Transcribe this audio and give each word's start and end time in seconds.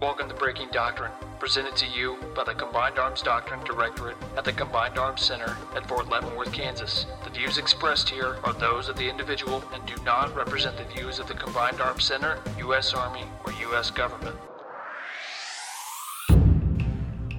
Welcome 0.00 0.28
to 0.28 0.34
Breaking 0.36 0.68
Doctrine, 0.70 1.10
presented 1.40 1.74
to 1.74 1.86
you 1.88 2.18
by 2.32 2.44
the 2.44 2.54
Combined 2.54 3.00
Arms 3.00 3.20
Doctrine 3.20 3.58
Directorate 3.64 4.16
at 4.36 4.44
the 4.44 4.52
Combined 4.52 4.96
Arms 4.96 5.22
Center 5.22 5.56
at 5.74 5.88
Fort 5.88 6.08
Leavenworth, 6.08 6.52
Kansas. 6.52 7.06
The 7.24 7.30
views 7.30 7.58
expressed 7.58 8.08
here 8.08 8.36
are 8.44 8.52
those 8.52 8.88
of 8.88 8.96
the 8.96 9.10
individual 9.10 9.60
and 9.74 9.84
do 9.86 10.00
not 10.04 10.32
represent 10.36 10.76
the 10.76 10.84
views 10.84 11.18
of 11.18 11.26
the 11.26 11.34
Combined 11.34 11.80
Arms 11.80 12.04
Center, 12.04 12.38
U.S. 12.58 12.94
Army, 12.94 13.24
or 13.44 13.52
U.S. 13.54 13.90
government. 13.90 14.36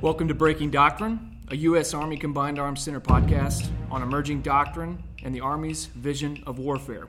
Welcome 0.01 0.27
to 0.27 0.33
Breaking 0.33 0.69
Doctrine, 0.69 1.37
a 1.47 1.55
U.S. 1.55 1.93
Army 1.93 2.17
Combined 2.17 2.59
Arms 2.59 2.81
Center 2.81 2.99
podcast 2.99 3.69
on 3.89 4.03
emerging 4.03 4.41
doctrine 4.41 5.01
and 5.23 5.33
the 5.33 5.39
Army's 5.39 5.85
vision 5.85 6.43
of 6.45 6.59
warfare. 6.59 7.07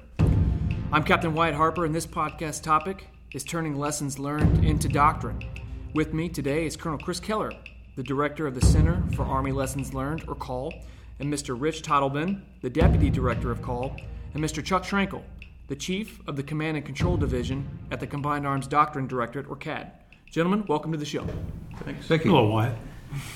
I'm 0.92 1.02
Captain 1.02 1.34
Wyatt 1.34 1.56
Harper, 1.56 1.84
and 1.84 1.92
this 1.92 2.06
podcast 2.06 2.62
topic 2.62 3.08
is 3.32 3.44
turning 3.44 3.78
lessons 3.78 4.18
learned 4.18 4.64
into 4.64 4.88
doctrine. 4.88 5.40
With 5.95 6.12
me 6.12 6.28
today 6.28 6.66
is 6.66 6.77
Colonel 6.77 6.98
Chris 6.98 7.20
Keller, 7.20 7.52
the 7.95 8.02
director 8.02 8.45
of 8.45 8.56
the 8.56 8.66
Center 8.66 9.05
for 9.14 9.24
Army 9.24 9.52
Lessons 9.52 9.95
Learned, 9.95 10.24
or 10.27 10.34
CALL, 10.34 10.74
and 11.20 11.32
Mr. 11.32 11.56
Rich 11.56 11.82
Tottleben, 11.82 12.42
the 12.60 12.70
deputy 12.70 13.08
director 13.08 13.52
of 13.52 13.62
CALL, 13.62 13.95
and 14.34 14.42
Mr. 14.42 14.64
Chuck 14.64 14.82
Schrankel, 14.82 15.22
the 15.69 15.77
chief 15.77 16.19
of 16.27 16.34
the 16.34 16.42
Command 16.42 16.77
and 16.77 16.84
Control 16.84 17.16
Division 17.16 17.69
at 17.92 18.00
the 18.00 18.06
Combined 18.06 18.48
Arms 18.48 18.66
Doctrine 18.66 19.06
Directorate, 19.06 19.47
or 19.48 19.55
CAD. 19.55 19.92
Gentlemen, 20.28 20.64
welcome 20.66 20.91
to 20.91 20.98
the 20.98 21.05
show. 21.05 21.24
Thanks. 21.84 22.08
Thank 22.08 22.24
you. 22.24 22.33
Hello, 22.33 22.48
Wyatt. 22.48 22.77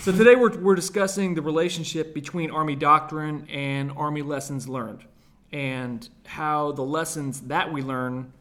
So 0.00 0.10
today 0.10 0.34
we're, 0.34 0.58
we're 0.58 0.74
discussing 0.74 1.34
the 1.34 1.42
relationship 1.42 2.14
between 2.14 2.50
Army 2.50 2.74
doctrine 2.74 3.46
and 3.48 3.92
Army 3.92 4.22
lessons 4.22 4.68
learned, 4.68 5.04
and 5.52 6.08
how 6.26 6.72
the 6.72 6.82
lessons 6.82 7.42
that 7.42 7.72
we 7.72 7.80
learn 7.80 8.32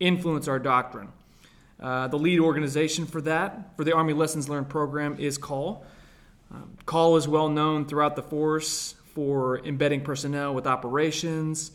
influence 0.00 0.48
our 0.48 0.58
doctrine. 0.58 1.08
Uh, 1.80 2.08
the 2.08 2.18
lead 2.18 2.40
organization 2.40 3.06
for 3.06 3.20
that, 3.20 3.76
for 3.76 3.84
the 3.84 3.94
Army 3.94 4.12
Lessons 4.12 4.48
Learned 4.48 4.68
program, 4.68 5.16
is 5.18 5.38
CALL. 5.38 5.84
Um, 6.52 6.76
CALL 6.86 7.16
is 7.16 7.28
well 7.28 7.48
known 7.48 7.86
throughout 7.86 8.16
the 8.16 8.22
force 8.22 8.94
for 9.14 9.64
embedding 9.64 10.00
personnel 10.00 10.54
with 10.54 10.66
operations, 10.66 11.70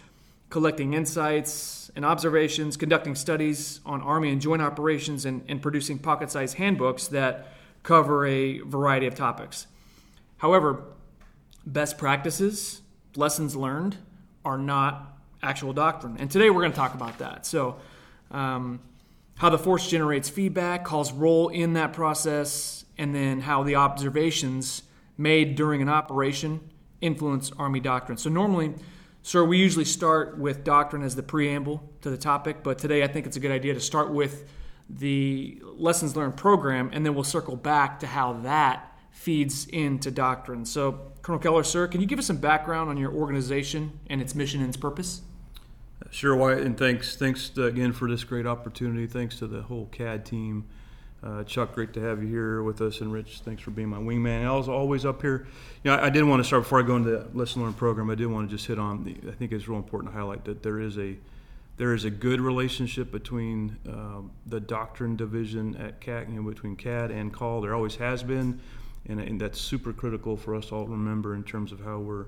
collecting 0.50 0.94
insights 0.94 1.92
and 1.96 2.06
observations, 2.06 2.76
conducting 2.76 3.16
studies 3.16 3.80
on 3.86 4.02
Army 4.02 4.32
and 4.32 4.42
joint 4.42 4.62
operations, 4.62 5.26
and, 5.26 5.44
and 5.48 5.62
producing 5.62 6.00
pocket 6.00 6.32
sized 6.32 6.58
handbooks 6.58 7.08
that 7.08 7.48
cover 7.84 8.26
a 8.26 8.60
variety 8.60 9.08
of 9.08 9.16
topics. 9.16 9.68
However, 10.38 10.84
best 11.66 11.98
practices, 11.98 12.82
lessons 13.16 13.56
learned, 13.56 13.98
are 14.44 14.58
not 14.58 15.18
actual 15.42 15.74
doctrine. 15.74 16.18
And 16.20 16.30
today 16.30 16.50
we're 16.50 16.62
going 16.62 16.72
to 16.72 16.78
talk 16.78 16.94
about 16.94 17.20
that. 17.20 17.46
So, 17.46 17.78
um, 18.34 18.80
how 19.36 19.50
the 19.50 19.58
force 19.58 19.90
generates 19.90 20.30
feedback, 20.30 20.86
CALL's 20.86 21.12
role 21.12 21.50
in 21.50 21.74
that 21.74 21.94
process, 21.94 22.86
and 22.98 23.16
then 23.16 23.42
how 23.42 23.64
the 23.64 23.76
observations 23.76 24.84
made 25.18 25.56
during 25.56 25.82
an 25.82 25.90
operation 25.90 26.60
influence 27.02 27.52
Army 27.58 27.80
doctrine. 27.80 28.18
So, 28.18 28.30
normally, 28.30 28.74
sir, 29.22 29.44
we 29.44 29.58
usually 29.58 29.86
start 29.86 30.38
with 30.38 30.64
doctrine 30.64 31.04
as 31.04 31.16
the 31.16 31.24
preamble 31.24 31.84
to 32.02 32.10
the 32.10 32.18
topic, 32.18 32.64
but 32.64 32.78
today 32.78 33.04
I 33.04 33.08
think 33.08 33.26
it's 33.26 33.38
a 33.38 33.40
good 33.40 33.52
idea 33.52 33.74
to 33.74 33.80
start 33.80 34.12
with 34.12 34.50
the 34.90 35.62
lessons 35.64 36.16
learned 36.16 36.38
program, 36.38 36.90
and 36.94 37.06
then 37.06 37.14
we'll 37.16 37.24
circle 37.24 37.56
back 37.56 38.00
to 38.02 38.08
how 38.08 38.34
that 38.34 38.90
feeds 39.12 39.66
into 39.68 40.12
doctrine. 40.12 40.66
So, 40.66 41.12
Colonel 41.22 41.40
Keller, 41.40 41.64
sir, 41.64 41.88
can 41.88 42.02
you 42.02 42.08
give 42.08 42.20
us 42.20 42.26
some 42.26 42.38
background 42.38 42.90
on 42.90 42.98
your 42.98 43.14
organization 43.14 44.00
and 44.08 44.22
its 44.22 44.36
mission 44.36 44.60
and 44.60 44.70
its 44.70 44.78
purpose? 44.78 45.22
Sure, 46.12 46.36
Wyatt, 46.36 46.62
and 46.64 46.78
thanks, 46.78 47.16
thanks 47.16 47.58
again 47.58 47.92
for 47.92 48.10
this 48.10 48.24
great 48.24 48.46
opportunity. 48.46 49.08
Thanks 49.08 49.40
to 49.40 49.48
the 49.48 49.62
whole 49.64 49.88
CAD 49.92 50.26
team. 50.26 50.66
Uh, 51.24 51.44
Chuck, 51.46 51.74
great 51.74 51.94
to 51.94 52.02
have 52.02 52.22
you 52.22 52.28
here 52.28 52.62
with 52.64 52.82
us, 52.82 53.00
and 53.00 53.12
Rich, 53.12 53.42
thanks 53.46 53.62
for 53.62 53.72
being 53.72 53.88
my 53.88 53.98
wingman. 53.98 54.46
I 54.46 54.52
was 54.52 54.68
always 54.68 55.06
up 55.06 55.22
here. 55.22 55.48
You 55.84 55.92
know, 55.92 55.96
I, 55.96 56.08
I 56.08 56.10
did 56.10 56.24
want 56.24 56.42
to 56.42 56.44
start 56.44 56.64
before 56.64 56.80
I 56.80 56.84
go 56.84 56.98
into 56.98 57.12
the 57.12 57.28
lesson 57.34 57.62
learned 57.62 57.78
program. 57.78 58.10
I 58.10 58.16
did 58.16 58.26
want 58.28 58.50
to 58.50 58.56
just 58.56 58.68
hit 58.68 58.78
on. 58.78 59.06
The, 59.06 59.16
I 59.30 59.32
think 59.32 59.54
it's 59.54 59.68
real 59.70 59.78
important 59.78 60.12
to 60.12 60.20
highlight 60.20 60.44
that 60.46 60.64
there 60.64 60.80
is 60.80 60.98
a 60.98 61.16
there 61.78 61.94
is 61.94 62.04
a 62.06 62.10
good 62.12 62.40
relationship 62.40 63.12
between 63.12 63.78
um, 63.88 64.32
the 64.46 64.60
doctrine 64.60 65.16
division 65.16 65.76
at 65.78 66.02
CAD, 66.02 66.28
you 66.30 66.42
know, 66.42 66.50
between 66.50 66.76
CAD 66.76 67.10
and 67.10 67.34
CALL. 67.34 67.62
There 67.62 67.74
always 67.74 67.96
has 67.96 68.22
been, 68.22 68.60
and, 69.08 69.20
and 69.20 69.42
that's 69.42 69.60
super 69.60 69.92
critical 69.94 70.38
for 70.38 70.56
us 70.56 70.72
all 70.72 70.86
to 70.86 70.92
remember 70.92 71.34
in 71.34 71.44
terms 71.44 71.72
of 71.72 71.80
how 71.80 72.00
we're 72.00 72.26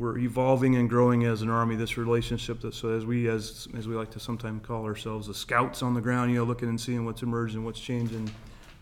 we're 0.00 0.16
evolving 0.16 0.76
and 0.76 0.88
growing 0.88 1.24
as 1.24 1.42
an 1.42 1.50
army. 1.50 1.76
This 1.76 1.98
relationship 1.98 2.62
that 2.62 2.72
so 2.72 2.88
as 2.88 3.04
we 3.04 3.28
as 3.28 3.68
as 3.76 3.86
we 3.86 3.94
like 3.94 4.10
to 4.12 4.18
sometimes 4.18 4.66
call 4.66 4.86
ourselves 4.86 5.26
the 5.26 5.34
scouts 5.34 5.82
on 5.82 5.92
the 5.92 6.00
ground, 6.00 6.32
you 6.32 6.38
know, 6.38 6.44
looking 6.44 6.70
and 6.70 6.80
seeing 6.80 7.04
what's 7.04 7.22
emerging, 7.22 7.62
what's 7.64 7.78
changing, 7.78 8.30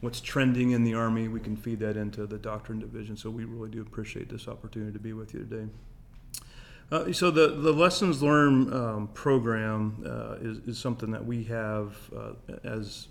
what's 0.00 0.20
trending 0.20 0.70
in 0.70 0.84
the 0.84 0.94
army. 0.94 1.26
We 1.26 1.40
can 1.40 1.56
feed 1.56 1.80
that 1.80 1.96
into 1.96 2.24
the 2.24 2.38
doctrine 2.38 2.78
division. 2.78 3.16
So 3.16 3.30
we 3.30 3.44
really 3.44 3.68
do 3.68 3.82
appreciate 3.82 4.28
this 4.28 4.46
opportunity 4.46 4.92
to 4.92 5.00
be 5.00 5.12
with 5.12 5.34
you 5.34 5.40
today. 5.40 5.66
Uh, 6.90 7.12
so 7.12 7.32
the, 7.32 7.48
the 7.48 7.72
lessons 7.72 8.22
learned 8.22 8.72
um, 8.72 9.08
program 9.08 10.02
uh, 10.06 10.36
is, 10.40 10.58
is 10.68 10.78
something 10.78 11.10
that 11.10 11.26
we 11.26 11.42
have 11.44 11.96
uh, 12.16 12.32
as 12.62 13.08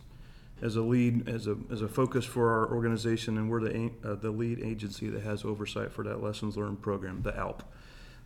as 0.61 0.75
a 0.75 0.81
lead 0.81 1.27
as 1.27 1.45
a, 1.45 1.57
as 1.71 1.81
a 1.81 1.89
focus 1.89 2.23
for 2.23 2.49
our 2.51 2.73
organization, 2.73 3.37
and 3.37 3.49
we're 3.49 3.59
the 3.59 3.91
uh, 4.05 4.15
the 4.15 4.31
lead 4.31 4.61
agency 4.63 5.09
that 5.09 5.23
has 5.23 5.43
oversight 5.43 5.91
for 5.91 6.03
that 6.05 6.23
lessons 6.23 6.55
learned 6.55 6.81
program, 6.81 7.21
the 7.21 7.37
ALP. 7.37 7.63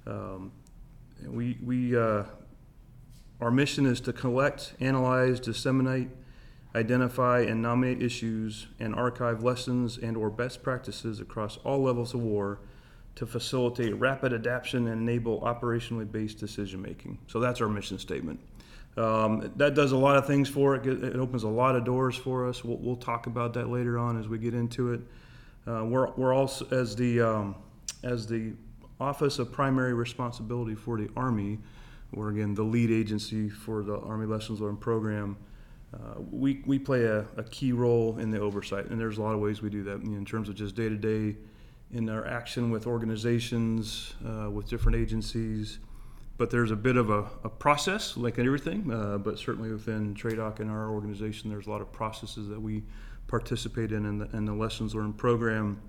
Um, 0.07 0.51
we 1.25 1.57
we 1.63 1.97
uh, 1.97 2.23
our 3.39 3.51
mission 3.51 3.85
is 3.85 3.99
to 4.01 4.13
collect, 4.13 4.73
analyze, 4.79 5.39
disseminate, 5.39 6.09
identify, 6.75 7.41
and 7.41 7.61
nominate 7.61 8.01
issues 8.01 8.67
and 8.79 8.95
archive 8.95 9.43
lessons 9.43 9.97
and 9.97 10.15
or 10.15 10.29
best 10.29 10.63
practices 10.63 11.19
across 11.19 11.57
all 11.57 11.81
levels 11.81 12.13
of 12.13 12.21
war 12.21 12.59
to 13.15 13.25
facilitate 13.25 13.95
rapid 13.99 14.31
adaptation 14.31 14.87
and 14.87 15.01
enable 15.01 15.41
operationally 15.41 16.09
based 16.09 16.37
decision 16.37 16.81
making. 16.81 17.17
So 17.27 17.39
that's 17.39 17.61
our 17.61 17.67
mission 17.67 17.99
statement. 17.99 18.39
Um, 18.97 19.51
that 19.55 19.73
does 19.73 19.91
a 19.93 19.97
lot 19.97 20.17
of 20.17 20.27
things 20.27 20.49
for 20.49 20.75
it. 20.75 20.85
It 20.85 21.15
opens 21.15 21.43
a 21.43 21.49
lot 21.49 21.75
of 21.75 21.85
doors 21.85 22.15
for 22.15 22.47
us. 22.47 22.63
We'll, 22.63 22.77
we'll 22.77 22.97
talk 22.97 23.25
about 23.25 23.53
that 23.53 23.69
later 23.69 23.97
on 23.97 24.19
as 24.19 24.27
we 24.27 24.37
get 24.37 24.53
into 24.53 24.93
it. 24.93 25.01
Uh, 25.65 25.85
we're, 25.85 26.11
we're 26.11 26.33
also 26.33 26.65
as 26.71 26.95
the 26.95 27.21
um, 27.21 27.55
as 28.03 28.27
the 28.27 28.53
Office 29.01 29.39
of 29.39 29.51
Primary 29.51 29.93
Responsibility 29.95 30.75
for 30.75 30.95
the 30.95 31.09
Army, 31.17 31.57
or 32.13 32.29
again 32.29 32.53
the 32.53 32.63
lead 32.63 32.91
agency 32.91 33.49
for 33.49 33.81
the 33.81 33.97
Army 33.97 34.27
Lessons 34.27 34.61
Learned 34.61 34.79
program. 34.79 35.37
Uh, 35.93 36.21
we, 36.29 36.61
we 36.65 36.77
play 36.77 37.03
a, 37.03 37.25
a, 37.35 37.43
key 37.43 37.73
role 37.73 38.17
in 38.19 38.31
the 38.31 38.39
oversight, 38.39 38.85
and 38.85 38.99
there's 38.99 39.17
a 39.17 39.21
lot 39.21 39.33
of 39.33 39.41
ways 39.41 39.61
we 39.61 39.69
do 39.69 39.83
that 39.83 40.01
in 40.03 40.23
terms 40.23 40.47
of 40.47 40.55
just 40.55 40.73
day 40.73 40.87
to 40.87 40.95
day 40.95 41.35
in 41.91 42.07
our 42.09 42.25
action 42.25 42.71
with 42.71 42.87
organizations, 42.87 44.13
uh, 44.25 44.49
with 44.49 44.69
different 44.69 44.97
agencies. 44.97 45.79
But 46.37 46.49
there's 46.49 46.71
a 46.71 46.77
bit 46.77 46.95
of 46.95 47.09
a, 47.09 47.25
a 47.43 47.49
process, 47.49 48.15
like 48.15 48.39
everything, 48.39 48.89
uh, 48.89 49.17
but 49.17 49.37
certainly 49.37 49.71
within 49.71 50.15
TRADOC 50.15 50.59
and 50.59 50.71
our 50.71 50.89
organization, 50.91 51.49
there's 51.49 51.67
a 51.67 51.69
lot 51.69 51.81
of 51.81 51.91
processes 51.91 52.47
that 52.47 52.61
we 52.61 52.83
participate 53.27 53.91
in, 53.91 54.05
and 54.05 54.21
the, 54.21 54.29
and 54.37 54.47
the 54.47 54.53
Lessons 54.53 54.95
Learned 54.95 55.17
program 55.17 55.81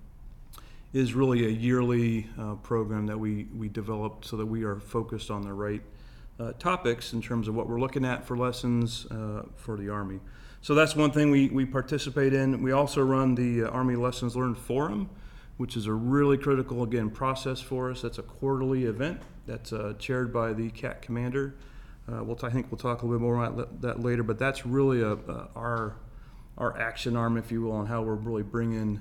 is 0.93 1.15
really 1.15 1.47
a 1.47 1.49
yearly 1.49 2.29
uh, 2.39 2.55
program 2.57 3.07
that 3.07 3.19
we, 3.19 3.47
we 3.57 3.69
developed 3.69 4.27
so 4.27 4.37
that 4.37 4.47
we 4.47 4.63
are 4.63 4.79
focused 4.79 5.31
on 5.31 5.43
the 5.43 5.53
right 5.53 5.83
uh, 6.39 6.53
topics 6.59 7.13
in 7.13 7.23
terms 7.23 7.49
of 7.49 7.55
what 7.55 7.69
we're 7.69 7.81
looking 7.81 8.05
at 8.05 8.27
for 8.27 8.37
lessons 8.37 9.07
uh, 9.07 9.43
for 9.57 9.77
the 9.77 9.89
Army. 9.89 10.21
So 10.61 10.75
that's 10.75 10.95
one 10.95 11.11
thing 11.11 11.31
we, 11.31 11.49
we 11.49 11.65
participate 11.65 12.35
in. 12.35 12.63
We 12.63 12.73
also 12.73 13.03
run 13.03 13.35
the 13.35 13.65
uh, 13.65 13.71
Army 13.71 13.97
Lessons 13.97 14.37
Learned 14.37 14.59
Forum, 14.59 15.09
which 15.57 15.77
is 15.77 15.87
a 15.87 15.93
really 15.93 16.37
critical, 16.37 16.83
again, 16.83 17.11
process 17.11 17.61
for 17.61 17.91
us. 17.91 18.03
That's 18.03 18.19
a 18.19 18.23
quarterly 18.23 18.85
event 18.85 19.21
that's 19.47 19.73
uh, 19.73 19.95
chaired 19.99 20.33
by 20.33 20.53
the 20.53 20.71
CAC 20.71 21.03
commander. 21.03 21.55
Uh, 22.11 22.23
we'll 22.23 22.37
t- 22.37 22.47
I 22.47 22.51
think 22.51 22.67
we'll 22.71 22.79
talk 22.79 23.03
a 23.03 23.07
little 23.07 23.19
bit 23.19 23.25
more 23.25 23.45
about 23.45 23.81
that 23.81 24.01
later, 24.01 24.23
but 24.23 24.39
that's 24.39 24.67
really 24.67 25.03
a, 25.03 25.17
our, 25.57 25.97
our 26.59 26.79
action 26.79 27.17
arm, 27.17 27.37
if 27.37 27.50
you 27.50 27.62
will, 27.62 27.73
on 27.73 27.87
how 27.87 28.03
we're 28.03 28.15
really 28.15 28.43
bringing 28.43 29.00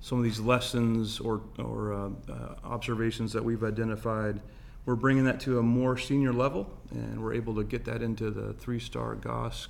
some 0.00 0.18
of 0.18 0.24
these 0.24 0.40
lessons 0.40 1.20
or, 1.20 1.40
or 1.58 1.92
uh, 1.92 2.10
uh, 2.30 2.54
observations 2.64 3.32
that 3.32 3.44
we've 3.44 3.64
identified, 3.64 4.40
we're 4.86 4.94
bringing 4.94 5.24
that 5.24 5.40
to 5.40 5.58
a 5.58 5.62
more 5.62 5.98
senior 5.98 6.32
level, 6.32 6.70
and 6.90 7.22
we're 7.22 7.34
able 7.34 7.54
to 7.56 7.64
get 7.64 7.84
that 7.84 8.00
into 8.00 8.30
the 8.30 8.52
three-star 8.54 9.16
GOSC, 9.16 9.68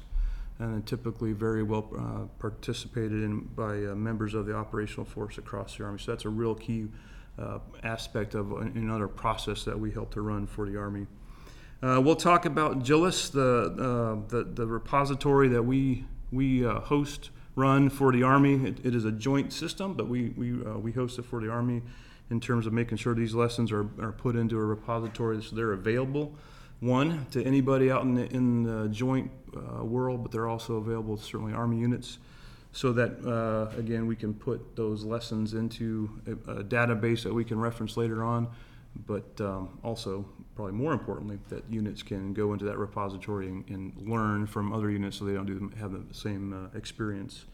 and 0.60 0.86
typically 0.86 1.32
very 1.32 1.62
well 1.62 1.88
uh, 1.98 2.26
participated 2.38 3.24
in 3.24 3.40
by 3.40 3.84
uh, 3.84 3.94
members 3.94 4.34
of 4.34 4.46
the 4.46 4.54
operational 4.54 5.04
force 5.04 5.38
across 5.38 5.76
the 5.76 5.84
Army. 5.84 5.98
So 5.98 6.12
that's 6.12 6.24
a 6.24 6.28
real 6.28 6.54
key 6.54 6.88
uh, 7.38 7.58
aspect 7.82 8.34
of 8.34 8.52
another 8.52 9.08
process 9.08 9.64
that 9.64 9.78
we 9.78 9.90
help 9.92 10.12
to 10.14 10.20
run 10.20 10.46
for 10.46 10.68
the 10.68 10.76
Army. 10.76 11.06
Uh, 11.80 12.00
we'll 12.04 12.16
talk 12.16 12.44
about 12.44 12.80
JLLIS, 12.80 13.30
the, 13.32 14.24
the, 14.28 14.44
the 14.44 14.66
repository 14.66 15.48
that 15.48 15.62
we, 15.62 16.04
we 16.32 16.62
host 16.62 17.30
run 17.58 17.90
for 17.90 18.12
the 18.12 18.22
Army. 18.22 18.54
it, 18.66 18.78
it 18.84 18.94
is 18.94 19.04
a 19.04 19.10
joint 19.10 19.52
system, 19.52 19.94
but 19.94 20.06
we, 20.06 20.28
we, 20.30 20.64
uh, 20.64 20.78
we 20.78 20.92
host 20.92 21.18
it 21.18 21.24
for 21.24 21.40
the 21.40 21.50
Army 21.50 21.82
in 22.30 22.40
terms 22.40 22.66
of 22.66 22.72
making 22.72 22.96
sure 22.98 23.14
these 23.14 23.34
lessons 23.34 23.72
are, 23.72 23.88
are 24.00 24.12
put 24.12 24.36
into 24.36 24.56
a 24.56 24.64
repository 24.64 25.42
so 25.42 25.56
they're 25.56 25.72
available. 25.72 26.34
One, 26.80 27.26
to 27.32 27.44
anybody 27.44 27.90
out 27.90 28.02
in 28.02 28.14
the, 28.14 28.26
in 28.32 28.62
the 28.62 28.88
joint 28.88 29.32
uh, 29.56 29.84
world, 29.84 30.22
but 30.22 30.30
they're 30.30 30.46
also 30.46 30.76
available 30.76 31.16
to 31.16 31.22
certainly 31.22 31.52
Army 31.52 31.80
units. 31.80 32.18
so 32.70 32.92
that 32.92 33.12
uh, 33.26 33.76
again 33.76 34.06
we 34.06 34.14
can 34.14 34.32
put 34.34 34.76
those 34.76 35.02
lessons 35.02 35.54
into 35.54 36.08
a, 36.26 36.32
a 36.60 36.64
database 36.64 37.24
that 37.24 37.34
we 37.34 37.44
can 37.44 37.58
reference 37.58 37.96
later 37.96 38.22
on 38.22 38.46
but 39.06 39.40
um, 39.40 39.78
also 39.82 40.24
probably 40.58 40.74
more 40.74 40.92
importantly 40.92 41.38
that 41.50 41.62
units 41.70 42.02
can 42.02 42.32
go 42.34 42.52
into 42.52 42.64
that 42.64 42.76
repository 42.76 43.46
and, 43.46 43.64
and 43.68 43.92
learn 44.10 44.44
from 44.44 44.72
other 44.72 44.90
units 44.90 45.16
so 45.16 45.24
they 45.24 45.32
don't 45.32 45.46
do 45.46 45.72
have 45.78 45.92
the 45.92 46.02
same 46.12 46.52
uh, 46.52 46.76
experience. 46.76 47.44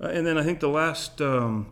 Uh, 0.00 0.06
and 0.10 0.24
then 0.24 0.38
i 0.38 0.42
think 0.44 0.60
the 0.60 0.68
last 0.68 1.20
um, 1.20 1.66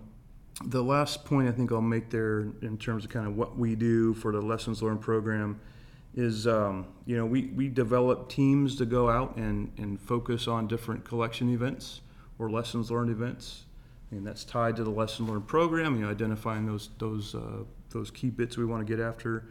the 0.65 0.83
last 0.83 1.25
point 1.25 1.49
i 1.49 1.53
think 1.53 1.71
i'll 1.71 1.81
make 1.81 2.11
there 2.11 2.49
in 2.61 2.77
terms 2.77 3.05
of 3.05 3.11
kind 3.11 3.25
of 3.25 3.37
what 3.37 3.57
we 3.57 3.77
do 3.77 4.13
for 4.15 4.33
the 4.33 4.41
lessons 4.41 4.83
learned 4.83 5.01
program 5.01 5.61
is 6.17 6.49
um, 6.49 6.89
you 7.07 7.17
know 7.17 7.25
we, 7.25 7.53
we 7.55 7.69
develop 7.69 8.29
teams 8.29 8.75
to 8.75 8.85
go 8.85 9.09
out 9.09 9.37
and, 9.37 9.71
and 9.79 10.01
focus 10.01 10.49
on 10.49 10.67
different 10.67 11.05
collection 11.05 11.55
events 11.55 12.01
or 12.37 12.51
lessons 12.51 12.91
learned 12.91 13.11
events. 13.11 13.65
And 14.11 14.27
that's 14.27 14.43
tied 14.43 14.75
to 14.77 14.85
the 14.85 14.91
lesson 14.91 15.29
learned 15.29 15.47
program 15.47 15.95
you 15.95 16.03
know 16.03 16.11
identifying 16.11 16.67
those 16.67 16.89
those 16.99 17.37
uh, 17.37 17.63
those 17.91 18.11
key 18.11 18.31
bits 18.31 18.57
we 18.57 18.65
want 18.65 18.85
to 18.85 18.97
get 18.97 19.01
after 19.01 19.45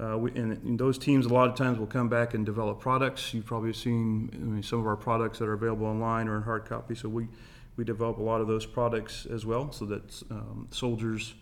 uh, 0.00 0.16
we, 0.16 0.30
and, 0.30 0.52
and, 0.64 0.78
those 0.78 0.96
teams 0.96 1.26
a 1.26 1.28
lot 1.28 1.48
of 1.48 1.54
times 1.56 1.78
will 1.78 1.86
come 1.86 2.08
back 2.08 2.32
and 2.32 2.46
develop 2.46 2.80
products. 2.80 3.34
You've 3.34 3.44
probably 3.44 3.72
seen 3.72 4.30
I 4.32 4.38
mean, 4.38 4.62
some 4.62 4.80
of 4.80 4.86
our 4.86 4.96
products 4.96 5.38
that 5.40 5.48
are 5.48 5.52
available 5.52 5.86
online 5.86 6.26
or 6.26 6.36
in 6.36 6.42
hard 6.42 6.64
copy 6.64 6.94
so 6.94 7.08
we 7.08 7.28
we 7.76 7.84
develop 7.84 8.18
a 8.18 8.22
lot 8.22 8.40
of 8.40 8.46
those 8.46 8.66
products 8.66 9.26
as 9.26 9.46
well 9.46 9.72
so 9.72 9.86
that 9.86 10.22
um, 10.30 10.68
soldiers 10.70 11.34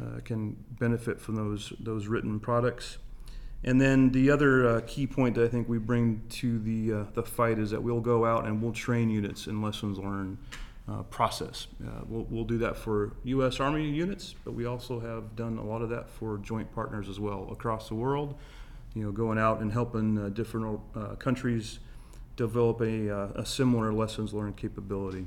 uh, 0.00 0.20
can 0.24 0.56
benefit 0.78 1.20
from 1.20 1.36
those 1.36 1.72
those 1.80 2.06
written 2.06 2.40
products. 2.40 2.98
And 3.66 3.80
then 3.80 4.10
the 4.10 4.30
other 4.30 4.68
uh, 4.68 4.80
key 4.86 5.06
point 5.06 5.36
that 5.36 5.44
I 5.44 5.48
think 5.48 5.68
we 5.68 5.78
bring 5.78 6.22
to 6.40 6.58
the 6.58 6.92
uh, 6.92 7.04
the 7.14 7.22
fight 7.22 7.58
is 7.58 7.70
that 7.70 7.82
we'll 7.82 8.00
go 8.00 8.26
out 8.26 8.46
and 8.46 8.62
we'll 8.62 8.72
train 8.72 9.08
units 9.08 9.46
in 9.46 9.62
lessons 9.62 9.98
learned 9.98 10.36
uh, 10.88 11.02
process. 11.04 11.66
Uh, 11.84 12.02
we'll, 12.06 12.26
we'll 12.30 12.44
do 12.44 12.58
that 12.58 12.76
for 12.76 13.12
U.S. 13.24 13.60
Army 13.60 13.88
units, 13.88 14.34
but 14.44 14.52
we 14.52 14.66
also 14.66 15.00
have 15.00 15.34
done 15.34 15.58
a 15.58 15.64
lot 15.64 15.82
of 15.82 15.88
that 15.90 16.10
for 16.10 16.38
joint 16.38 16.72
partners 16.74 17.08
as 17.08 17.18
well 17.18 17.48
across 17.50 17.88
the 17.88 17.94
world. 17.94 18.38
You 18.94 19.04
know, 19.04 19.12
going 19.12 19.38
out 19.38 19.60
and 19.60 19.72
helping 19.72 20.18
uh, 20.18 20.28
different 20.28 20.80
uh, 20.94 21.16
countries 21.16 21.80
develop 22.36 22.80
a, 22.80 23.08
a 23.36 23.46
similar 23.46 23.92
lessons 23.92 24.32
learned 24.32 24.56
capability. 24.56 25.26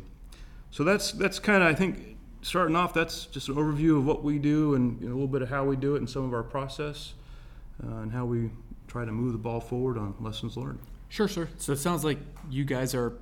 So 0.71 0.83
that's 0.83 1.11
that's 1.13 1.39
kind 1.39 1.63
of 1.63 1.69
I 1.69 1.73
think 1.73 2.17
starting 2.41 2.75
off. 2.75 2.93
That's 2.93 3.25
just 3.25 3.49
an 3.49 3.55
overview 3.55 3.97
of 3.97 4.05
what 4.05 4.23
we 4.23 4.39
do 4.39 4.75
and 4.75 5.01
you 5.01 5.07
know, 5.07 5.13
a 5.13 5.15
little 5.15 5.27
bit 5.27 5.41
of 5.41 5.49
how 5.49 5.65
we 5.65 5.75
do 5.75 5.95
it 5.95 5.99
and 5.99 6.09
some 6.09 6.23
of 6.23 6.33
our 6.33 6.43
process 6.43 7.13
uh, 7.83 7.97
and 7.97 8.11
how 8.11 8.25
we 8.25 8.51
try 8.87 9.05
to 9.05 9.11
move 9.11 9.33
the 9.33 9.37
ball 9.37 9.59
forward 9.59 9.97
on 9.97 10.15
lessons 10.19 10.55
learned. 10.57 10.79
Sure, 11.09 11.27
sir. 11.27 11.49
So 11.57 11.73
it 11.73 11.77
sounds 11.77 12.03
like 12.03 12.17
you 12.49 12.65
guys 12.65 12.95
are 12.95 13.13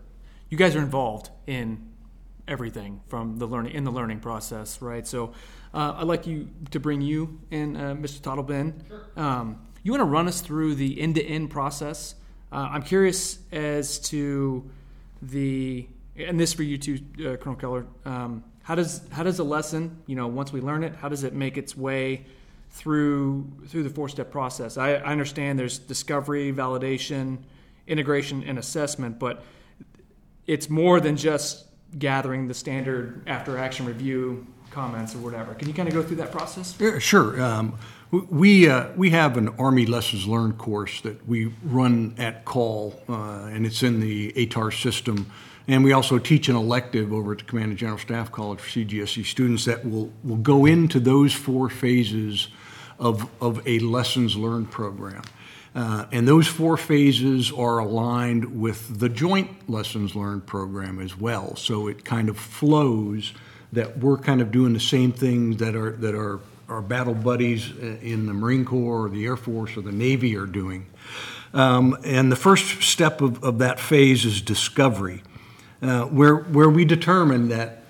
you 0.49 0.57
guys 0.57 0.75
are 0.75 0.79
involved 0.79 1.29
in 1.47 1.91
everything 2.47 3.01
from 3.07 3.37
the 3.37 3.45
learning 3.45 3.73
in 3.73 3.83
the 3.83 3.91
learning 3.91 4.19
process, 4.19 4.81
right? 4.81 5.05
So 5.07 5.33
uh, 5.73 5.95
I'd 5.97 6.07
like 6.07 6.27
you 6.27 6.49
to 6.71 6.79
bring 6.79 7.01
you 7.01 7.39
and 7.51 7.77
uh, 7.77 7.79
Mr. 7.95 8.19
Tottleben. 8.21 8.87
Sure. 8.87 9.05
Um, 9.15 9.61
you 9.83 9.91
want 9.91 10.01
to 10.01 10.05
run 10.05 10.27
us 10.27 10.41
through 10.41 10.75
the 10.75 10.99
end-to-end 10.99 11.49
process. 11.49 12.15
Uh, 12.51 12.69
I'm 12.71 12.81
curious 12.81 13.39
as 13.51 13.99
to 13.99 14.69
the 15.21 15.87
and 16.17 16.39
this 16.39 16.53
for 16.53 16.63
you 16.63 16.77
too, 16.77 16.99
uh, 17.19 17.35
Colonel 17.35 17.55
Keller. 17.55 17.85
Um, 18.05 18.43
how 18.63 18.75
does 18.75 19.01
how 19.11 19.23
does 19.23 19.39
a 19.39 19.43
lesson, 19.43 20.01
you 20.07 20.15
know, 20.15 20.27
once 20.27 20.53
we 20.53 20.61
learn 20.61 20.83
it, 20.83 20.95
how 20.95 21.09
does 21.09 21.23
it 21.23 21.33
make 21.33 21.57
its 21.57 21.75
way 21.75 22.25
through 22.75 23.49
through 23.67 23.83
the 23.83 23.89
four 23.89 24.09
step 24.09 24.31
process. 24.31 24.77
I, 24.77 24.95
I, 24.95 25.11
understand 25.11 25.57
there's 25.57 25.79
discovery, 25.79 26.51
validation, 26.51 27.37
integration, 27.87 28.43
and 28.43 28.59
assessment, 28.59 29.17
but 29.17 29.43
it's 30.45 30.69
more 30.69 30.99
than 30.99 31.15
just 31.15 31.65
gathering 31.97 32.47
the 32.47 32.53
standard 32.53 33.21
after 33.27 33.57
action 33.57 33.85
review 33.85 34.45
comments 34.71 35.15
or 35.15 35.19
whatever. 35.19 35.53
Can 35.53 35.67
you 35.67 35.73
kind 35.73 35.87
of 35.87 35.93
go 35.93 36.03
through 36.03 36.17
that 36.17 36.31
process? 36.31 36.75
Yeah, 36.79 36.99
sure. 36.99 37.41
Um, 37.41 37.77
we 38.11 38.69
uh, 38.69 38.89
we 38.95 39.09
have 39.11 39.37
an 39.37 39.49
Army 39.57 39.85
lessons 39.85 40.27
learned 40.27 40.57
course 40.57 41.01
that 41.01 41.27
we 41.27 41.53
run 41.63 42.15
at 42.17 42.45
call, 42.45 43.01
uh, 43.09 43.49
and 43.51 43.65
it's 43.65 43.83
in 43.83 43.99
the 43.99 44.31
ATRRS 44.33 44.81
system. 44.81 45.31
And 45.67 45.83
we 45.83 45.93
also 45.93 46.19
teach 46.19 46.47
an 46.47 46.55
elective 46.55 47.11
over 47.11 47.31
at 47.31 47.39
the 47.39 47.43
Command 47.43 47.69
and 47.69 47.77
General 47.77 47.97
Staff 47.97 48.31
College 48.31 48.59
for 48.59 48.69
CGSC 48.69 49.25
students 49.25 49.65
that 49.65 49.83
will, 49.83 50.11
will 50.23 50.35
go 50.35 50.65
into 50.65 50.99
those 50.99 51.33
four 51.33 51.69
phases 51.69 52.49
of, 52.99 53.27
of 53.41 53.67
a 53.67 53.79
lessons 53.79 54.35
learned 54.35 54.69
program. 54.69 55.23
Uh, 55.75 56.05
and 56.13 56.25
those 56.25 56.47
four 56.47 56.77
phases 56.77 57.51
are 57.51 57.79
aligned 57.79 58.61
with 58.61 58.97
the 58.99 59.09
joint 59.09 59.69
lessons 59.69 60.15
learned 60.15 60.45
program 60.45 60.99
as 61.01 61.17
well. 61.19 61.55
So 61.57 61.87
it 61.87 62.05
kind 62.05 62.29
of 62.29 62.39
flows 62.39 63.33
that 63.73 63.97
we're 63.97 64.17
kind 64.17 64.41
of 64.41 64.51
doing 64.51 64.71
the 64.71 64.79
same 64.79 65.11
things 65.11 65.57
that 65.57 65.75
are 65.75 65.91
that 65.91 66.15
our, 66.15 66.39
our 66.69 66.81
battle 66.81 67.13
buddies 67.13 67.69
in 67.77 68.25
the 68.25 68.33
Marine 68.33 68.63
Corps 68.63 69.05
or 69.05 69.09
the 69.09 69.25
Air 69.25 69.35
Force 69.35 69.75
or 69.75 69.81
the 69.81 69.91
Navy 69.91 70.37
are 70.37 70.45
doing. 70.45 70.85
Um, 71.53 71.97
and 72.05 72.31
the 72.31 72.37
first 72.37 72.81
step 72.81 73.19
of, 73.21 73.43
of 73.43 73.59
that 73.59 73.79
phase 73.79 74.25
is 74.25 74.41
discovery, 74.41 75.23
uh, 75.81 76.03
where, 76.03 76.35
where 76.35 76.69
we 76.69 76.85
determine 76.85 77.49
that 77.49 77.81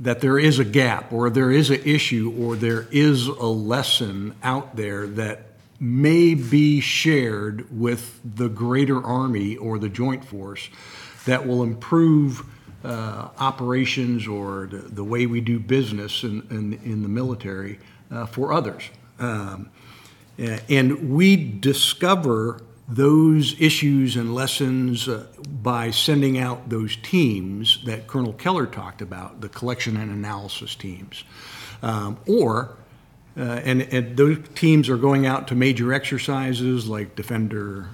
that 0.00 0.20
there 0.20 0.38
is 0.38 0.60
a 0.60 0.64
gap 0.64 1.12
or 1.12 1.28
there 1.28 1.50
is 1.50 1.70
an 1.70 1.82
issue 1.84 2.32
or 2.38 2.54
there 2.54 2.86
is 2.92 3.26
a 3.26 3.46
lesson 3.46 4.32
out 4.44 4.76
there 4.76 5.08
that 5.08 5.47
may 5.80 6.34
be 6.34 6.80
shared 6.80 7.66
with 7.76 8.20
the 8.24 8.48
greater 8.48 9.02
army 9.04 9.56
or 9.56 9.78
the 9.78 9.88
joint 9.88 10.24
force 10.24 10.68
that 11.26 11.46
will 11.46 11.62
improve 11.62 12.44
uh, 12.84 13.28
operations 13.38 14.26
or 14.26 14.66
the, 14.70 14.78
the, 14.78 15.04
way 15.04 15.26
we 15.26 15.40
do 15.40 15.58
business 15.58 16.22
in, 16.22 16.46
in, 16.50 16.72
in 16.84 17.02
the 17.02 17.08
military 17.08 17.78
uh, 18.10 18.24
for 18.26 18.52
others. 18.52 18.88
Um, 19.18 19.70
and 20.38 21.10
we 21.10 21.36
discover 21.36 22.60
those 22.88 23.60
issues 23.60 24.16
and 24.16 24.34
lessons 24.34 25.08
uh, 25.08 25.26
by 25.62 25.90
sending 25.90 26.38
out 26.38 26.70
those 26.70 26.96
teams 26.96 27.84
that 27.84 28.06
Colonel 28.06 28.32
Keller 28.32 28.66
talked 28.66 29.02
about, 29.02 29.40
the 29.42 29.48
collection 29.48 29.96
and 29.96 30.10
analysis 30.10 30.74
teams. 30.74 31.24
Um, 31.82 32.18
or, 32.26 32.77
uh, 33.38 33.42
and, 33.64 33.82
and, 33.82 34.16
those 34.16 34.38
teams 34.54 34.88
are 34.88 34.96
going 34.96 35.26
out 35.26 35.48
to 35.48 35.54
major 35.54 35.92
exercises 35.92 36.88
like 36.88 37.14
Defender, 37.14 37.88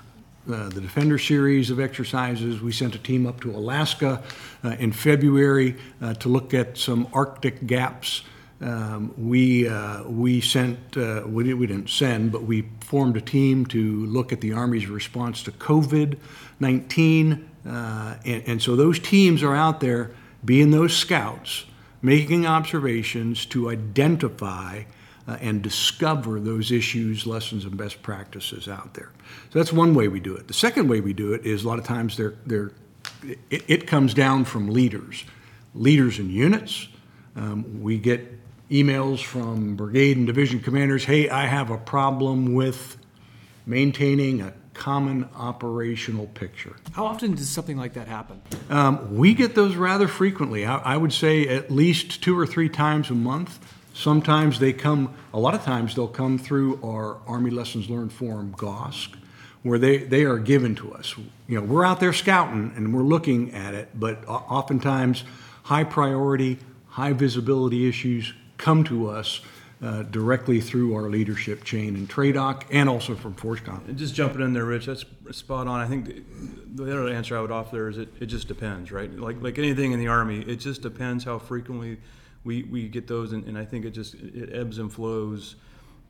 uh, 0.50 0.70
the 0.70 0.80
Defender 0.80 1.18
series 1.18 1.70
of 1.70 1.78
exercises. 1.78 2.62
We 2.62 2.72
sent 2.72 2.94
a 2.94 2.98
team 2.98 3.26
up 3.26 3.40
to 3.42 3.50
Alaska 3.50 4.22
uh, 4.64 4.70
in 4.78 4.92
February 4.92 5.76
uh, 6.00 6.14
to 6.14 6.28
look 6.28 6.54
at 6.54 6.78
some 6.78 7.08
Arctic 7.12 7.66
gaps 7.66 8.22
um, 8.60 9.12
we, 9.18 9.68
uh, 9.68 10.04
we 10.04 10.40
sent, 10.40 10.96
uh, 10.96 11.24
we, 11.26 11.52
we, 11.52 11.66
didn't 11.66 11.90
send, 11.90 12.32
but 12.32 12.44
we 12.44 12.68
formed 12.80 13.16
a 13.16 13.20
team 13.20 13.66
to 13.66 14.06
look 14.06 14.32
at 14.32 14.40
the 14.40 14.52
Army's 14.52 14.86
response 14.86 15.42
to 15.42 15.52
COVID 15.52 16.18
19. 16.60 17.48
Uh, 17.66 18.16
and, 18.24 18.42
and, 18.46 18.62
so 18.62 18.76
those 18.76 18.98
teams 18.98 19.42
are 19.42 19.54
out 19.54 19.80
there 19.80 20.12
being 20.44 20.70
those 20.70 20.96
scouts, 20.96 21.64
making 22.00 22.46
observations 22.46 23.44
to 23.46 23.70
identify 23.70 24.84
uh, 25.26 25.36
and 25.40 25.62
discover 25.62 26.38
those 26.38 26.70
issues, 26.70 27.26
lessons, 27.26 27.64
and 27.64 27.76
best 27.76 28.02
practices 28.02 28.68
out 28.68 28.94
there. 28.94 29.10
So 29.52 29.58
that's 29.58 29.72
one 29.72 29.94
way 29.94 30.08
we 30.08 30.20
do 30.20 30.34
it. 30.36 30.48
The 30.48 30.54
second 30.54 30.88
way 30.88 31.00
we 31.00 31.12
do 31.12 31.32
it 31.32 31.46
is 31.46 31.64
a 31.64 31.68
lot 31.68 31.78
of 31.78 31.84
times 31.84 32.16
they're, 32.16 32.34
they're, 32.46 32.72
it, 33.50 33.64
it 33.68 33.86
comes 33.86 34.14
down 34.14 34.44
from 34.44 34.68
leaders, 34.68 35.24
leaders 35.74 36.18
in 36.18 36.30
units. 36.30 36.88
Um, 37.36 37.82
we 37.82 37.98
get 37.98 38.40
emails 38.70 39.22
from 39.22 39.76
brigade 39.76 40.16
and 40.16 40.26
division 40.26 40.60
commanders 40.60 41.04
hey, 41.04 41.28
I 41.28 41.46
have 41.46 41.70
a 41.70 41.78
problem 41.78 42.54
with 42.54 42.96
maintaining 43.66 44.40
a 44.40 44.52
common 44.74 45.28
operational 45.36 46.26
picture. 46.26 46.76
How 46.92 47.06
often 47.06 47.34
does 47.34 47.48
something 47.48 47.76
like 47.76 47.94
that 47.94 48.08
happen? 48.08 48.42
Um, 48.68 49.16
we 49.16 49.34
get 49.34 49.54
those 49.54 49.76
rather 49.76 50.08
frequently. 50.08 50.66
I, 50.66 50.78
I, 50.78 50.96
would 50.96 51.12
say 51.12 51.46
at 51.46 51.70
least 51.70 52.22
two 52.22 52.38
or 52.38 52.46
three 52.46 52.68
times 52.68 53.08
a 53.10 53.14
month. 53.14 53.58
Sometimes 53.94 54.58
they 54.58 54.72
come, 54.72 55.14
a 55.32 55.38
lot 55.38 55.54
of 55.54 55.62
times 55.62 55.94
they'll 55.94 56.08
come 56.08 56.36
through 56.36 56.80
our 56.82 57.18
Army 57.28 57.50
Lessons 57.50 57.88
Learned 57.88 58.12
Forum, 58.12 58.52
GOSC, 58.58 59.14
where 59.62 59.78
they, 59.78 59.98
they 59.98 60.24
are 60.24 60.38
given 60.38 60.74
to 60.74 60.92
us. 60.92 61.16
You 61.46 61.60
know, 61.60 61.62
we're 61.62 61.84
out 61.84 62.00
there 62.00 62.12
scouting 62.12 62.72
and 62.74 62.92
we're 62.92 63.04
looking 63.04 63.54
at 63.54 63.72
it, 63.72 63.88
but 63.94 64.26
oftentimes 64.26 65.22
high 65.62 65.84
priority, 65.84 66.58
high 66.88 67.12
visibility 67.12 67.88
issues 67.88 68.34
come 68.58 68.82
to 68.84 69.08
us 69.08 69.40
uh, 69.80 70.02
directly 70.02 70.60
through 70.60 70.94
our 70.94 71.08
leadership 71.08 71.62
chain 71.62 71.94
in 71.94 72.06
TRADOC 72.08 72.64
and 72.72 72.88
also 72.88 73.14
from 73.14 73.34
FORSCOM. 73.34 73.94
Just 73.94 74.14
jumping 74.14 74.40
in 74.40 74.52
there, 74.54 74.64
Rich, 74.64 74.86
that's 74.86 75.04
spot 75.30 75.68
on. 75.68 75.80
I 75.80 75.86
think 75.86 76.06
the, 76.06 76.84
the 76.84 77.00
other 77.00 77.12
answer 77.12 77.36
I 77.36 77.40
would 77.40 77.50
offer 77.52 77.76
there 77.76 77.88
is 77.88 77.98
it, 77.98 78.08
it 78.18 78.26
just 78.26 78.48
depends, 78.48 78.90
right? 78.90 79.12
Like 79.12 79.40
like 79.42 79.58
anything 79.58 79.92
in 79.92 79.98
the 79.98 80.08
Army, 80.08 80.40
it 80.40 80.56
just 80.56 80.82
depends 80.82 81.24
how 81.24 81.38
frequently 81.38 81.98
we, 82.44 82.62
we 82.64 82.88
get 82.88 83.06
those, 83.06 83.32
and, 83.32 83.44
and 83.44 83.58
I 83.58 83.64
think 83.64 83.84
it 83.84 83.90
just 83.90 84.14
it 84.14 84.52
ebbs 84.52 84.78
and 84.78 84.92
flows 84.92 85.56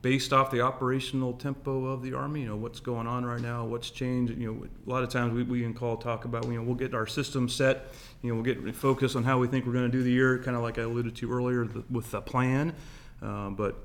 based 0.01 0.33
off 0.33 0.51
the 0.51 0.61
operational 0.61 1.33
tempo 1.33 1.85
of 1.85 2.03
the 2.03 2.13
Army. 2.13 2.41
You 2.41 2.49
know, 2.49 2.55
what's 2.55 2.79
going 2.79 3.07
on 3.07 3.25
right 3.25 3.41
now, 3.41 3.65
what's 3.65 3.89
changed. 3.89 4.37
You 4.37 4.53
know, 4.53 4.67
a 4.85 4.89
lot 4.89 5.01
of 5.01 5.09
times 5.09 5.33
we, 5.33 5.41
we 5.41 5.65
in 5.65 5.73
call 5.73 5.97
talk 5.97 6.25
about, 6.25 6.45
you 6.45 6.53
know, 6.53 6.61
we'll 6.61 6.75
get 6.75 6.93
our 6.93 7.07
system 7.07 7.49
set, 7.49 7.87
you 8.21 8.29
know, 8.29 8.35
we'll 8.39 8.43
get 8.43 8.75
focused 8.75 9.15
on 9.15 9.23
how 9.23 9.39
we 9.39 9.47
think 9.47 9.65
we're 9.65 9.73
going 9.73 9.89
to 9.89 9.97
do 9.97 10.03
the 10.03 10.11
year, 10.11 10.37
kind 10.43 10.55
of 10.55 10.61
like 10.61 10.77
I 10.77 10.83
alluded 10.83 11.15
to 11.15 11.31
earlier 11.31 11.65
the, 11.65 11.83
with 11.89 12.11
the 12.11 12.21
plan. 12.21 12.75
Um, 13.23 13.55
but, 13.55 13.77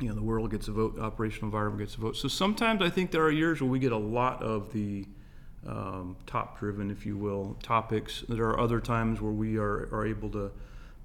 you 0.00 0.08
know, 0.08 0.14
the 0.14 0.22
world 0.22 0.50
gets 0.50 0.68
a 0.68 0.72
vote, 0.72 0.98
operational 0.98 1.46
environment 1.48 1.80
gets 1.80 1.96
a 1.96 2.00
vote. 2.00 2.16
So 2.16 2.28
sometimes 2.28 2.80
I 2.80 2.88
think 2.88 3.10
there 3.10 3.24
are 3.24 3.30
years 3.30 3.60
where 3.60 3.68
we 3.68 3.78
get 3.78 3.92
a 3.92 3.98
lot 3.98 4.42
of 4.42 4.72
the 4.72 5.04
um, 5.66 6.16
top 6.24 6.58
driven, 6.60 6.90
if 6.90 7.04
you 7.04 7.18
will, 7.18 7.58
topics. 7.62 8.24
There 8.26 8.46
are 8.46 8.58
other 8.58 8.80
times 8.80 9.20
where 9.20 9.32
we 9.32 9.58
are, 9.58 9.88
are 9.92 10.06
able 10.06 10.30
to 10.30 10.50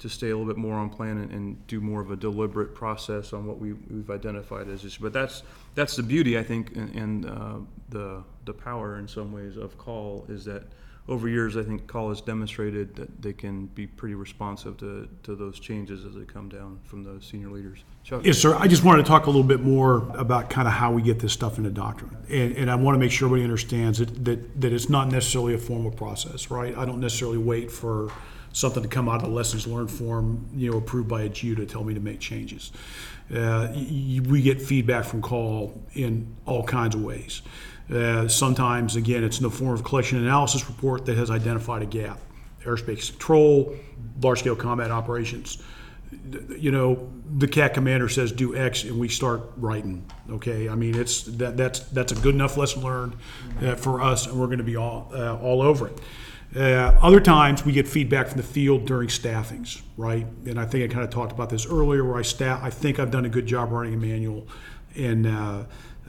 to 0.03 0.10
stay 0.10 0.31
a 0.31 0.38
little 0.38 0.53
bit 0.53 0.60
more 0.60 0.75
on 0.75 0.89
plan 0.89 1.17
and, 1.17 1.31
and 1.31 1.67
do 1.67 1.79
more 1.79 2.01
of 2.01 2.12
a 2.12 2.15
deliberate 2.17 2.75
process 2.75 3.31
on 3.31 3.48
what 3.48 3.57
we, 3.57 3.72
we've 3.72 4.10
identified 4.10 4.67
as 4.67 4.81
issues. 4.81 4.98
But 4.98 5.13
that's 5.13 5.43
that's 5.75 5.95
the 5.95 6.03
beauty, 6.03 6.38
I 6.38 6.43
think, 6.43 6.75
and, 6.75 6.93
and 6.93 7.25
uh, 7.25 7.55
the 7.88 8.22
the 8.43 8.53
power 8.53 9.00
in 9.00 9.07
some 9.07 9.31
ways 9.31 9.55
of 9.55 9.77
call 9.77 10.25
is 10.27 10.43
that 10.43 10.63
over 11.07 11.29
years, 11.29 11.55
I 11.55 11.63
think 11.63 11.88
call 11.88 12.10
has 12.10 12.19
demonstrated 12.19 12.98
that 12.98 13.22
they 13.22 13.31
can 13.31 13.67
be 13.67 13.88
pretty 13.88 14.15
responsive 14.15 14.77
to, 14.77 15.07
to 15.24 15.36
those 15.36 15.57
changes 15.60 16.03
as 16.03 16.15
they 16.15 16.25
come 16.25 16.50
down 16.50 16.79
from 16.83 17.03
the 17.03 17.22
senior 17.22 17.50
leaders. 17.50 17.79
Chuck? 18.03 18.25
Yes, 18.25 18.38
sir. 18.38 18.55
I 18.55 18.67
just 18.67 18.83
wanted 18.83 19.03
to 19.03 19.07
talk 19.07 19.25
a 19.25 19.29
little 19.29 19.43
bit 19.43 19.62
more 19.62 20.10
about 20.17 20.50
kind 20.50 20.67
of 20.67 20.74
how 20.74 20.91
we 20.91 21.01
get 21.01 21.19
this 21.19 21.31
stuff 21.31 21.57
into 21.57 21.69
doctrine. 21.69 22.15
And, 22.29 22.55
and 22.57 22.72
I 22.72 22.75
want 22.75 22.95
to 22.95 23.00
make 23.00 23.12
sure 23.12 23.27
everybody 23.27 23.43
understands 23.43 24.00
that, 24.00 24.25
that, 24.25 24.62
that 24.62 24.74
it's 24.74 24.89
not 24.89 25.10
necessarily 25.10 25.53
a 25.53 25.57
formal 25.57 25.91
process, 25.91 26.50
right? 26.50 26.77
I 26.77 26.86
don't 26.86 27.00
necessarily 27.00 27.38
wait 27.38 27.69
for 27.69 28.10
something 28.53 28.83
to 28.83 28.89
come 28.89 29.10
out 29.10 29.15
of 29.15 29.24
the 29.24 29.36
lessons 29.36 29.67
learned 29.67 29.91
form, 29.91 30.48
you 30.55 30.72
know, 30.72 30.77
approved 30.77 31.10
by 31.10 31.24
a 31.24 31.29
GU 31.29 31.55
to 31.55 31.65
tell 31.65 31.83
me 31.83 31.93
to 31.93 32.00
make 32.00 32.19
changes. 32.19 32.72
Uh, 33.33 33.67
we 33.74 34.41
get 34.41 34.62
feedback 34.62 35.05
from 35.05 35.22
call 35.22 35.81
in 35.93 36.36
all 36.45 36.63
kinds 36.63 36.95
of 36.95 37.03
ways. 37.03 37.41
Uh, 37.91 38.27
sometimes, 38.27 38.95
again, 38.95 39.24
it's 39.24 39.38
in 39.38 39.43
the 39.43 39.50
form 39.50 39.74
of 39.74 39.83
collection 39.83 40.19
analysis 40.19 40.67
report 40.67 41.05
that 41.05 41.17
has 41.17 41.29
identified 41.29 41.81
a 41.81 41.86
gap. 41.86 42.19
Airspace 42.63 43.10
control, 43.10 43.75
large 44.22 44.39
scale 44.39 44.55
combat 44.55 44.91
operations. 44.91 45.62
You 46.57 46.72
know, 46.72 47.12
the 47.38 47.48
CAC 47.48 47.74
commander 47.74 48.07
says 48.07 48.31
do 48.31 48.55
X, 48.55 48.83
and 48.83 49.00
we 49.00 49.10
start 49.10 49.41
writing. 49.57 50.10
Okay, 50.29 50.69
I 50.69 50.75
mean 50.75 50.95
it's 50.95 51.24
that 51.24 51.57
that's 51.57 51.79
that's 51.79 52.12
a 52.12 52.15
good 52.15 52.36
enough 52.36 52.55
lesson 52.55 52.83
learned 52.83 53.15
uh, 53.62 53.75
for 53.75 54.01
us, 54.01 54.27
and 54.27 54.39
we're 54.39 54.45
going 54.45 54.60
to 54.60 54.63
be 54.63 54.75
all 54.75 55.12
uh, 55.13 55.38
all 55.39 55.62
over 55.62 55.88
it. 55.88 56.00
Uh, 56.55 56.95
other 57.01 57.19
times 57.19 57.65
we 57.65 57.72
get 57.72 57.88
feedback 57.88 58.27
from 58.27 58.38
the 58.38 58.48
field 58.48 58.86
during 58.86 59.10
staffings, 59.10 59.81
right? 59.98 60.27
And 60.45 60.60
I 60.60 60.65
think 60.65 60.89
I 60.89 60.93
kind 60.93 61.03
of 61.03 61.10
talked 61.10 61.31
about 61.31 61.50
this 61.50 61.65
earlier, 61.65 62.03
where 62.03 62.17
I 62.17 62.22
staff. 62.22 62.62
I 62.63 62.69
think 62.69 63.00
I've 63.00 63.10
done 63.10 63.25
a 63.25 63.29
good 63.29 63.48
job 63.48 63.72
running 63.72 63.95
a 63.95 63.98
manual, 63.98 64.48
and 64.95 65.25
uh, 65.25 65.63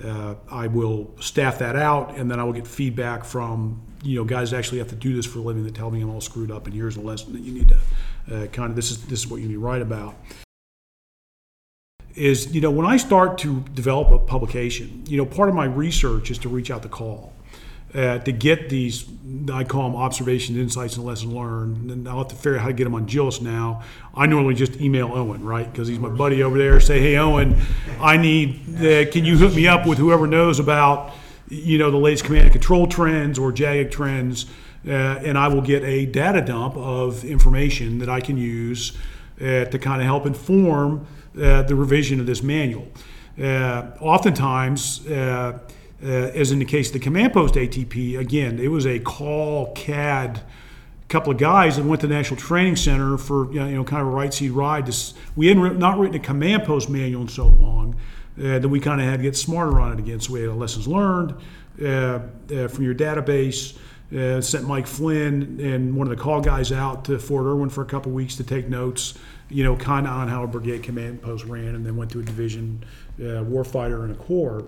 uh, 0.04 0.34
I 0.50 0.66
will 0.66 1.14
staff 1.18 1.58
that 1.60 1.76
out, 1.76 2.16
and 2.16 2.30
then 2.30 2.38
I 2.40 2.44
will 2.44 2.52
get 2.52 2.66
feedback 2.66 3.24
from 3.24 3.80
you 4.02 4.16
know 4.16 4.24
guys 4.24 4.52
actually 4.52 4.78
have 4.78 4.88
to 4.88 4.96
do 4.96 5.16
this 5.16 5.24
for 5.24 5.38
a 5.38 5.42
living 5.42 5.64
that 5.64 5.74
tell 5.74 5.90
me 5.90 6.02
I'm 6.02 6.10
all 6.10 6.20
screwed 6.20 6.50
up, 6.50 6.66
and 6.66 6.74
here's 6.74 6.96
a 6.96 7.00
lesson 7.00 7.32
that 7.32 7.40
you 7.40 7.52
need 7.52 7.68
to 7.68 7.78
uh, 8.34 8.46
kind 8.48 8.68
of 8.68 8.76
this 8.76 8.90
is 8.90 9.02
this 9.06 9.20
is 9.20 9.28
what 9.28 9.40
you 9.40 9.48
need 9.48 9.54
to 9.54 9.60
write 9.60 9.82
about. 9.82 10.14
Is 12.14 12.54
you 12.54 12.60
know 12.60 12.70
when 12.70 12.86
I 12.86 12.98
start 12.98 13.38
to 13.38 13.60
develop 13.72 14.10
a 14.10 14.18
publication, 14.18 15.04
you 15.06 15.16
know 15.16 15.24
part 15.24 15.48
of 15.48 15.54
my 15.54 15.64
research 15.64 16.30
is 16.30 16.36
to 16.38 16.50
reach 16.50 16.70
out 16.70 16.82
to 16.82 16.88
call 16.88 17.33
uh, 17.94 18.18
to 18.18 18.32
get 18.32 18.68
these, 18.68 19.04
I 19.52 19.62
call 19.62 19.88
them 19.88 19.96
observations, 19.96 20.58
insights, 20.58 20.96
and 20.96 21.06
lessons 21.06 21.32
learned. 21.32 21.90
And 21.90 22.08
I'll 22.08 22.18
have 22.18 22.28
to 22.28 22.34
figure 22.34 22.56
out 22.56 22.62
how 22.62 22.68
to 22.68 22.72
get 22.74 22.84
them 22.84 22.94
on 22.94 23.06
JLLIS 23.06 23.40
now. 23.40 23.82
I 24.14 24.26
normally 24.26 24.54
just 24.54 24.80
email 24.80 25.12
Owen, 25.12 25.44
right? 25.44 25.70
Because 25.70 25.86
he's 25.86 26.00
my 26.00 26.08
buddy 26.08 26.42
over 26.42 26.58
there. 26.58 26.80
Say, 26.80 27.00
hey, 27.00 27.16
Owen, 27.16 27.56
I 28.00 28.16
need, 28.16 28.62
uh, 28.76 29.10
can 29.10 29.24
you 29.24 29.38
hook 29.38 29.54
me 29.54 29.68
up 29.68 29.86
with 29.86 29.98
whoever 29.98 30.26
knows 30.26 30.58
about, 30.58 31.12
you 31.48 31.78
know, 31.78 31.90
the 31.90 31.96
latest 31.96 32.24
command 32.24 32.44
and 32.44 32.52
control 32.52 32.86
trends 32.88 33.38
or 33.38 33.52
JAG 33.52 33.92
trends? 33.92 34.46
Uh, 34.86 34.90
and 34.90 35.38
I 35.38 35.48
will 35.48 35.62
get 35.62 35.82
a 35.84 36.04
data 36.04 36.42
dump 36.42 36.76
of 36.76 37.24
information 37.24 37.98
that 38.00 38.08
I 38.08 38.20
can 38.20 38.36
use 38.36 38.92
uh, 39.40 39.64
to 39.64 39.78
kind 39.78 40.00
of 40.00 40.06
help 40.06 40.26
inform 40.26 41.06
uh, 41.40 41.62
the 41.62 41.74
revision 41.74 42.20
of 42.20 42.26
this 42.26 42.42
manual. 42.42 42.86
Uh, 43.40 43.90
oftentimes, 44.00 45.06
uh, 45.08 45.12
uh, 45.14 45.58
as 46.04 46.52
in 46.52 46.58
the 46.58 46.64
case 46.64 46.88
of 46.88 46.92
the 46.94 46.98
command 46.98 47.32
post 47.32 47.54
ATP, 47.54 48.18
again, 48.18 48.58
it 48.58 48.68
was 48.68 48.86
a 48.86 48.98
call 48.98 49.72
CAD 49.72 50.42
couple 51.08 51.30
of 51.30 51.38
guys 51.38 51.76
that 51.76 51.84
went 51.84 52.00
to 52.00 52.08
the 52.08 52.14
National 52.14 52.40
Training 52.40 52.74
Center 52.74 53.16
for 53.16 53.52
you 53.52 53.60
know, 53.60 53.84
kind 53.84 54.02
of 54.02 54.08
a 54.08 54.10
right 54.10 54.34
seat 54.34 54.50
ride. 54.50 54.92
We 55.36 55.46
hadn't 55.46 55.78
not 55.78 55.98
written 55.98 56.16
a 56.16 56.22
command 56.22 56.64
post 56.64 56.88
manual 56.90 57.22
in 57.22 57.28
so 57.28 57.46
long 57.46 57.94
uh, 58.36 58.58
that 58.58 58.68
we 58.68 58.80
kind 58.80 59.00
of 59.00 59.06
had 59.06 59.18
to 59.18 59.22
get 59.22 59.36
smarter 59.36 59.80
on 59.80 59.92
it 59.92 59.98
again. 60.00 60.18
So 60.18 60.32
we 60.32 60.40
had 60.40 60.50
lessons 60.50 60.88
learned 60.88 61.36
uh, 61.80 61.86
uh, 61.86 62.68
from 62.68 62.82
your 62.84 62.94
database. 62.94 63.78
Uh, 64.14 64.40
sent 64.40 64.66
Mike 64.66 64.86
Flynn 64.86 65.58
and 65.60 65.96
one 65.96 66.06
of 66.06 66.16
the 66.16 66.22
call 66.22 66.40
guys 66.40 66.70
out 66.70 67.04
to 67.06 67.18
Fort 67.18 67.46
Irwin 67.46 67.68
for 67.68 67.82
a 67.82 67.86
couple 67.86 68.12
of 68.12 68.14
weeks 68.14 68.36
to 68.36 68.44
take 68.44 68.68
notes, 68.68 69.14
you 69.48 69.64
know, 69.64 69.76
kind 69.76 70.06
of 70.06 70.12
on 70.12 70.28
how 70.28 70.44
a 70.44 70.46
brigade 70.46 70.82
command 70.82 71.20
post 71.22 71.44
ran, 71.46 71.74
and 71.74 71.84
then 71.84 71.96
went 71.96 72.12
to 72.12 72.20
a 72.20 72.22
division 72.22 72.84
uh, 73.18 73.42
warfighter 73.42 74.04
and 74.04 74.12
a 74.12 74.14
corps. 74.14 74.64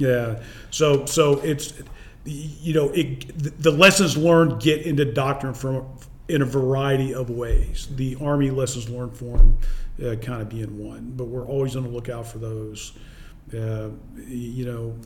Yeah. 0.00 0.42
So 0.70 1.04
so 1.04 1.40
it's 1.40 1.74
you 2.24 2.72
know 2.72 2.88
it, 2.90 3.62
the 3.62 3.70
lessons 3.70 4.16
learned 4.16 4.60
get 4.60 4.82
into 4.86 5.04
doctrine 5.04 5.52
from 5.52 5.86
in 6.28 6.42
a 6.42 6.46
variety 6.46 7.12
of 7.14 7.28
ways. 7.28 7.86
The 7.94 8.16
Army 8.20 8.50
lessons 8.50 8.88
learned 8.88 9.16
form 9.16 9.58
uh, 10.02 10.14
kind 10.16 10.40
of 10.40 10.48
being 10.48 10.78
one, 10.78 11.12
but 11.16 11.26
we're 11.26 11.46
always 11.46 11.76
on 11.76 11.82
the 11.82 11.90
lookout 11.90 12.26
for 12.26 12.38
those. 12.38 12.92
Uh, 13.54 13.90
you 14.26 14.64
know. 14.64 14.96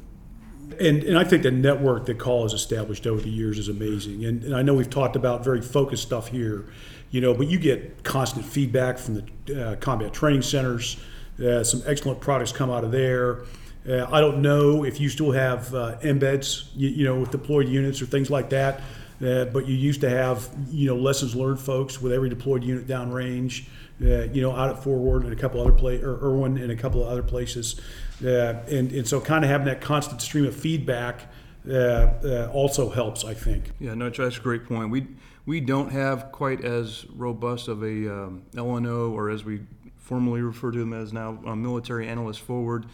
And, 0.80 1.04
and 1.04 1.18
I 1.18 1.24
think 1.24 1.42
the 1.42 1.50
network 1.50 2.06
that 2.06 2.18
Call 2.18 2.44
has 2.44 2.54
established 2.54 3.06
over 3.06 3.20
the 3.20 3.28
years 3.28 3.58
is 3.58 3.68
amazing. 3.68 4.24
And, 4.24 4.42
and 4.44 4.56
I 4.56 4.62
know 4.62 4.72
we've 4.72 4.88
talked 4.88 5.14
about 5.14 5.44
very 5.44 5.60
focused 5.60 6.04
stuff 6.04 6.28
here, 6.28 6.64
you 7.10 7.20
know, 7.20 7.34
but 7.34 7.48
you 7.48 7.58
get 7.58 8.02
constant 8.02 8.46
feedback 8.46 8.96
from 8.96 9.22
the 9.44 9.72
uh, 9.72 9.76
combat 9.76 10.14
training 10.14 10.40
centers. 10.40 10.96
Uh, 11.38 11.62
some 11.62 11.82
excellent 11.84 12.18
products 12.18 12.50
come 12.50 12.70
out 12.70 12.82
of 12.82 12.92
there. 12.92 13.44
Uh, 13.88 14.06
I 14.10 14.20
don't 14.20 14.40
know 14.40 14.84
if 14.84 15.00
you 15.00 15.08
still 15.08 15.32
have 15.32 15.74
uh, 15.74 15.98
embeds, 16.02 16.68
you, 16.74 16.88
you, 16.88 17.04
know, 17.04 17.20
with 17.20 17.30
deployed 17.30 17.68
units 17.68 18.00
or 18.00 18.06
things 18.06 18.30
like 18.30 18.50
that. 18.50 18.80
Uh, 19.24 19.44
but 19.46 19.66
you 19.66 19.74
used 19.74 20.00
to 20.00 20.10
have, 20.10 20.48
you 20.70 20.88
know, 20.88 20.96
lessons 20.96 21.34
learned 21.36 21.60
folks 21.60 22.00
with 22.00 22.12
every 22.12 22.28
deployed 22.28 22.64
unit 22.64 22.86
downrange, 22.86 23.66
uh, 24.02 24.24
you 24.32 24.42
know, 24.42 24.54
out 24.54 24.70
at 24.70 24.82
Forward 24.82 25.22
and 25.22 25.32
a 25.32 25.36
couple 25.36 25.60
other 25.60 25.72
places, 25.72 26.04
or 26.04 26.16
Irwin 26.16 26.58
and 26.58 26.72
a 26.72 26.76
couple 26.76 27.02
of 27.02 27.08
other 27.08 27.22
places. 27.22 27.80
Uh, 28.24 28.54
and, 28.70 28.90
and 28.92 29.06
so 29.06 29.20
kind 29.20 29.44
of 29.44 29.50
having 29.50 29.66
that 29.66 29.80
constant 29.80 30.20
stream 30.20 30.46
of 30.46 30.54
feedback 30.54 31.22
uh, 31.70 32.48
also 32.52 32.90
helps, 32.90 33.24
I 33.24 33.34
think. 33.34 33.70
Yeah, 33.78 33.94
no, 33.94 34.10
that's 34.10 34.36
a 34.36 34.40
great 34.40 34.66
point. 34.66 34.90
We, 34.90 35.06
we 35.46 35.60
don't 35.60 35.90
have 35.90 36.32
quite 36.32 36.64
as 36.64 37.06
robust 37.14 37.68
of 37.68 37.82
a 37.82 38.12
um, 38.12 38.42
LNO, 38.54 39.12
or 39.12 39.30
as 39.30 39.44
we 39.44 39.60
formally 39.96 40.42
refer 40.42 40.72
to 40.72 40.78
them 40.78 40.92
as 40.92 41.12
now, 41.12 41.32
military 41.54 42.08
analyst 42.08 42.40
forward. 42.40 42.86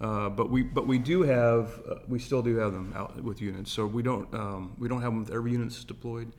Uh, 0.00 0.28
but 0.28 0.50
we 0.50 0.62
but 0.62 0.86
we 0.86 0.98
do 0.98 1.22
have 1.22 1.80
uh, 1.90 1.94
we 2.06 2.18
still 2.18 2.42
do 2.42 2.56
have 2.56 2.72
them 2.72 2.92
out 2.94 3.22
with 3.22 3.40
units. 3.40 3.72
So 3.72 3.86
we 3.86 4.02
don't 4.02 4.32
um, 4.34 4.74
we 4.78 4.88
don't 4.88 5.00
have 5.00 5.12
them 5.12 5.20
with 5.20 5.32
every 5.32 5.52
unit 5.52 5.70
that's 5.70 5.84
deployed. 5.84 6.32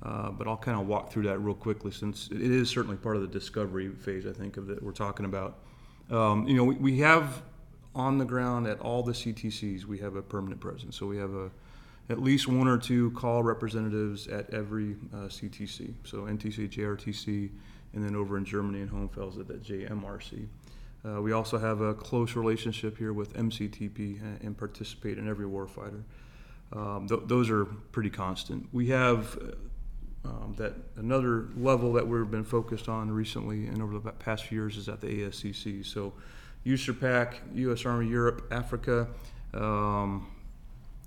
Uh, 0.00 0.30
but 0.30 0.46
I'll 0.46 0.56
kind 0.56 0.80
of 0.80 0.86
walk 0.86 1.10
through 1.10 1.24
that 1.24 1.38
real 1.38 1.54
quickly 1.54 1.90
since 1.90 2.28
it 2.30 2.40
is 2.40 2.70
certainly 2.70 2.96
part 2.96 3.16
of 3.16 3.22
the 3.22 3.28
discovery 3.28 3.88
phase 3.88 4.26
I 4.26 4.32
think 4.32 4.56
of 4.56 4.68
that 4.68 4.82
we're 4.82 4.92
talking 4.92 5.26
about. 5.26 5.58
Um, 6.10 6.46
you 6.46 6.54
know 6.54 6.64
we, 6.64 6.76
we 6.76 6.98
have 6.98 7.42
on 7.94 8.18
the 8.18 8.24
ground 8.24 8.68
at 8.68 8.78
all 8.78 9.02
the 9.02 9.12
CTCs 9.12 9.86
we 9.86 9.98
have 9.98 10.14
a 10.14 10.22
permanent 10.22 10.60
presence. 10.60 10.96
So 10.96 11.06
we 11.06 11.16
have 11.16 11.34
a 11.34 11.50
at 12.10 12.22
least 12.22 12.48
one 12.48 12.68
or 12.68 12.78
two 12.78 13.10
call 13.12 13.42
representatives 13.42 14.28
at 14.28 14.52
every 14.52 14.96
uh, 15.12 15.28
CTC. 15.28 15.94
So 16.04 16.22
NTC, 16.22 16.70
JRTC, 16.70 17.50
and 17.94 18.04
then 18.04 18.16
over 18.16 18.36
in 18.36 18.44
Germany 18.44 18.80
and 18.80 18.90
Hohenfels 18.90 19.38
at 19.38 19.48
that 19.48 19.62
JMRC. 19.62 20.46
Uh, 21.04 21.22
we 21.22 21.32
also 21.32 21.58
have 21.58 21.80
a 21.80 21.94
close 21.94 22.34
relationship 22.34 22.98
here 22.98 23.12
with 23.12 23.34
MCTP 23.34 24.20
and, 24.20 24.42
and 24.42 24.58
participate 24.58 25.18
in 25.18 25.28
every 25.28 25.46
warfighter. 25.46 26.02
Um, 26.72 27.06
th- 27.08 27.22
those 27.26 27.50
are 27.50 27.64
pretty 27.64 28.10
constant. 28.10 28.68
We 28.72 28.88
have 28.88 29.38
uh, 30.24 30.28
um, 30.28 30.54
that 30.58 30.74
another 30.96 31.48
level 31.56 31.92
that 31.94 32.06
we've 32.06 32.30
been 32.30 32.44
focused 32.44 32.88
on 32.88 33.10
recently 33.10 33.66
and 33.66 33.80
over 33.80 33.98
the 33.98 34.12
past 34.12 34.46
few 34.46 34.58
years 34.58 34.76
is 34.76 34.88
at 34.88 35.00
the 35.00 35.06
ASCC. 35.06 35.86
So, 35.86 36.12
USARPAC, 36.66 37.36
U.S. 37.54 37.86
Army 37.86 38.08
Europe, 38.08 38.46
Africa. 38.50 39.08
Um, 39.54 40.26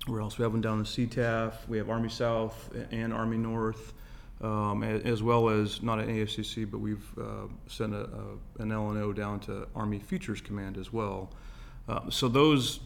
where 0.07 0.21
else? 0.21 0.38
We 0.38 0.43
have 0.43 0.53
one 0.53 0.62
down 0.62 0.79
in 0.79 0.86
SETAF. 0.86 1.67
We 1.67 1.77
have 1.77 1.89
Army 1.89 2.10
South 2.10 2.71
and 2.91 3.13
Army 3.13 3.38
North 3.38 3.93
um, 4.41 4.83
as 4.83 5.21
well 5.21 5.50
as 5.50 5.83
not 5.83 6.00
an 6.00 6.07
ASCC, 6.07 6.69
but 6.69 6.79
we've 6.79 7.05
uh, 7.19 7.48
sent 7.67 7.93
a, 7.93 8.01
a, 8.01 8.62
an 8.62 8.69
LNO 8.69 9.15
down 9.15 9.39
to 9.41 9.67
Army 9.75 10.00
Futures 10.00 10.41
Command 10.41 10.77
as 10.77 10.91
well. 10.91 11.31
Uh, 11.88 12.10
so 12.10 12.27
those 12.27 12.79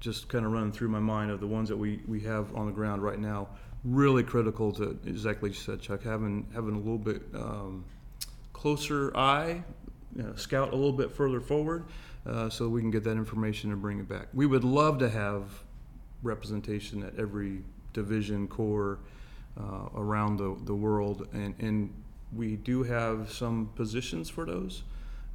just 0.00 0.28
kind 0.28 0.44
of 0.44 0.52
running 0.52 0.72
through 0.72 0.88
my 0.88 0.98
mind 0.98 1.30
of 1.30 1.40
the 1.40 1.46
ones 1.46 1.68
that 1.68 1.76
we, 1.76 2.00
we 2.06 2.20
have 2.20 2.54
on 2.54 2.66
the 2.66 2.72
ground 2.72 3.02
right 3.02 3.18
now. 3.18 3.48
Really 3.84 4.22
critical 4.22 4.72
to 4.72 4.98
exactly 5.06 5.50
you 5.50 5.54
said, 5.54 5.80
Chuck, 5.80 6.02
having 6.02 6.46
having 6.54 6.74
a 6.74 6.78
little 6.78 6.98
bit 6.98 7.22
um, 7.34 7.84
closer 8.52 9.16
eye 9.16 9.62
you 10.14 10.22
know, 10.22 10.34
scout 10.34 10.72
a 10.72 10.76
little 10.76 10.92
bit 10.92 11.10
further 11.10 11.40
forward 11.40 11.84
uh, 12.26 12.50
so 12.50 12.68
we 12.68 12.80
can 12.80 12.90
get 12.90 13.04
that 13.04 13.12
information 13.12 13.72
and 13.72 13.80
bring 13.80 13.98
it 13.98 14.08
back. 14.08 14.28
We 14.34 14.44
would 14.44 14.64
love 14.64 14.98
to 14.98 15.08
have 15.08 15.44
representation 16.22 17.02
at 17.02 17.18
every 17.18 17.62
division 17.92 18.48
corps 18.48 18.98
uh, 19.60 19.88
around 19.94 20.38
the, 20.38 20.56
the 20.64 20.74
world, 20.74 21.28
and, 21.32 21.54
and 21.58 21.92
we 22.34 22.56
do 22.56 22.82
have 22.82 23.30
some 23.30 23.70
positions 23.74 24.30
for 24.30 24.44
those. 24.44 24.82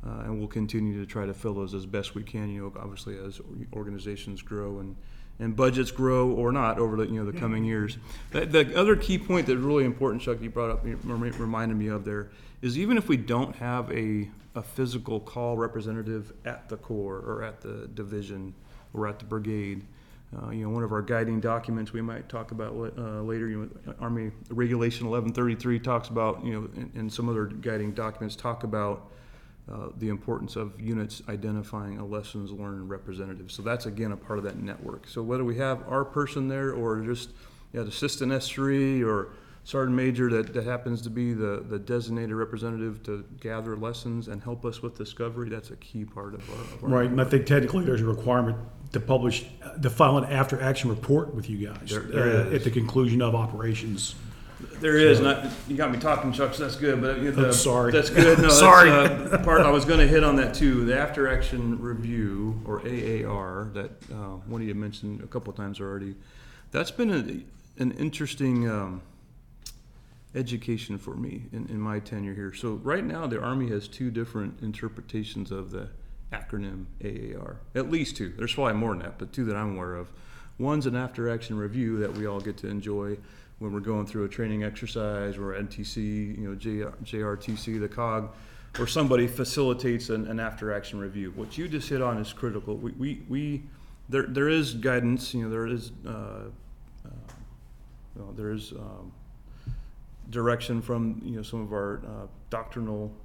Uh, 0.05 0.21
and 0.25 0.37
we'll 0.37 0.47
continue 0.47 0.99
to 0.99 1.05
try 1.05 1.25
to 1.25 1.33
fill 1.33 1.55
those 1.55 1.73
as 1.73 1.85
best 1.85 2.13
we 2.13 2.21
can. 2.21 2.49
You 2.53 2.61
know, 2.61 2.73
obviously 2.79 3.17
as 3.17 3.41
organizations 3.73 4.41
grow 4.41 4.79
and 4.79 4.95
and 5.39 5.55
budgets 5.55 5.91
grow 5.91 6.29
or 6.29 6.51
not 6.51 6.77
over 6.79 6.95
the 6.95 7.07
you 7.07 7.23
know 7.23 7.29
the 7.29 7.37
coming 7.37 7.63
years. 7.63 7.97
The, 8.31 8.45
the 8.45 8.79
other 8.79 8.95
key 8.95 9.17
point 9.17 9.47
that's 9.47 9.59
really 9.59 9.83
important, 9.83 10.21
Chuck, 10.21 10.41
you 10.41 10.49
brought 10.49 10.69
up, 10.69 10.85
you 10.85 10.97
reminded 11.03 11.77
me 11.77 11.87
of 11.87 12.05
there, 12.05 12.29
is 12.61 12.77
even 12.77 12.97
if 12.97 13.07
we 13.07 13.17
don't 13.17 13.55
have 13.55 13.91
a 13.91 14.29
a 14.55 14.61
physical 14.61 15.19
call 15.19 15.57
representative 15.57 16.31
at 16.45 16.69
the 16.69 16.77
corps 16.77 17.17
or 17.17 17.43
at 17.43 17.61
the 17.61 17.89
division 17.93 18.53
or 18.93 19.07
at 19.07 19.19
the 19.19 19.25
brigade. 19.25 19.85
Uh, 20.35 20.49
you 20.49 20.63
know, 20.63 20.69
one 20.69 20.83
of 20.83 20.91
our 20.91 21.01
guiding 21.01 21.39
documents 21.39 21.93
we 21.93 22.01
might 22.01 22.27
talk 22.27 22.51
about 22.51 22.73
uh, 22.97 23.21
later. 23.21 23.47
You 23.47 23.69
know, 23.85 23.93
Army 23.99 24.31
Regulation 24.49 25.07
1133 25.07 25.79
talks 25.79 26.09
about, 26.09 26.43
you 26.43 26.53
know, 26.53 26.69
and, 26.75 26.91
and 26.95 27.13
some 27.13 27.29
other 27.29 27.45
guiding 27.45 27.93
documents 27.93 28.35
talk 28.35 28.63
about 28.63 29.11
uh, 29.71 29.87
the 29.97 30.09
importance 30.09 30.55
of 30.55 30.79
units 30.79 31.21
identifying 31.29 31.97
a 31.99 32.05
lessons 32.05 32.51
learned 32.51 32.89
representative. 32.89 33.51
So 33.51 33.61
that's 33.61 33.85
again 33.85 34.11
a 34.11 34.17
part 34.17 34.37
of 34.37 34.45
that 34.45 34.57
network. 34.57 35.07
So 35.07 35.23
whether 35.23 35.43
we 35.43 35.57
have 35.57 35.87
our 35.87 36.05
person 36.05 36.47
there 36.47 36.71
or 36.73 36.99
just 37.01 37.29
you 37.73 37.81
know, 37.81 37.87
assistant 37.87 38.31
S3 38.31 39.05
or 39.05 39.29
sergeant 39.65 39.95
major 39.95 40.29
that, 40.29 40.53
that 40.53 40.63
happens 40.63 41.01
to 41.01 41.09
be 41.09 41.33
the, 41.33 41.65
the 41.67 41.79
designated 41.79 42.31
representative 42.31 43.01
to 43.03 43.25
gather 43.41 43.75
lessons 43.75 44.27
and 44.27 44.41
help 44.41 44.63
us 44.63 44.81
with 44.83 44.95
discovery, 44.95 45.49
that's 45.49 45.71
a 45.71 45.75
key 45.77 46.05
part 46.05 46.35
of 46.35 46.49
our. 46.49 46.55
Of 46.55 46.83
our 46.83 46.89
right, 46.89 47.09
and 47.09 47.19
I 47.19 47.25
think 47.25 47.47
technically 47.47 47.83
there's 47.83 48.01
a 48.01 48.05
requirement 48.05 48.57
to 48.93 48.99
publish, 48.99 49.45
to 49.81 49.89
file 49.89 50.19
an 50.19 50.25
after 50.25 50.61
action 50.61 50.91
report 50.91 51.33
with 51.33 51.49
you 51.49 51.67
guys 51.67 51.89
there, 51.89 52.01
there 52.01 52.47
uh, 52.47 52.53
at 52.53 52.63
the 52.63 52.69
conclusion 52.69 53.23
of 53.23 53.33
operations. 53.33 54.13
There 54.79 54.97
is, 54.97 55.19
not, 55.19 55.47
you 55.67 55.75
got 55.75 55.91
me 55.91 55.99
talking, 55.99 56.31
Chuck, 56.31 56.53
so 56.53 56.63
that's 56.63 56.75
good, 56.75 57.01
but. 57.01 57.35
The, 57.35 57.51
sorry. 57.51 57.91
That's 57.91 58.09
good, 58.09 58.39
no, 58.41 58.49
sorry. 58.49 58.91
Uh, 58.91 59.39
part, 59.39 59.61
I 59.61 59.71
was 59.71 59.83
gonna 59.83 60.05
hit 60.05 60.23
on 60.23 60.35
that 60.35 60.53
too, 60.53 60.85
the 60.85 60.97
after 60.97 61.27
action 61.27 61.81
review, 61.81 62.61
or 62.65 62.81
AAR, 62.81 63.71
that, 63.73 63.91
uh, 64.11 64.37
one 64.45 64.61
of 64.61 64.67
you 64.67 64.75
mentioned 64.75 65.21
a 65.21 65.27
couple 65.27 65.49
of 65.49 65.57
times 65.57 65.81
already. 65.81 66.15
That's 66.71 66.91
been 66.91 67.09
a, 67.09 67.81
an 67.81 67.91
interesting, 67.93 68.69
um, 68.69 69.01
education 70.35 70.97
for 70.97 71.15
me 71.15 71.45
in, 71.51 71.67
in 71.67 71.79
my 71.79 71.99
tenure 71.99 72.33
here. 72.33 72.53
So 72.53 72.73
right 72.83 73.03
now, 73.03 73.25
the 73.25 73.41
Army 73.41 73.69
has 73.69 73.87
two 73.87 74.11
different 74.11 74.61
interpretations 74.61 75.51
of 75.51 75.71
the 75.71 75.87
acronym 76.31 76.85
AAR. 77.03 77.61
At 77.73 77.89
least 77.89 78.17
two. 78.17 78.33
There's 78.37 78.53
probably 78.53 78.73
more 78.73 78.91
than 78.91 79.03
that, 79.03 79.17
but 79.17 79.31
two 79.31 79.45
that 79.45 79.55
I'm 79.55 79.75
aware 79.75 79.95
of. 79.95 80.11
One's 80.57 80.85
an 80.85 80.95
after-action 80.95 81.57
review 81.57 81.97
that 81.99 82.13
we 82.13 82.25
all 82.25 82.39
get 82.39 82.57
to 82.57 82.67
enjoy 82.67 83.17
when 83.59 83.71
we're 83.71 83.79
going 83.79 84.05
through 84.05 84.25
a 84.25 84.29
training 84.29 84.63
exercise 84.63 85.37
or 85.37 85.53
NTC, 85.53 86.37
you 86.37 86.49
know, 86.49 86.55
JRTC, 86.55 87.79
the 87.79 87.87
COG, 87.87 88.33
or 88.79 88.87
somebody 88.87 89.27
facilitates 89.27 90.09
an, 90.09 90.27
an 90.27 90.39
after-action 90.39 90.99
review. 90.99 91.31
What 91.35 91.57
you 91.57 91.67
just 91.67 91.87
hit 91.87 92.01
on 92.01 92.17
is 92.17 92.33
critical. 92.33 92.75
We, 92.75 92.91
we, 92.91 93.21
we 93.29 93.63
there, 94.09 94.23
there 94.23 94.49
is 94.49 94.73
guidance. 94.73 95.33
You 95.33 95.43
know, 95.43 95.49
there 95.49 95.67
is, 95.67 95.91
uh, 96.05 96.09
uh, 96.09 97.09
well, 98.15 98.33
there 98.33 98.51
is. 98.51 98.73
Um, 98.73 99.13
direction 100.29 100.81
from 100.81 101.21
you 101.23 101.37
know 101.37 101.43
some 101.43 101.61
of 101.61 101.71
our 101.71 102.01
uh, 102.05 102.27
doctrinal 102.49 103.15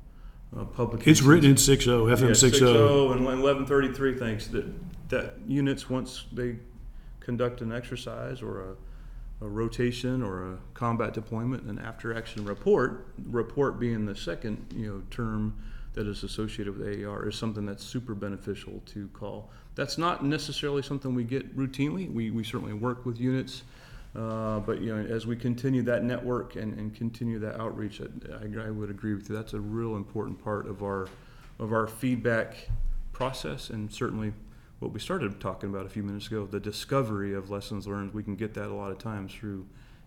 uh, 0.57 0.64
publications. 0.64 1.21
It's 1.21 1.26
written 1.26 1.50
in 1.50 1.57
6.0, 1.57 2.16
FM 2.16 2.21
yeah, 2.21 2.26
6.0. 2.28 2.61
6.0 2.61 3.12
and 3.12 3.25
1133 3.25 4.19
thinks 4.19 4.47
that 4.49 4.66
that 5.09 5.35
units 5.47 5.90
once 5.90 6.26
they 6.33 6.57
conduct 7.21 7.61
an 7.61 7.73
exercise 7.73 8.42
or 8.42 8.61
a, 9.40 9.45
a 9.45 9.49
rotation 9.49 10.23
or 10.23 10.52
a 10.52 10.59
combat 10.75 11.12
deployment, 11.12 11.64
an 11.64 11.78
after 11.78 12.16
action 12.16 12.45
report, 12.45 13.09
report 13.26 13.78
being 13.78 14.07
the 14.07 14.16
second 14.16 14.73
you 14.75 14.87
know 14.87 15.02
term 15.11 15.57
that 15.92 16.07
is 16.07 16.23
associated 16.23 16.78
with 16.78 17.04
AAR 17.04 17.28
is 17.28 17.36
something 17.36 17.67
that's 17.67 17.84
super 17.84 18.15
beneficial 18.15 18.80
to 18.86 19.08
call. 19.08 19.50
That's 19.75 19.99
not 19.99 20.25
necessarily 20.25 20.82
something 20.82 21.15
we 21.15 21.25
get 21.25 21.56
routinely. 21.56 22.13
We, 22.13 22.30
we 22.30 22.45
certainly 22.45 22.75
work 22.75 23.04
with 23.04 23.19
units 23.19 23.63
uh, 24.16 24.58
but 24.60 24.80
you 24.80 24.94
know, 24.94 25.14
as 25.14 25.26
we 25.26 25.36
continue 25.36 25.82
that 25.82 26.02
network 26.02 26.56
and, 26.56 26.76
and 26.78 26.94
continue 26.94 27.38
that 27.38 27.60
outreach, 27.60 28.00
I, 28.00 28.66
I, 28.66 28.70
would 28.70 28.90
agree 28.90 29.14
with 29.14 29.28
you. 29.28 29.36
That's 29.36 29.52
a 29.52 29.60
real 29.60 29.94
important 29.94 30.42
part 30.42 30.66
of 30.66 30.82
our 30.82 31.08
of 31.60 31.73
our 31.73 31.86
feedback 31.86 32.68
process, 33.12 33.70
and 33.70 33.92
certainly 33.92 34.32
what 34.80 34.92
we 34.92 34.99
started 34.99 35.38
talking 35.40 35.68
about 35.70 35.86
a 35.86 35.88
few 35.88 36.02
minutes 36.02 36.26
ago, 36.26 36.44
the 36.44 36.58
discovery 36.58 37.34
of 37.34 37.50
lessons 37.50 37.86
learned. 37.86 38.12
We 38.12 38.25
can 38.25 38.34
get 38.34 38.54
that 38.54 38.66
a 38.66 38.75
lot 38.75 38.90
of 38.90 38.99
times 38.99 39.32
through 39.32 39.66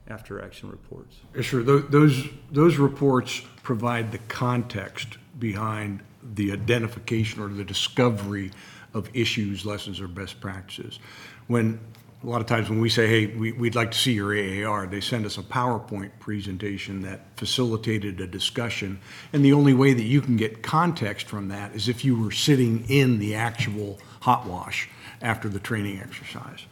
after 0.09 0.43
action 0.43 0.69
reports. 0.69 1.17
Sure, 1.39 1.63
those 1.63 2.27
those 2.51 2.77
reports 2.77 3.41
provide 3.61 4.11
the 4.11 4.17
context 4.27 5.17
behind 5.39 6.01
the 6.35 6.51
identification 6.51 7.41
or 7.41 7.47
the 7.47 7.63
discovery 7.63 8.51
of 8.93 9.09
issues, 9.13 9.65
lessons, 9.65 10.01
or 10.01 10.09
best 10.09 10.41
practices. 10.41 10.99
When 11.47 11.79
a 12.23 12.27
lot 12.29 12.39
of 12.39 12.47
times 12.47 12.69
when 12.69 12.79
we 12.79 12.89
say, 12.89 13.07
hey, 13.07 13.25
we, 13.25 13.51
would 13.51 13.75
like 13.75 13.91
to 13.91 13.97
see 13.97 14.13
your 14.13 14.33
AAR, 14.33 14.87
they 14.87 15.01
send 15.01 15.25
us 15.25 15.37
a 15.37 15.41
PowerPoint 15.41 16.11
presentation 16.19 17.01
that 17.01 17.25
facilitated 17.35 18.21
a 18.21 18.27
discussion. 18.27 19.01
And 19.33 19.43
the 19.43 19.51
only 19.51 19.73
way 19.73 19.93
that 19.93 20.03
you 20.03 20.21
can 20.21 20.37
get 20.37 20.63
context 20.63 21.27
from 21.27 21.49
that 21.49 21.75
is 21.75 21.89
if 21.89 22.05
you 22.05 22.17
were 22.17 22.31
sitting 22.31 22.85
in 22.89 23.19
the 23.19 23.35
actual 23.35 23.99
hot 24.21 24.45
wash 24.45 24.89
after 25.21 25.49
the 25.49 25.59
training 25.59 25.99
exercise. 25.99 26.65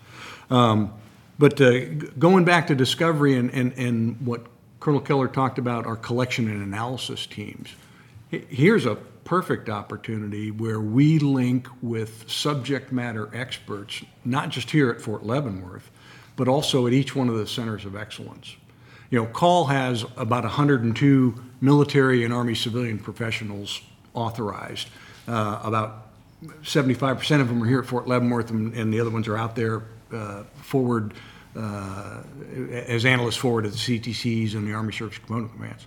Um, 0.50 0.94
but 1.38 1.60
uh, 1.60 1.86
going 2.18 2.46
back 2.46 2.68
to 2.68 2.76
discovery 2.76 3.36
and, 3.36 3.50
and, 3.52 3.74
and 3.74 4.26
what 4.26 4.46
Colonel 4.80 5.02
Keller 5.02 5.28
talked 5.28 5.60
about, 5.60 5.86
our 5.86 5.98
collection 5.98 6.50
and 6.50 6.64
analysis 6.64 7.26
teams, 7.26 7.76
here's 8.30 8.86
a 8.86 8.98
perfect 9.24 9.70
opportunity 9.70 10.52
where 10.52 10.80
we 10.80 11.20
link 11.20 11.68
with 11.82 12.30
subject 12.30 12.92
matter 12.92 13.30
experts, 13.34 14.04
not 14.26 14.50
just 14.50 14.72
here 14.72 14.90
at 14.90 15.02
Fort 15.02 15.24
Leavenworth, 15.24 15.90
but 16.36 16.48
also 16.48 16.88
at 16.88 16.94
each 16.94 17.16
one 17.16 17.30
of 17.30 17.36
the 17.36 17.48
centers 17.48 17.86
of 17.86 17.96
excellence. 17.96 18.56
You 19.10 19.20
know, 19.20 19.26
CALL 19.28 19.66
has 19.66 20.06
about 20.16 20.44
102 20.44 21.44
military 21.60 22.24
and 22.24 22.34
Army 22.34 22.56
civilian 22.56 22.98
professionals 22.98 23.82
authorized. 24.14 24.90
Uh, 25.28 25.60
about 25.64 26.08
75% 26.64 27.42
of 27.42 27.50
them 27.50 27.62
are 27.62 27.68
here 27.68 27.80
at 27.80 27.86
Fort 27.86 28.08
Leavenworth, 28.08 28.50
and, 28.50 28.74
and 28.74 28.94
the 28.94 29.00
other 29.00 29.10
ones 29.10 29.28
are 29.28 29.38
out 29.38 29.56
there 29.56 29.84
uh, 30.12 30.44
forward 30.62 31.14
uh, 31.56 32.22
as 32.72 33.06
analysts 33.06 33.36
forward 33.36 33.66
at 33.66 33.74
the 33.74 33.78
CTCs 33.78 34.56
and 34.56 34.68
the 34.68 34.74
Army 34.74 34.94
Service 34.94 35.18
Component 35.18 35.52
Commands. 35.54 35.86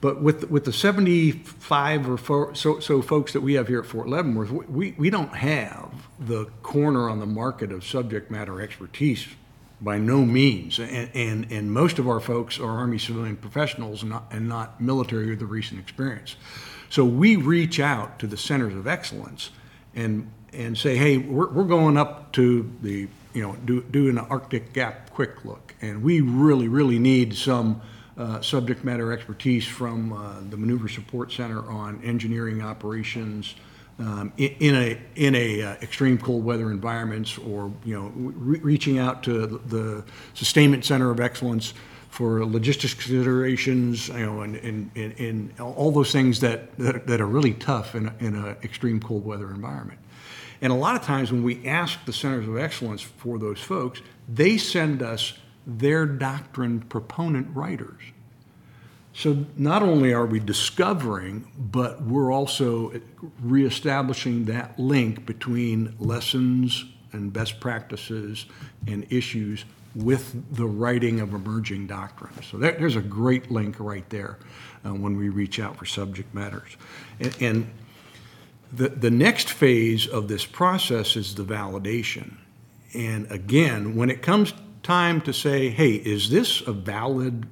But 0.00 0.22
with, 0.22 0.48
with 0.48 0.64
the 0.64 0.72
75 0.72 2.08
or 2.08 2.54
so, 2.54 2.78
so 2.78 3.02
folks 3.02 3.32
that 3.32 3.40
we 3.40 3.54
have 3.54 3.66
here 3.66 3.80
at 3.80 3.86
Fort 3.86 4.08
Leavenworth, 4.08 4.50
we, 4.50 4.92
we 4.92 5.10
don't 5.10 5.34
have 5.34 5.90
the 6.20 6.46
corner 6.62 7.08
on 7.08 7.18
the 7.18 7.26
market 7.26 7.72
of 7.72 7.84
subject 7.84 8.30
matter 8.30 8.60
expertise 8.60 9.26
by 9.80 9.98
no 9.98 10.24
means. 10.24 10.78
And, 10.78 11.10
and, 11.14 11.50
and 11.50 11.72
most 11.72 11.98
of 11.98 12.08
our 12.08 12.20
folks 12.20 12.60
are 12.60 12.70
Army 12.70 12.98
civilian 12.98 13.36
professionals 13.36 14.02
and 14.02 14.10
not, 14.10 14.26
and 14.30 14.48
not 14.48 14.80
military 14.80 15.30
with 15.30 15.40
the 15.40 15.46
recent 15.46 15.80
experience. 15.80 16.36
So 16.90 17.04
we 17.04 17.34
reach 17.36 17.80
out 17.80 18.20
to 18.20 18.26
the 18.26 18.36
centers 18.36 18.74
of 18.74 18.86
excellence 18.86 19.50
and, 19.94 20.30
and 20.52 20.78
say, 20.78 20.96
hey, 20.96 21.18
we're, 21.18 21.48
we're 21.48 21.64
going 21.64 21.96
up 21.96 22.32
to 22.34 22.70
the, 22.82 23.08
you 23.34 23.42
know, 23.42 23.56
do, 23.64 23.82
do 23.82 24.08
an 24.08 24.18
Arctic 24.18 24.72
Gap 24.72 25.10
quick 25.10 25.44
look. 25.44 25.74
And 25.80 26.02
we 26.02 26.20
really, 26.20 26.68
really 26.68 26.98
need 27.00 27.34
some 27.34 27.82
uh, 28.18 28.40
subject 28.40 28.84
matter 28.84 29.12
expertise 29.12 29.66
from 29.66 30.12
uh, 30.12 30.40
the 30.50 30.56
Maneuver 30.56 30.88
Support 30.88 31.32
Center 31.32 31.62
on 31.70 32.02
engineering 32.02 32.60
operations 32.62 33.54
um, 34.00 34.32
in, 34.36 34.54
in, 34.60 34.74
a 34.74 35.00
in 35.14 35.34
a 35.34 35.62
uh, 35.62 35.72
extreme 35.82 36.18
cold 36.18 36.44
weather 36.44 36.70
environments, 36.70 37.38
or 37.38 37.72
you 37.84 37.94
know, 37.94 38.12
re- 38.14 38.60
reaching 38.60 38.98
out 38.98 39.22
to 39.24 39.46
the 39.66 40.04
Sustainment 40.34 40.84
Center 40.84 41.10
of 41.10 41.20
Excellence 41.20 41.74
for 42.10 42.44
logistics 42.44 42.94
considerations, 42.94 44.08
you 44.08 44.26
know, 44.26 44.40
and, 44.40 44.56
and, 44.56 44.90
and, 44.96 45.60
all 45.60 45.92
those 45.92 46.10
things 46.10 46.40
that, 46.40 46.76
that, 46.78 47.06
that, 47.06 47.20
are 47.20 47.26
really 47.26 47.52
tough 47.52 47.94
in, 47.94 48.10
in 48.18 48.34
an 48.34 48.56
extreme 48.64 48.98
cold 48.98 49.24
weather 49.24 49.50
environment. 49.50 49.98
And 50.60 50.72
a 50.72 50.76
lot 50.76 50.96
of 50.96 51.02
times 51.02 51.30
when 51.30 51.42
we 51.42 51.66
ask 51.66 52.02
the 52.06 52.12
centers 52.12 52.48
of 52.48 52.56
excellence 52.56 53.02
for 53.02 53.38
those 53.38 53.60
folks, 53.60 54.00
they 54.28 54.56
send 54.56 55.02
us 55.02 55.34
their 55.68 56.06
doctrine 56.06 56.80
proponent 56.80 57.54
writers. 57.54 58.00
So 59.12 59.44
not 59.56 59.82
only 59.82 60.12
are 60.14 60.26
we 60.26 60.40
discovering, 60.40 61.50
but 61.58 62.02
we're 62.02 62.32
also 62.32 63.00
reestablishing 63.40 64.46
that 64.46 64.78
link 64.78 65.26
between 65.26 65.94
lessons 65.98 66.86
and 67.12 67.32
best 67.32 67.60
practices 67.60 68.46
and 68.86 69.06
issues 69.10 69.64
with 69.94 70.54
the 70.54 70.66
writing 70.66 71.20
of 71.20 71.34
emerging 71.34 71.86
doctrine. 71.86 72.32
So 72.42 72.58
there, 72.58 72.72
there's 72.72 72.96
a 72.96 73.02
great 73.02 73.50
link 73.50 73.76
right 73.78 74.08
there 74.08 74.38
uh, 74.84 74.94
when 74.94 75.16
we 75.16 75.28
reach 75.28 75.58
out 75.58 75.76
for 75.76 75.84
subject 75.84 76.32
matters. 76.34 76.76
And, 77.18 77.36
and 77.40 77.70
the, 78.72 78.88
the 78.90 79.10
next 79.10 79.50
phase 79.50 80.06
of 80.06 80.28
this 80.28 80.46
process 80.46 81.16
is 81.16 81.34
the 81.34 81.44
validation. 81.44 82.36
And 82.94 83.30
again, 83.32 83.96
when 83.96 84.10
it 84.10 84.22
comes 84.22 84.52
time 84.88 85.20
to 85.20 85.34
say, 85.34 85.68
hey, 85.68 85.90
is 85.90 86.30
this 86.30 86.62
a 86.62 86.72
valid 86.72 87.46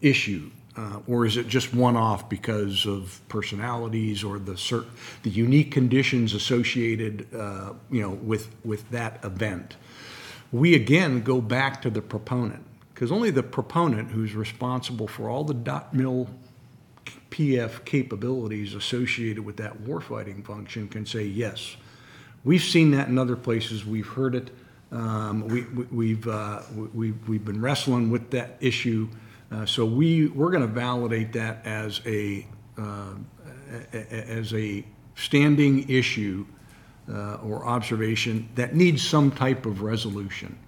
issue? 0.00 0.50
Uh, 0.76 0.98
or 1.06 1.24
is 1.24 1.36
it 1.36 1.46
just 1.46 1.72
one 1.72 1.96
off 1.96 2.28
because 2.28 2.84
of 2.84 3.20
personalities 3.28 4.24
or 4.24 4.40
the 4.40 4.54
cert- 4.54 4.86
the 5.22 5.30
unique 5.30 5.70
conditions 5.70 6.34
associated, 6.34 7.32
uh, 7.32 7.74
you 7.92 8.02
know, 8.02 8.10
with 8.10 8.48
with 8.64 8.90
that 8.90 9.24
event? 9.24 9.76
We 10.50 10.74
again 10.74 11.22
go 11.22 11.40
back 11.40 11.80
to 11.82 11.90
the 11.90 12.02
proponent 12.02 12.64
because 12.92 13.12
only 13.12 13.30
the 13.30 13.44
proponent 13.44 14.10
who's 14.10 14.34
responsible 14.34 15.06
for 15.06 15.28
all 15.28 15.44
the 15.44 15.54
dot 15.54 15.94
mil 15.94 16.28
PF 17.30 17.84
capabilities 17.84 18.74
associated 18.74 19.44
with 19.44 19.58
that 19.58 19.84
warfighting 19.84 20.44
function 20.44 20.88
can 20.88 21.06
say 21.06 21.22
yes. 21.22 21.76
We've 22.42 22.62
seen 22.62 22.90
that 22.92 23.06
in 23.06 23.16
other 23.16 23.36
places. 23.36 23.86
We've 23.86 24.08
heard 24.08 24.34
it. 24.34 24.50
Um, 24.90 25.46
we, 25.48 25.62
we, 25.64 25.84
we've, 25.84 26.28
uh, 26.28 26.62
we, 26.94 27.12
we've 27.12 27.44
been 27.44 27.60
wrestling 27.60 28.10
with 28.10 28.30
that 28.30 28.56
issue. 28.60 29.08
Uh, 29.50 29.66
so 29.66 29.84
we, 29.84 30.28
we're 30.28 30.50
going 30.50 30.62
to 30.62 30.66
validate 30.66 31.32
that 31.32 31.64
as 31.66 32.00
a, 32.06 32.46
uh, 32.78 33.14
as 33.92 34.54
a 34.54 34.84
standing 35.14 35.88
issue 35.88 36.46
uh, 37.10 37.34
or 37.36 37.66
observation 37.66 38.48
that 38.54 38.74
needs 38.74 39.06
some 39.06 39.30
type 39.30 39.66
of 39.66 39.82
resolution. 39.82 40.58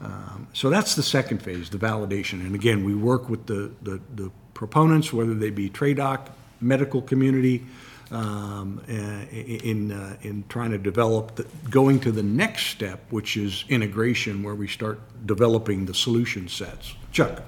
Um, 0.00 0.48
so 0.52 0.70
that's 0.70 0.94
the 0.94 1.02
second 1.02 1.42
phase, 1.42 1.70
the 1.70 1.78
validation. 1.78 2.44
And 2.44 2.54
again, 2.54 2.84
we 2.84 2.94
work 2.94 3.28
with 3.28 3.46
the, 3.46 3.72
the, 3.82 4.00
the 4.14 4.30
proponents, 4.54 5.12
whether 5.12 5.34
they 5.34 5.50
be 5.50 5.68
TRADOC, 5.70 6.28
medical 6.60 7.02
community, 7.02 7.66
um, 8.10 8.82
in, 8.88 9.92
uh, 9.92 10.16
in 10.22 10.44
trying 10.48 10.70
to 10.72 10.78
develop, 10.78 11.36
the, 11.36 11.46
going 11.68 12.00
to 12.00 12.12
the 12.12 12.22
next 12.22 12.66
step, 12.66 13.00
which 13.10 13.36
is 13.36 13.64
integration, 13.68 14.42
where 14.42 14.54
we 14.54 14.66
start 14.66 15.00
developing 15.26 15.86
the 15.86 15.94
solution 15.94 16.48
sets. 16.48 16.94
Chuck. 17.12 17.42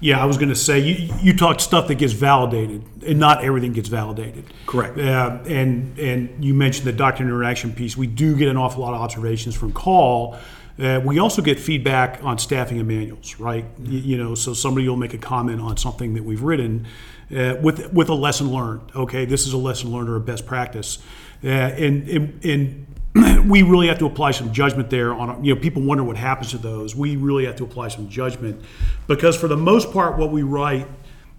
Yeah, 0.00 0.22
I 0.22 0.26
was 0.26 0.36
going 0.36 0.50
to 0.50 0.56
say 0.56 0.80
you, 0.80 1.14
you 1.20 1.36
talked 1.36 1.60
stuff 1.60 1.88
that 1.88 1.94
gets 1.96 2.12
validated, 2.12 2.84
and 3.06 3.18
not 3.18 3.44
everything 3.44 3.72
gets 3.72 3.88
validated. 3.88 4.44
Correct. 4.66 4.98
Uh, 4.98 5.38
and 5.46 5.98
and 5.98 6.44
you 6.44 6.52
mentioned 6.52 6.86
the 6.86 6.92
doctor 6.92 7.22
interaction 7.22 7.72
piece. 7.72 7.96
We 7.96 8.06
do 8.06 8.36
get 8.36 8.48
an 8.48 8.56
awful 8.56 8.82
lot 8.82 8.94
of 8.94 9.00
observations 9.00 9.54
from 9.54 9.72
call. 9.72 10.36
Uh, 10.78 11.00
we 11.04 11.20
also 11.20 11.40
get 11.40 11.60
feedback 11.60 12.22
on 12.24 12.36
staffing 12.38 12.78
and 12.78 12.88
manuals, 12.88 13.38
right? 13.38 13.64
You, 13.82 13.98
you, 13.98 14.16
know, 14.18 14.34
so 14.34 14.54
somebody 14.54 14.88
will 14.88 14.96
make 14.96 15.14
a 15.14 15.18
comment 15.18 15.60
on 15.60 15.76
something 15.76 16.14
that 16.14 16.24
we've 16.24 16.42
written 16.42 16.86
uh, 17.30 17.54
with 17.62 17.92
with 17.92 18.08
a 18.08 18.14
lesson 18.14 18.50
learned. 18.50 18.82
Okay, 18.94 19.24
this 19.24 19.46
is 19.46 19.52
a 19.52 19.58
lesson 19.58 19.92
learned 19.92 20.08
or 20.08 20.16
a 20.16 20.20
best 20.20 20.46
practice, 20.46 20.98
uh, 21.44 21.48
and, 21.48 22.08
and 22.08 22.44
and 22.44 22.86
we 23.48 23.62
really 23.62 23.86
have 23.86 23.98
to 23.98 24.06
apply 24.06 24.32
some 24.32 24.52
judgment 24.52 24.90
there 24.90 25.14
on 25.14 25.44
you 25.44 25.54
know 25.54 25.60
people 25.60 25.82
wonder 25.82 26.02
what 26.02 26.16
happens 26.16 26.50
to 26.50 26.58
those 26.58 26.96
we 26.96 27.14
really 27.14 27.44
have 27.44 27.54
to 27.54 27.62
apply 27.62 27.86
some 27.86 28.08
judgment 28.08 28.60
because 29.06 29.36
for 29.36 29.46
the 29.46 29.56
most 29.56 29.92
part 29.92 30.18
what 30.18 30.32
we 30.32 30.42
write 30.42 30.88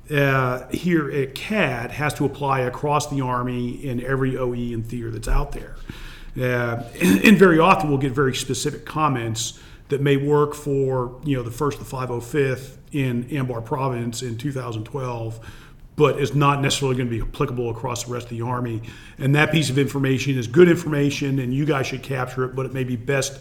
uh, 0.10 0.68
here 0.70 1.12
at 1.12 1.36
cad 1.36 1.92
has 1.92 2.14
to 2.14 2.24
apply 2.24 2.62
across 2.62 3.10
the 3.10 3.20
army 3.20 3.72
in 3.84 4.02
every 4.06 4.38
oe 4.38 4.54
and 4.54 4.88
theater 4.88 5.12
that's 5.12 5.28
out 5.28 5.52
there 5.52 5.76
uh, 6.40 6.84
and, 7.02 7.38
very 7.38 7.60
often 7.60 7.90
we'll 7.90 7.98
get 7.98 8.12
very 8.12 8.36
specific 8.36 8.86
comments 8.86 9.60
that 9.90 10.02
may 10.02 10.18
work 10.18 10.54
for 10.54 11.20
you 11.24 11.38
know 11.38 11.44
the 11.44 11.52
first 11.52 11.80
the 11.80 11.86
505th 11.86 12.78
in 12.92 13.24
Anbar 13.26 13.64
province 13.64 14.22
in 14.22 14.38
2012 14.38 15.40
but 15.96 16.20
is 16.20 16.36
not 16.36 16.62
necessarily 16.62 16.98
going 16.98 17.10
to 17.10 17.16
be 17.16 17.22
applicable 17.22 17.70
across 17.70 18.04
the 18.04 18.12
rest 18.12 18.26
of 18.26 18.38
the 18.38 18.42
Army. 18.42 18.82
And 19.18 19.34
that 19.36 19.52
piece 19.52 19.70
of 19.70 19.78
information 19.78 20.38
is 20.38 20.48
good 20.48 20.68
information, 20.68 21.40
and 21.40 21.54
you 21.54 21.66
guys 21.66 21.88
should 21.88 22.04
capture 22.04 22.44
it, 22.44 22.56
but 22.56 22.66
it 22.66 22.74
may 22.74 22.84
be 22.84 22.96
best 22.96 23.40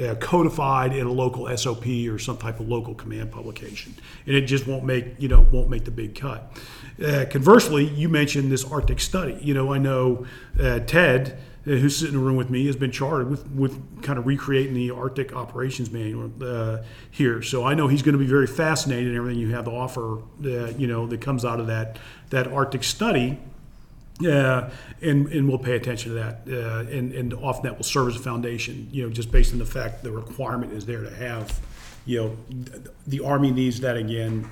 uh, 0.00 0.14
codified 0.16 0.94
in 0.94 1.06
a 1.06 1.12
local 1.12 1.54
SOP 1.56 1.86
or 2.08 2.18
some 2.18 2.36
type 2.36 2.60
of 2.60 2.68
local 2.68 2.94
command 2.94 3.32
publication, 3.32 3.94
and 4.26 4.36
it 4.36 4.42
just 4.42 4.66
won't 4.66 4.84
make 4.84 5.06
you 5.18 5.28
know 5.28 5.46
won't 5.50 5.70
make 5.70 5.84
the 5.84 5.90
big 5.90 6.14
cut. 6.14 6.52
Uh, 7.02 7.24
conversely, 7.30 7.86
you 7.86 8.08
mentioned 8.08 8.52
this 8.52 8.64
Arctic 8.64 9.00
study. 9.00 9.38
You 9.40 9.54
know, 9.54 9.72
I 9.72 9.78
know 9.78 10.26
uh, 10.60 10.80
Ted 10.80 11.38
who's 11.66 11.96
sitting 11.96 12.14
in 12.14 12.20
the 12.20 12.24
room 12.24 12.36
with 12.36 12.48
me, 12.48 12.64
has 12.66 12.76
been 12.76 12.92
charged 12.92 13.28
with, 13.28 13.46
with 13.50 14.02
kind 14.02 14.18
of 14.18 14.26
recreating 14.26 14.72
the 14.72 14.92
Arctic 14.92 15.34
operations 15.34 15.90
manual 15.90 16.30
uh, 16.40 16.78
here. 17.10 17.42
So 17.42 17.64
I 17.64 17.74
know 17.74 17.88
he's 17.88 18.02
going 18.02 18.12
to 18.12 18.18
be 18.18 18.26
very 18.26 18.46
fascinated 18.46 19.08
in 19.08 19.16
everything 19.16 19.40
you 19.40 19.50
have 19.50 19.64
to 19.64 19.72
offer, 19.72 20.18
uh, 20.44 20.70
you 20.78 20.86
know, 20.86 21.06
that 21.08 21.20
comes 21.20 21.44
out 21.44 21.58
of 21.58 21.66
that 21.66 21.98
that 22.30 22.46
Arctic 22.46 22.84
study. 22.84 23.38
Uh, 24.24 24.70
and, 25.02 25.26
and 25.28 25.46
we'll 25.46 25.58
pay 25.58 25.76
attention 25.76 26.14
to 26.14 26.14
that. 26.14 26.40
Uh, 26.48 26.90
and, 26.90 27.12
and 27.12 27.34
often 27.34 27.64
that 27.64 27.76
will 27.76 27.84
serve 27.84 28.08
as 28.08 28.16
a 28.16 28.18
foundation, 28.18 28.88
you 28.90 29.02
know, 29.02 29.10
just 29.10 29.30
based 29.30 29.52
on 29.52 29.58
the 29.58 29.66
fact 29.66 30.02
the 30.02 30.10
requirement 30.10 30.72
is 30.72 30.86
there 30.86 31.02
to 31.02 31.14
have, 31.16 31.60
you 32.06 32.22
know, 32.22 32.36
the 33.06 33.20
Army 33.20 33.50
needs 33.50 33.80
that 33.80 33.96
again 33.96 34.48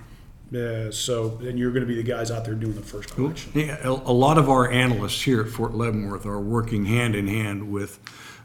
uh, 0.52 0.90
so 0.90 1.28
then 1.28 1.56
you're 1.56 1.70
going 1.70 1.82
to 1.82 1.86
be 1.86 1.96
the 1.96 2.02
guys 2.02 2.30
out 2.30 2.44
there 2.44 2.54
doing 2.54 2.74
the 2.74 2.82
first 2.82 3.14
collection. 3.14 3.52
Yeah, 3.54 3.78
a, 3.82 3.90
a 3.90 4.12
lot 4.12 4.38
of 4.38 4.48
our 4.48 4.70
analysts 4.70 5.22
here 5.22 5.40
at 5.40 5.48
Fort 5.48 5.74
Leavenworth 5.74 6.26
are 6.26 6.40
working 6.40 6.84
hand 6.84 7.14
in 7.14 7.26
hand 7.26 7.70
with 7.70 7.98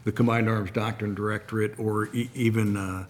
the 0.04 0.12
Combined 0.12 0.48
Arms 0.48 0.70
Doctrine 0.70 1.14
Directorate 1.14 1.78
or 1.78 2.08
e- 2.14 2.30
even 2.34 2.76
uh, 2.76 3.04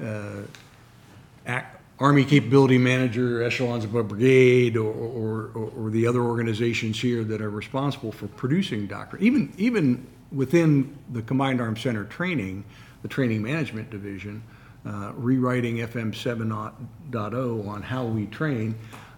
uh, 0.00 1.62
Army 1.98 2.24
Capability 2.24 2.78
Manager, 2.78 3.42
echelons 3.42 3.84
above 3.84 4.08
brigade, 4.08 4.76
or, 4.76 4.92
or, 4.92 5.50
or, 5.54 5.72
or 5.76 5.90
the 5.90 6.06
other 6.06 6.20
organizations 6.20 7.00
here 7.00 7.22
that 7.24 7.40
are 7.40 7.50
responsible 7.50 8.12
for 8.12 8.26
producing 8.28 8.86
doctrine. 8.86 9.22
Even, 9.22 9.52
even 9.56 10.06
within 10.32 10.96
the 11.12 11.22
Combined 11.22 11.60
Arms 11.60 11.80
Center 11.80 12.04
training, 12.04 12.64
the 13.02 13.08
Training 13.08 13.42
Management 13.42 13.90
Division, 13.90 14.42
uh, 14.86 15.12
rewriting 15.14 15.76
FM 15.76 16.12
7.0 16.12 17.68
on 17.68 17.82
how 17.82 18.04
we 18.04 18.26
train, 18.26 18.74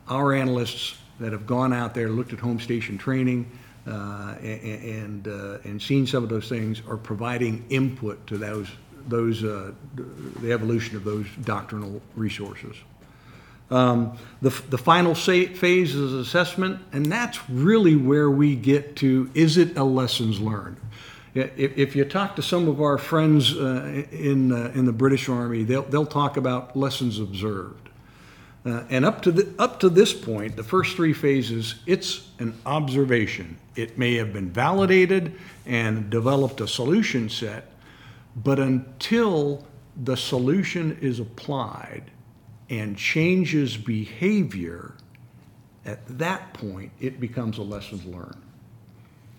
our 0.08 0.34
analysts 0.34 0.98
that 1.20 1.32
have 1.32 1.46
gone 1.46 1.72
out 1.72 1.94
there, 1.94 2.08
looked 2.08 2.32
at 2.32 2.40
home 2.40 2.60
station 2.60 2.98
training, 2.98 3.50
uh, 3.86 4.34
and 4.40 5.28
uh, 5.28 5.58
and 5.64 5.80
seen 5.80 6.06
some 6.06 6.22
of 6.22 6.30
those 6.30 6.48
things 6.48 6.80
are 6.88 6.96
providing 6.96 7.64
input 7.68 8.26
to 8.26 8.38
those 8.38 8.68
those 9.08 9.44
uh, 9.44 9.72
the 10.40 10.52
evolution 10.52 10.96
of 10.96 11.04
those 11.04 11.26
doctrinal 11.42 12.00
resources. 12.16 12.76
Um, 13.70 14.18
the, 14.42 14.50
the 14.68 14.78
final 14.78 15.14
phase 15.14 15.94
is 15.94 16.12
assessment, 16.12 16.80
and 16.92 17.06
that's 17.06 17.48
really 17.48 17.96
where 17.96 18.30
we 18.30 18.56
get 18.56 18.96
to 18.96 19.30
is 19.34 19.56
it 19.56 19.76
a 19.76 19.84
lessons 19.84 20.40
learned? 20.40 20.76
If, 21.34 21.76
if 21.76 21.96
you 21.96 22.04
talk 22.04 22.36
to 22.36 22.42
some 22.42 22.68
of 22.68 22.80
our 22.80 22.96
friends 22.96 23.56
uh, 23.56 24.04
in, 24.12 24.52
uh, 24.52 24.72
in 24.74 24.84
the 24.86 24.92
British 24.92 25.28
Army, 25.28 25.64
they'll, 25.64 25.82
they'll 25.82 26.06
talk 26.06 26.36
about 26.36 26.76
lessons 26.76 27.18
observed. 27.18 27.88
Uh, 28.64 28.82
and 28.88 29.04
up 29.04 29.20
to, 29.22 29.32
the, 29.32 29.52
up 29.58 29.80
to 29.80 29.90
this 29.90 30.14
point, 30.14 30.56
the 30.56 30.62
first 30.62 30.96
three 30.96 31.12
phases, 31.12 31.74
it's 31.86 32.30
an 32.38 32.54
observation. 32.64 33.58
It 33.76 33.98
may 33.98 34.14
have 34.14 34.32
been 34.32 34.50
validated 34.50 35.34
and 35.66 36.08
developed 36.08 36.60
a 36.60 36.68
solution 36.68 37.28
set, 37.28 37.72
but 38.36 38.58
until 38.58 39.66
the 40.04 40.16
solution 40.16 40.96
is 41.02 41.20
applied 41.20 42.10
and 42.70 42.96
changes 42.96 43.76
behavior, 43.76 44.94
at 45.84 46.06
that 46.18 46.54
point, 46.54 46.90
it 47.00 47.20
becomes 47.20 47.58
a 47.58 47.62
lesson 47.62 48.00
learned. 48.10 48.40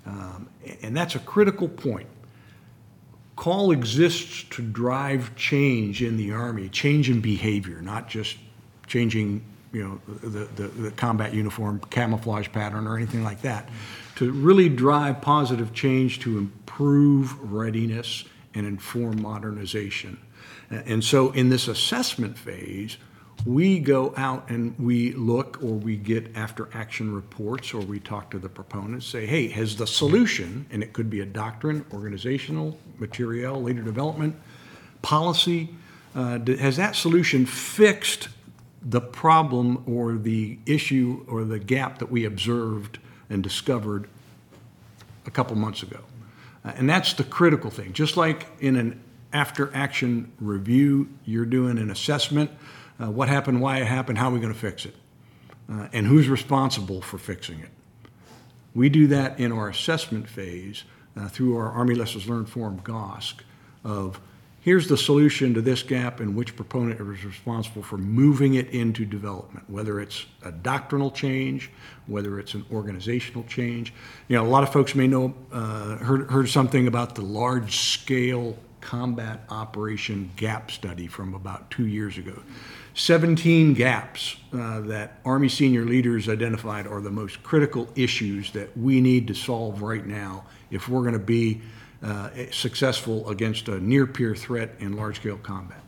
Um, 0.05 0.49
and 0.81 0.95
that's 0.95 1.15
a 1.15 1.19
critical 1.19 1.67
point. 1.67 2.07
Call 3.35 3.71
exists 3.71 4.43
to 4.51 4.61
drive 4.61 5.35
change 5.35 6.01
in 6.01 6.17
the 6.17 6.31
Army, 6.31 6.69
change 6.69 7.09
in 7.09 7.21
behavior, 7.21 7.81
not 7.81 8.07
just 8.07 8.37
changing 8.87 9.43
you 9.73 9.83
know, 9.83 10.01
the, 10.21 10.45
the, 10.45 10.67
the, 10.67 10.91
combat 10.91 11.33
uniform 11.33 11.81
camouflage 11.89 12.47
pattern 12.53 12.87
or 12.87 12.95
anything 12.95 13.25
like 13.25 13.41
that, 13.41 13.67
to 14.15 14.31
really 14.31 14.69
drive 14.69 15.19
positive 15.19 15.73
change 15.73 16.19
to 16.21 16.37
improve 16.37 17.37
readiness 17.51 18.23
and 18.53 18.65
inform 18.65 19.21
modernization. 19.21 20.17
And 20.69 21.03
so 21.03 21.31
in 21.31 21.49
this 21.49 21.67
assessment 21.67 22.37
phase, 22.37 22.97
we 23.45 23.79
go 23.79 24.13
out 24.17 24.49
and 24.49 24.77
we 24.79 25.11
look 25.13 25.59
or 25.61 25.73
we 25.73 25.95
get 25.95 26.35
after 26.35 26.67
action 26.73 27.13
reports 27.13 27.73
or 27.73 27.79
we 27.79 27.99
talk 27.99 28.31
to 28.31 28.39
the 28.39 28.49
proponents, 28.49 29.05
say, 29.05 29.25
hey, 29.25 29.47
has 29.49 29.75
the 29.75 29.85
solution, 29.85 30.65
and 30.71 30.81
it 30.81 30.93
could 30.93 31.09
be 31.09 31.21
a 31.21 31.25
doctrine, 31.25 31.85
organizational, 31.93 32.77
material, 32.97 33.61
leader 33.61 33.83
development, 33.83 34.35
policy, 35.01 35.69
uh, 36.15 36.39
has 36.59 36.77
that 36.77 36.95
solution 36.95 37.45
fixed 37.45 38.29
the 38.81 39.01
problem 39.01 39.83
or 39.85 40.13
the 40.13 40.57
issue 40.65 41.25
or 41.27 41.43
the 41.43 41.59
gap 41.59 41.99
that 41.99 42.09
we 42.09 42.25
observed 42.25 42.99
and 43.29 43.43
discovered 43.43 44.07
a 45.25 45.31
couple 45.31 45.55
months 45.55 45.83
ago? 45.83 45.99
Uh, 46.63 46.71
and 46.77 46.89
that's 46.89 47.13
the 47.13 47.23
critical 47.23 47.69
thing. 47.69 47.93
Just 47.93 48.17
like 48.17 48.47
in 48.59 48.75
an 48.75 48.99
after 49.35 49.69
action 49.75 50.31
review. 50.39 51.09
You're 51.25 51.45
doing 51.45 51.77
an 51.77 51.91
assessment 51.91 52.49
uh, 53.01 53.09
what 53.09 53.27
happened, 53.27 53.61
why 53.61 53.79
it 53.79 53.87
happened, 53.87 54.17
how 54.17 54.29
are 54.29 54.33
we 54.33 54.39
going 54.39 54.53
to 54.53 54.59
fix 54.59 54.85
it, 54.85 54.95
uh, 55.71 55.87
and 55.93 56.07
who's 56.07 56.27
responsible 56.27 57.01
for 57.01 57.17
fixing 57.17 57.59
it. 57.59 57.69
We 58.73 58.89
do 58.89 59.07
that 59.07 59.39
in 59.39 59.51
our 59.51 59.69
assessment 59.69 60.27
phase 60.27 60.83
uh, 61.17 61.29
through 61.29 61.57
our 61.57 61.71
Army 61.71 61.95
Lessons 61.95 62.27
Learned 62.27 62.49
form, 62.49 62.81
GOSC, 62.81 63.35
of 63.83 64.19
here's 64.59 64.87
the 64.87 64.97
solution 64.97 65.53
to 65.53 65.61
this 65.61 65.83
gap 65.83 66.19
and 66.19 66.35
which 66.35 66.55
proponent 66.55 66.99
is 66.99 67.23
responsible 67.23 67.83
for 67.83 67.97
moving 67.97 68.55
it 68.55 68.67
into 68.69 69.05
development, 69.05 69.69
whether 69.69 70.01
it's 70.01 70.25
a 70.43 70.51
doctrinal 70.51 71.11
change, 71.11 71.69
whether 72.07 72.39
it's 72.39 72.53
an 72.53 72.65
organizational 72.71 73.43
change. 73.43 73.93
You 74.27 74.37
know, 74.37 74.43
a 74.43 74.49
lot 74.49 74.63
of 74.63 74.73
folks 74.73 74.95
may 74.95 75.07
know, 75.07 75.35
uh, 75.51 75.97
heard, 75.97 76.29
heard 76.31 76.49
something 76.49 76.87
about 76.87 77.15
the 77.15 77.21
large 77.21 77.77
scale 77.77 78.57
combat 78.81 79.41
operation 79.49 80.31
gap 80.35 80.69
study 80.69 81.07
from 81.07 81.33
about 81.33 81.69
two 81.71 81.87
years 81.87 82.17
ago. 82.17 82.41
17 82.95 83.73
gaps 83.73 84.37
uh, 84.53 84.79
that 84.79 85.19
Army 85.25 85.49
senior 85.49 85.83
leaders 85.83 86.29
identified 86.29 86.87
are 86.87 87.01
the 87.01 87.11
most 87.11 87.43
critical 87.43 87.89
issues 87.95 88.51
that 88.51 88.75
we 88.77 89.01
need 89.01 89.27
to 89.27 89.33
solve 89.33 89.81
right 89.81 90.05
now 90.05 90.45
if 90.71 90.87
we're 90.87 91.01
going 91.01 91.13
to 91.13 91.19
be 91.19 91.61
uh, 92.01 92.29
successful 92.51 93.29
against 93.29 93.67
a 93.67 93.79
near 93.81 94.07
peer 94.07 94.33
threat 94.33 94.75
in 94.79 94.95
large 94.95 95.17
scale 95.17 95.37
combat. 95.37 95.83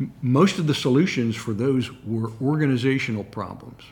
M- 0.00 0.14
most 0.22 0.58
of 0.58 0.66
the 0.66 0.74
solutions 0.74 1.36
for 1.36 1.52
those 1.52 1.90
were 2.04 2.32
organizational 2.40 3.24
problems. 3.24 3.82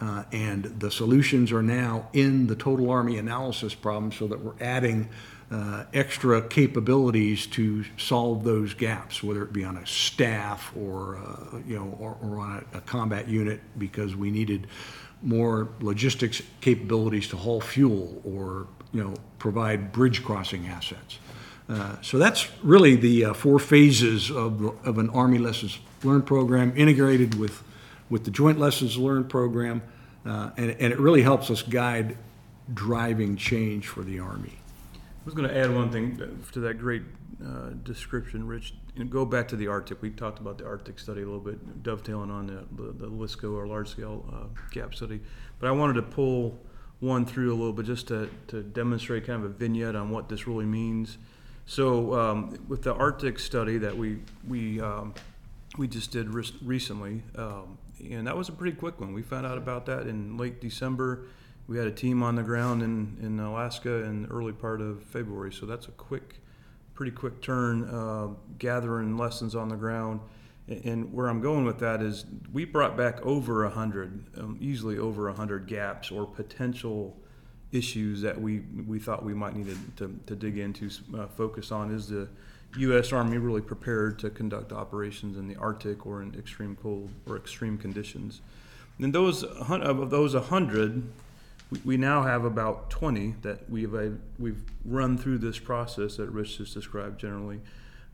Uh, 0.00 0.24
and 0.32 0.64
the 0.80 0.90
solutions 0.90 1.50
are 1.50 1.62
now 1.62 2.08
in 2.12 2.46
the 2.46 2.56
total 2.56 2.90
Army 2.90 3.18
analysis 3.18 3.74
problem 3.74 4.12
so 4.12 4.28
that 4.28 4.40
we're 4.40 4.60
adding 4.60 5.08
uh, 5.52 5.84
extra 5.92 6.40
capabilities 6.40 7.46
to 7.46 7.84
solve 7.98 8.42
those 8.42 8.72
gaps, 8.72 9.22
whether 9.22 9.42
it 9.42 9.52
be 9.52 9.64
on 9.64 9.76
a 9.76 9.86
staff 9.86 10.72
or, 10.74 11.16
uh, 11.16 11.58
you 11.66 11.76
know, 11.76 11.94
or, 12.00 12.16
or 12.22 12.38
on 12.38 12.64
a, 12.72 12.78
a, 12.78 12.80
combat 12.80 13.28
unit 13.28 13.60
because 13.78 14.16
we 14.16 14.30
needed 14.30 14.66
more 15.20 15.68
logistics 15.80 16.40
capabilities 16.62 17.28
to 17.28 17.36
haul 17.36 17.60
fuel 17.60 18.22
or 18.24 18.66
you 18.94 19.04
know, 19.04 19.14
provide 19.38 19.92
bridge 19.92 20.24
crossing 20.24 20.66
assets. 20.68 21.18
Uh, 21.68 22.00
so 22.00 22.16
that's 22.16 22.48
really 22.62 22.96
the 22.96 23.26
uh, 23.26 23.34
four 23.34 23.58
phases 23.58 24.30
of, 24.30 24.64
of 24.86 24.96
an 24.96 25.10
Army 25.10 25.38
Lessons 25.38 25.78
Learned 26.02 26.26
program 26.26 26.72
integrated 26.76 27.34
with, 27.34 27.62
with 28.08 28.24
the 28.24 28.30
Joint 28.30 28.58
Lessons 28.58 28.96
Learned 28.96 29.28
program, 29.28 29.82
uh, 30.24 30.50
and, 30.56 30.70
and 30.70 30.92
it 30.92 30.98
really 30.98 31.22
helps 31.22 31.50
us 31.50 31.60
guide 31.60 32.16
driving 32.72 33.36
change 33.36 33.86
for 33.86 34.02
the 34.02 34.18
Army. 34.18 34.54
I 35.22 35.24
was 35.24 35.34
going 35.34 35.48
to 35.48 35.56
add 35.56 35.72
one 35.72 35.92
thing 35.92 36.16
to 36.50 36.60
that 36.60 36.78
great 36.78 37.02
uh, 37.40 37.70
description, 37.84 38.44
Rich. 38.44 38.74
Go 39.08 39.24
back 39.24 39.46
to 39.48 39.56
the 39.56 39.68
Arctic. 39.68 40.02
We 40.02 40.10
talked 40.10 40.40
about 40.40 40.58
the 40.58 40.66
Arctic 40.66 40.98
study 40.98 41.22
a 41.22 41.24
little 41.24 41.38
bit, 41.38 41.84
dovetailing 41.84 42.32
on 42.32 42.48
the, 42.48 42.64
the, 42.72 42.92
the 42.92 43.06
LSCO 43.06 43.54
or 43.54 43.68
large 43.68 43.88
scale 43.88 44.24
uh, 44.32 44.46
gap 44.72 44.96
study. 44.96 45.20
But 45.60 45.68
I 45.68 45.70
wanted 45.70 45.92
to 45.94 46.02
pull 46.02 46.58
one 46.98 47.24
through 47.24 47.52
a 47.52 47.56
little 47.56 47.72
bit 47.72 47.86
just 47.86 48.08
to, 48.08 48.28
to 48.48 48.64
demonstrate 48.64 49.24
kind 49.24 49.44
of 49.44 49.48
a 49.48 49.54
vignette 49.54 49.94
on 49.94 50.10
what 50.10 50.28
this 50.28 50.48
really 50.48 50.64
means. 50.64 51.18
So 51.66 52.14
um, 52.18 52.58
with 52.66 52.82
the 52.82 52.92
Arctic 52.92 53.38
study 53.38 53.78
that 53.78 53.96
we 53.96 54.18
we 54.48 54.80
um, 54.80 55.14
we 55.78 55.86
just 55.86 56.10
did 56.10 56.34
re- 56.34 56.44
recently, 56.64 57.22
um, 57.36 57.78
and 58.10 58.26
that 58.26 58.36
was 58.36 58.48
a 58.48 58.52
pretty 58.52 58.76
quick 58.76 59.00
one. 59.00 59.12
We 59.12 59.22
found 59.22 59.46
out 59.46 59.56
about 59.56 59.86
that 59.86 60.08
in 60.08 60.36
late 60.36 60.60
December. 60.60 61.26
We 61.66 61.78
had 61.78 61.86
a 61.86 61.92
team 61.92 62.22
on 62.22 62.34
the 62.34 62.42
ground 62.42 62.82
in, 62.82 63.16
in 63.22 63.38
Alaska 63.40 64.04
in 64.04 64.24
the 64.24 64.28
early 64.28 64.52
part 64.52 64.80
of 64.80 65.02
February, 65.04 65.52
so 65.52 65.64
that's 65.66 65.86
a 65.86 65.92
quick, 65.92 66.40
pretty 66.94 67.12
quick 67.12 67.40
turn, 67.40 67.84
uh, 67.84 68.28
gathering 68.58 69.16
lessons 69.16 69.54
on 69.54 69.68
the 69.68 69.76
ground. 69.76 70.20
And 70.68 71.12
where 71.12 71.28
I'm 71.28 71.40
going 71.40 71.64
with 71.64 71.78
that 71.80 72.02
is 72.02 72.24
we 72.52 72.64
brought 72.64 72.96
back 72.96 73.24
over 73.24 73.64
100, 73.64 74.38
um, 74.38 74.58
easily 74.60 74.98
over 74.98 75.24
100 75.26 75.66
gaps 75.66 76.10
or 76.10 76.26
potential 76.26 77.16
issues 77.72 78.20
that 78.20 78.40
we, 78.40 78.60
we 78.86 78.98
thought 78.98 79.24
we 79.24 79.34
might 79.34 79.56
need 79.56 79.76
to, 79.96 80.18
to 80.26 80.36
dig 80.36 80.58
into, 80.58 80.90
uh, 81.18 81.26
focus 81.26 81.72
on. 81.72 81.90
Is 81.90 82.08
the 82.08 82.28
U.S. 82.78 83.12
Army 83.12 83.38
really 83.38 83.60
prepared 83.60 84.18
to 84.20 84.30
conduct 84.30 84.72
operations 84.72 85.36
in 85.36 85.48
the 85.48 85.56
Arctic 85.56 86.06
or 86.06 86.22
in 86.22 86.34
extreme 86.34 86.76
cold 86.80 87.10
or 87.26 87.36
extreme 87.36 87.76
conditions? 87.76 88.40
And 88.98 89.12
those 89.12 89.42
of 89.42 90.10
those 90.10 90.34
100, 90.34 91.02
we, 91.72 91.80
we 91.84 91.96
now 91.96 92.22
have 92.22 92.44
about 92.44 92.90
20 92.90 93.36
that 93.42 93.68
we've, 93.70 93.94
uh, 93.94 94.10
we've 94.38 94.62
run 94.84 95.16
through 95.16 95.38
this 95.38 95.58
process 95.58 96.16
that 96.16 96.28
Rich 96.28 96.58
just 96.58 96.74
described 96.74 97.18
generally 97.18 97.60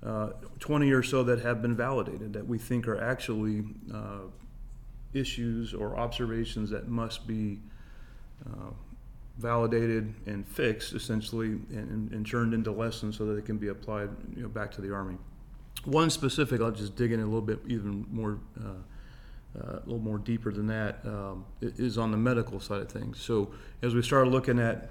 uh, 0.06 0.28
20 0.60 0.92
or 0.92 1.02
so 1.02 1.24
that 1.24 1.40
have 1.40 1.60
been 1.60 1.74
validated 1.74 2.32
that 2.32 2.46
we 2.46 2.56
think 2.56 2.86
are 2.86 3.00
actually 3.02 3.64
uh, 3.92 4.20
issues 5.12 5.74
or 5.74 5.98
observations 5.98 6.70
that 6.70 6.86
must 6.86 7.26
be 7.26 7.58
uh, 8.46 8.70
validated 9.38 10.14
and 10.26 10.46
fixed 10.46 10.92
essentially 10.92 11.48
and, 11.48 12.12
and, 12.12 12.26
turned 12.26 12.54
into 12.54 12.70
lessons 12.70 13.16
so 13.16 13.26
that 13.26 13.34
they 13.34 13.42
can 13.42 13.56
be 13.56 13.68
applied 13.68 14.08
you 14.36 14.42
know, 14.42 14.48
back 14.48 14.70
to 14.70 14.80
the 14.80 14.92
Army. 14.92 15.16
One 15.84 16.10
specific, 16.10 16.60
I'll 16.60 16.70
just 16.70 16.94
dig 16.94 17.10
in 17.10 17.18
a 17.18 17.24
little 17.24 17.40
bit 17.40 17.58
even 17.66 18.06
more. 18.12 18.38
Uh, 19.56 19.76
a 19.76 19.82
little 19.86 19.98
more 19.98 20.18
deeper 20.18 20.52
than 20.52 20.66
that 20.66 20.98
um, 21.06 21.44
is 21.60 21.96
on 21.96 22.10
the 22.10 22.16
medical 22.16 22.60
side 22.60 22.82
of 22.82 22.92
things. 22.92 23.18
So, 23.18 23.50
as 23.82 23.94
we 23.94 24.02
started 24.02 24.30
looking 24.30 24.58
at 24.58 24.90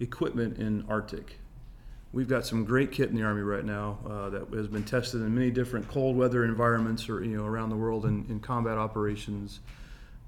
equipment 0.00 0.58
in 0.58 0.84
Arctic, 0.88 1.38
We've 2.10 2.28
got 2.28 2.46
some 2.46 2.64
great 2.64 2.90
kit 2.90 3.10
in 3.10 3.16
the 3.16 3.22
Army 3.22 3.42
right 3.42 3.64
now 3.64 3.98
uh, 4.08 4.30
that 4.30 4.48
has 4.54 4.66
been 4.66 4.84
tested 4.84 5.20
in 5.20 5.34
many 5.34 5.50
different 5.50 5.88
cold 5.88 6.16
weather 6.16 6.44
environments 6.44 7.08
or 7.08 7.22
you 7.22 7.36
know 7.36 7.44
around 7.44 7.68
the 7.68 7.76
world 7.76 8.06
in, 8.06 8.24
in 8.30 8.40
combat 8.40 8.78
operations. 8.78 9.60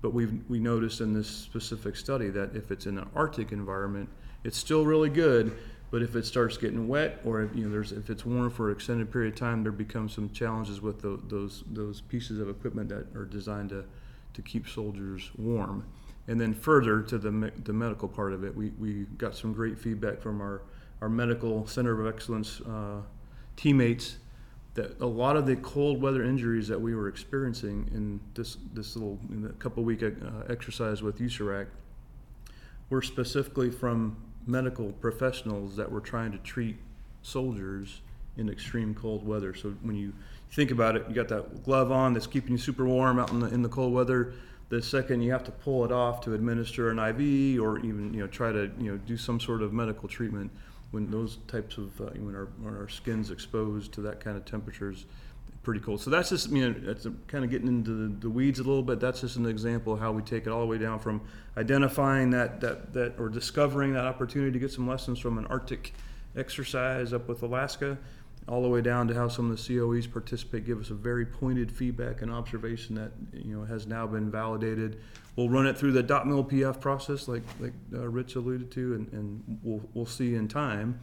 But 0.02 0.12
we've 0.12 0.42
we 0.48 0.58
noticed 0.58 1.00
in 1.00 1.14
this 1.14 1.28
specific 1.28 1.96
study 1.96 2.28
that 2.30 2.54
if 2.54 2.70
it's 2.70 2.84
in 2.84 2.98
an 2.98 3.08
Arctic 3.14 3.52
environment, 3.52 4.10
it's 4.44 4.58
still 4.58 4.84
really 4.84 5.08
good. 5.08 5.56
But 5.90 6.02
if 6.02 6.14
it 6.14 6.24
starts 6.24 6.56
getting 6.56 6.86
wet, 6.86 7.20
or 7.24 7.42
if, 7.42 7.54
you 7.54 7.64
know, 7.64 7.70
there's 7.70 7.90
if 7.90 8.10
it's 8.10 8.24
warm 8.24 8.50
for 8.50 8.70
an 8.70 8.76
extended 8.76 9.10
period 9.10 9.34
of 9.34 9.38
time, 9.40 9.62
there 9.62 9.72
becomes 9.72 10.14
some 10.14 10.30
challenges 10.30 10.80
with 10.80 11.02
those 11.02 11.64
those 11.70 12.00
pieces 12.02 12.38
of 12.38 12.48
equipment 12.48 12.88
that 12.90 13.14
are 13.16 13.24
designed 13.24 13.70
to 13.70 13.84
to 14.34 14.42
keep 14.42 14.68
soldiers 14.68 15.30
warm. 15.36 15.84
And 16.28 16.40
then 16.40 16.54
further 16.54 17.02
to 17.02 17.18
the 17.18 17.32
me- 17.32 17.50
the 17.64 17.72
medical 17.72 18.06
part 18.06 18.32
of 18.32 18.44
it, 18.44 18.54
we 18.54 18.70
we 18.78 19.06
got 19.18 19.34
some 19.34 19.52
great 19.52 19.78
feedback 19.78 20.20
from 20.20 20.40
our 20.40 20.62
our 21.00 21.08
medical 21.08 21.66
center 21.66 22.00
of 22.00 22.14
excellence 22.14 22.60
uh, 22.60 23.00
teammates 23.56 24.18
that 24.74 25.00
a 25.00 25.06
lot 25.06 25.36
of 25.36 25.46
the 25.46 25.56
cold 25.56 26.00
weather 26.00 26.22
injuries 26.22 26.68
that 26.68 26.80
we 26.80 26.94
were 26.94 27.08
experiencing 27.08 27.90
in 27.92 28.20
this 28.34 28.58
this 28.74 28.94
little 28.94 29.18
couple 29.58 29.82
week 29.82 30.02
uh, 30.04 30.08
exercise 30.48 31.02
with 31.02 31.18
USARAK 31.18 31.66
were 32.90 33.02
specifically 33.02 33.70
from 33.70 34.16
medical 34.46 34.92
professionals 34.92 35.76
that 35.76 35.90
were 35.90 36.00
trying 36.00 36.32
to 36.32 36.38
treat 36.38 36.76
soldiers 37.22 38.00
in 38.36 38.48
extreme 38.48 38.94
cold 38.94 39.26
weather. 39.26 39.54
So 39.54 39.70
when 39.82 39.96
you 39.96 40.12
think 40.50 40.70
about 40.70 40.96
it, 40.96 41.04
you 41.08 41.14
got 41.14 41.28
that 41.28 41.64
glove 41.64 41.92
on 41.92 42.14
that's 42.14 42.26
keeping 42.26 42.52
you 42.52 42.58
super 42.58 42.86
warm 42.86 43.18
out 43.18 43.30
in 43.30 43.40
the 43.40 43.46
in 43.48 43.62
the 43.62 43.68
cold 43.68 43.92
weather. 43.92 44.32
The 44.68 44.80
second 44.80 45.22
you 45.22 45.32
have 45.32 45.44
to 45.44 45.50
pull 45.50 45.84
it 45.84 45.92
off 45.92 46.20
to 46.22 46.34
administer 46.34 46.90
an 46.90 46.98
IV 46.98 47.60
or 47.60 47.78
even 47.80 48.14
you 48.14 48.20
know 48.20 48.26
try 48.26 48.52
to 48.52 48.70
you 48.78 48.92
know 48.92 48.96
do 48.98 49.16
some 49.16 49.40
sort 49.40 49.62
of 49.62 49.72
medical 49.72 50.08
treatment 50.08 50.50
when 50.90 51.10
those 51.10 51.38
types 51.46 51.76
of 51.76 52.00
uh, 52.00 52.04
when 52.16 52.34
our 52.34 52.48
when 52.60 52.74
our 52.74 52.88
skin's 52.88 53.30
exposed 53.30 53.92
to 53.92 54.00
that 54.02 54.20
kind 54.20 54.36
of 54.36 54.44
temperatures 54.44 55.06
pretty 55.62 55.80
cool. 55.80 55.98
so 55.98 56.10
that's 56.10 56.30
just 56.30 56.50
you 56.50 56.68
know 56.68 56.74
that's 56.80 57.06
kind 57.26 57.44
of 57.44 57.50
getting 57.50 57.68
into 57.68 58.08
the, 58.08 58.30
weeds 58.30 58.58
a 58.58 58.62
little 58.62 58.82
bit. 58.82 58.98
That's 59.00 59.20
just 59.20 59.36
an 59.36 59.46
example 59.46 59.92
of 59.92 60.00
how 60.00 60.12
we 60.12 60.22
take 60.22 60.46
it 60.46 60.50
all 60.50 60.60
the 60.60 60.66
way 60.66 60.78
down 60.78 60.98
from 60.98 61.20
identifying 61.56 62.30
that 62.30 62.60
that 62.60 62.92
that 62.92 63.14
or 63.18 63.28
discovering 63.28 63.92
that 63.94 64.04
opportunity 64.04 64.52
to 64.52 64.58
get 64.58 64.72
some 64.72 64.88
lessons 64.88 65.18
from 65.18 65.38
an 65.38 65.46
arctic 65.46 65.92
exercise 66.36 67.12
up 67.12 67.26
with 67.28 67.42
alaska 67.42 67.98
all 68.48 68.62
the 68.62 68.68
way 68.68 68.80
down 68.80 69.06
to 69.08 69.14
how 69.14 69.28
some 69.28 69.50
of 69.50 69.64
the 69.64 69.78
coes 69.78 70.06
participate 70.06 70.66
give 70.66 70.80
us 70.80 70.90
a 70.90 70.94
very 70.94 71.24
pointed 71.24 71.70
feedback 71.70 72.22
and 72.22 72.32
observation 72.32 72.94
that 72.96 73.12
you 73.32 73.56
know 73.56 73.64
has 73.64 73.86
now 73.86 74.06
been 74.06 74.30
validated. 74.30 75.00
We'll 75.36 75.48
run 75.48 75.66
it 75.66 75.78
through 75.78 75.92
the 75.92 76.02
DOTMLPF 76.02 76.80
process, 76.80 77.28
like 77.28 77.42
like 77.60 77.72
uh, 77.94 78.08
Rich 78.08 78.34
alluded 78.34 78.70
to, 78.72 78.94
and, 78.94 79.12
and 79.12 79.58
we'll 79.62 79.82
we'll 79.94 80.06
see 80.06 80.34
in 80.34 80.48
time, 80.48 81.00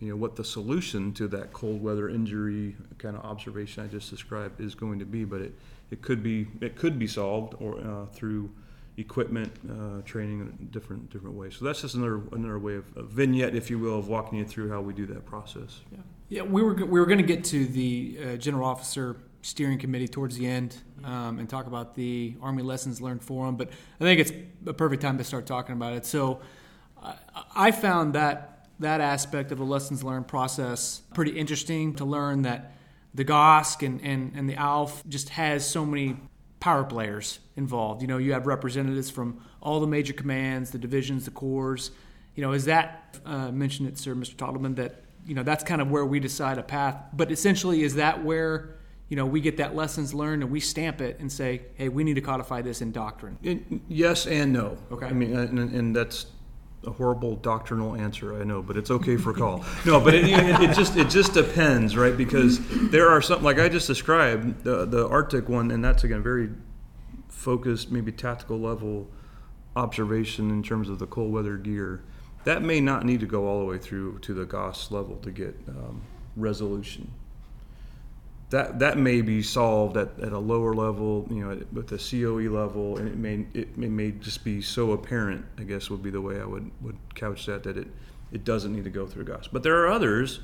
you 0.00 0.08
know, 0.08 0.16
what 0.16 0.34
the 0.34 0.44
solution 0.44 1.12
to 1.14 1.28
that 1.28 1.52
cold 1.52 1.82
weather 1.82 2.08
injury 2.08 2.74
kind 2.98 3.16
of 3.16 3.24
observation 3.24 3.84
I 3.84 3.86
just 3.86 4.10
described 4.10 4.60
is 4.60 4.74
going 4.74 4.98
to 4.98 5.04
be. 5.04 5.24
But 5.24 5.42
it, 5.42 5.54
it 5.90 6.02
could 6.02 6.22
be 6.22 6.46
it 6.60 6.76
could 6.76 6.98
be 6.98 7.06
solved 7.06 7.54
or 7.60 7.78
uh, 7.78 8.06
through 8.06 8.50
equipment 8.96 9.52
uh, 9.68 10.02
training 10.02 10.40
in 10.40 10.68
different 10.70 11.10
different 11.10 11.36
ways. 11.36 11.56
So 11.56 11.66
that's 11.66 11.82
just 11.82 11.94
another 11.94 12.22
another 12.32 12.58
way 12.58 12.76
of 12.76 12.84
a 12.96 13.02
vignette, 13.02 13.54
if 13.54 13.68
you 13.68 13.78
will, 13.78 13.98
of 13.98 14.08
walking 14.08 14.38
you 14.38 14.44
through 14.44 14.70
how 14.70 14.80
we 14.80 14.94
do 14.94 15.06
that 15.06 15.26
process. 15.26 15.80
Yeah, 15.92 15.98
yeah. 16.28 16.42
We 16.42 16.62
were 16.62 16.74
we 16.74 16.98
were 16.98 17.06
going 17.06 17.18
to 17.18 17.24
get 17.24 17.44
to 17.44 17.66
the 17.66 18.18
uh, 18.22 18.36
general 18.36 18.66
officer 18.66 19.16
steering 19.42 19.78
committee 19.78 20.08
towards 20.08 20.36
the 20.36 20.46
end 20.46 20.76
um, 21.04 21.38
and 21.38 21.48
talk 21.48 21.66
about 21.66 21.94
the 21.94 22.34
Army 22.42 22.62
Lessons 22.62 23.00
Learned 23.00 23.22
Forum, 23.22 23.56
but 23.56 23.70
I 23.98 24.04
think 24.04 24.20
it's 24.20 24.32
a 24.66 24.74
perfect 24.74 25.00
time 25.02 25.16
to 25.18 25.24
start 25.24 25.46
talking 25.46 25.74
about 25.74 25.94
it. 25.94 26.04
So 26.04 26.40
I, 27.02 27.14
I 27.54 27.70
found 27.70 28.14
that 28.14 28.59
that 28.80 29.00
aspect 29.00 29.52
of 29.52 29.58
the 29.58 29.64
lessons 29.64 30.02
learned 30.02 30.26
process 30.26 31.02
pretty 31.14 31.32
interesting 31.32 31.94
to 31.94 32.04
learn 32.04 32.42
that 32.42 32.72
the 33.14 33.24
GOSC 33.24 33.86
and, 33.86 34.00
and, 34.02 34.32
and 34.34 34.48
the 34.48 34.56
ALF 34.56 35.02
just 35.08 35.30
has 35.30 35.68
so 35.68 35.84
many 35.84 36.16
power 36.60 36.84
players 36.84 37.40
involved. 37.56 38.02
You 38.02 38.08
know, 38.08 38.18
you 38.18 38.32
have 38.32 38.46
representatives 38.46 39.10
from 39.10 39.44
all 39.60 39.80
the 39.80 39.86
major 39.86 40.12
commands, 40.12 40.70
the 40.70 40.78
divisions, 40.78 41.24
the 41.24 41.30
corps. 41.30 41.90
You 42.34 42.42
know, 42.42 42.52
is 42.52 42.66
that 42.66 43.18
uh, 43.26 43.50
mentioned 43.50 43.88
it, 43.88 43.98
sir, 43.98 44.14
Mr. 44.14 44.34
Tottleman, 44.34 44.76
that 44.76 45.04
you 45.26 45.34
know 45.34 45.42
that's 45.42 45.64
kind 45.64 45.80
of 45.80 45.90
where 45.90 46.06
we 46.06 46.20
decide 46.20 46.58
a 46.58 46.62
path. 46.62 46.96
But 47.12 47.32
essentially, 47.32 47.82
is 47.82 47.96
that 47.96 48.24
where 48.24 48.76
you 49.08 49.16
know 49.16 49.26
we 49.26 49.40
get 49.40 49.56
that 49.56 49.74
lessons 49.74 50.14
learned 50.14 50.42
and 50.42 50.52
we 50.52 50.60
stamp 50.60 51.00
it 51.00 51.18
and 51.18 51.30
say, 51.30 51.62
hey, 51.74 51.88
we 51.88 52.04
need 52.04 52.14
to 52.14 52.20
codify 52.20 52.62
this 52.62 52.80
in 52.80 52.92
doctrine? 52.92 53.36
It, 53.42 53.60
yes 53.88 54.26
and 54.26 54.52
no. 54.52 54.78
Okay. 54.92 55.06
I 55.06 55.12
mean, 55.12 55.36
and, 55.36 55.58
and 55.58 55.96
that's 55.96 56.26
a 56.86 56.90
horrible 56.90 57.36
doctrinal 57.36 57.94
answer, 57.94 58.40
I 58.40 58.44
know, 58.44 58.62
but 58.62 58.76
it's 58.76 58.90
okay 58.90 59.16
for 59.16 59.32
CALL. 59.32 59.64
no, 59.86 60.00
but 60.00 60.14
it, 60.14 60.24
it, 60.24 60.70
it, 60.70 60.74
just 60.74 60.96
it 60.96 61.10
just 61.10 61.34
depends, 61.34 61.96
right? 61.96 62.16
Because 62.16 62.60
there 62.90 63.10
are 63.10 63.20
some 63.20 63.42
like 63.42 63.58
I 63.58 63.68
just 63.68 63.86
described 63.86 64.64
the 64.64 64.86
the 64.86 65.06
Arctic 65.08 65.48
one, 65.48 65.70
and 65.70 65.84
that's 65.84 66.04
again 66.04 66.22
very 66.22 66.50
focused, 67.28 67.90
maybe 67.90 68.12
tactical 68.12 68.58
level 68.58 69.08
observation 69.76 70.50
in 70.50 70.62
terms 70.62 70.88
of 70.88 70.98
the 70.98 71.06
cold 71.06 71.32
weather 71.32 71.56
gear. 71.56 72.02
That 72.44 72.62
may 72.62 72.80
not 72.80 73.04
need 73.04 73.20
to 73.20 73.26
go 73.26 73.46
all 73.46 73.60
the 73.60 73.66
way 73.66 73.78
through 73.78 74.20
to 74.20 74.32
the 74.32 74.46
GOS 74.46 74.90
level 74.90 75.16
to 75.16 75.30
get 75.30 75.54
um, 75.68 76.02
resolution 76.34 77.12
that 78.50 78.80
that 78.80 78.98
may 78.98 79.22
be 79.22 79.42
solved 79.42 79.96
at, 79.96 80.18
at 80.20 80.32
a 80.32 80.38
lower 80.38 80.74
level, 80.74 81.26
you 81.30 81.46
know, 81.46 81.62
with 81.72 81.86
the 81.86 81.98
COE 81.98 82.52
level, 82.52 82.98
and 82.98 83.08
it 83.08 83.16
may 83.16 83.46
it 83.54 83.78
may, 83.78 83.88
may 83.88 84.10
just 84.10 84.44
be 84.44 84.60
so 84.60 84.92
apparent. 84.92 85.44
I 85.56 85.62
guess 85.62 85.88
would 85.88 86.02
be 86.02 86.10
the 86.10 86.20
way 86.20 86.40
I 86.40 86.44
would, 86.44 86.70
would 86.80 86.96
couch 87.14 87.46
that 87.46 87.62
that 87.62 87.76
it 87.76 87.88
it 88.32 88.44
doesn't 88.44 88.72
need 88.72 88.84
to 88.84 88.90
go 88.90 89.06
through 89.06 89.24
GOS. 89.24 89.48
But 89.48 89.62
there 89.62 89.80
are 89.82 89.88
others 89.88 90.40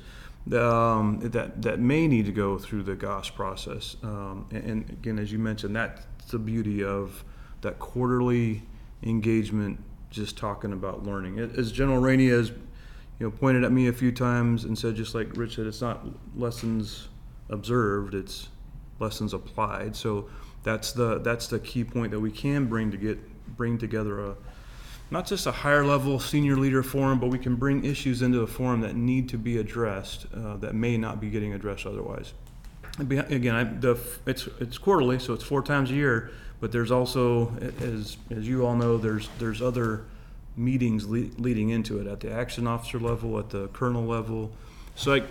um, 0.53 1.19
that 1.21 1.61
that 1.61 1.79
may 1.79 2.07
need 2.07 2.25
to 2.25 2.31
go 2.31 2.57
through 2.57 2.83
the 2.83 2.95
GOS 2.95 3.29
process. 3.29 3.97
Um, 4.01 4.47
and, 4.51 4.63
and, 4.63 4.89
again, 4.89 5.19
as 5.19 5.31
you 5.31 5.39
mentioned, 5.39 5.75
that's 5.75 6.05
the 6.29 6.39
beauty 6.39 6.83
of 6.83 7.25
that 7.61 7.77
quarterly 7.77 8.63
engagement. 9.03 9.83
Just 10.09 10.37
talking 10.37 10.71
about 10.71 11.03
learning, 11.03 11.37
as 11.37 11.73
General 11.73 11.99
Rainey 11.99 12.29
has, 12.29 12.49
you 12.49 13.27
know, 13.27 13.29
pointed 13.29 13.65
at 13.65 13.73
me 13.73 13.89
a 13.89 13.93
few 13.93 14.13
times 14.13 14.63
and 14.63 14.77
said, 14.77 14.95
just 14.95 15.13
like 15.13 15.35
Rich 15.35 15.57
said, 15.57 15.65
it's 15.65 15.81
not 15.81 16.05
lessons 16.33 17.09
observed, 17.49 18.13
it's 18.13 18.49
lessons 18.99 19.33
applied. 19.33 19.95
So 19.95 20.29
that's 20.63 20.91
the 20.91 21.19
that's 21.19 21.47
the 21.47 21.59
key 21.59 21.83
point 21.83 22.11
that 22.11 22.19
we 22.19 22.31
can 22.31 22.65
bring 22.65 22.91
to 22.91 22.97
get 22.97 23.19
bring 23.55 23.77
together 23.77 24.19
a 24.19 24.35
not 25.09 25.25
just 25.25 25.45
a 25.47 25.51
higher 25.51 25.85
level 25.85 26.19
senior 26.19 26.57
leader 26.57 26.83
forum, 26.83 27.19
but 27.19 27.27
we 27.27 27.39
can 27.39 27.55
bring 27.55 27.85
issues 27.85 28.21
into 28.21 28.39
the 28.39 28.47
forum 28.47 28.81
that 28.81 28.95
need 28.95 29.29
to 29.29 29.37
be 29.37 29.57
addressed 29.57 30.25
uh, 30.35 30.57
that 30.57 30.75
may 30.75 30.97
not 30.97 31.21
be 31.21 31.29
getting 31.29 31.53
addressed 31.53 31.85
otherwise. 31.85 32.33
Again, 32.99 33.55
I, 33.55 33.63
the, 33.63 33.97
it's 34.25 34.47
it's 34.59 34.77
quarterly, 34.77 35.19
so 35.19 35.33
it's 35.33 35.43
four 35.43 35.61
times 35.61 35.91
a 35.91 35.93
year. 35.93 36.31
But 36.59 36.71
there's 36.71 36.91
also, 36.91 37.55
as 37.79 38.17
as 38.31 38.47
you 38.47 38.65
all 38.65 38.75
know, 38.75 38.97
there's 38.97 39.29
there's 39.37 39.61
other 39.61 40.05
meetings 40.55 41.05
le- 41.05 41.29
leading 41.37 41.69
into 41.69 41.99
it 41.99 42.07
at 42.07 42.19
the 42.19 42.31
action 42.31 42.65
officer 42.65 42.99
level, 42.99 43.37
at 43.37 43.51
the 43.51 43.67
colonel 43.67 44.03
level, 44.03 44.51
so 44.97 45.13
I, 45.13 45.21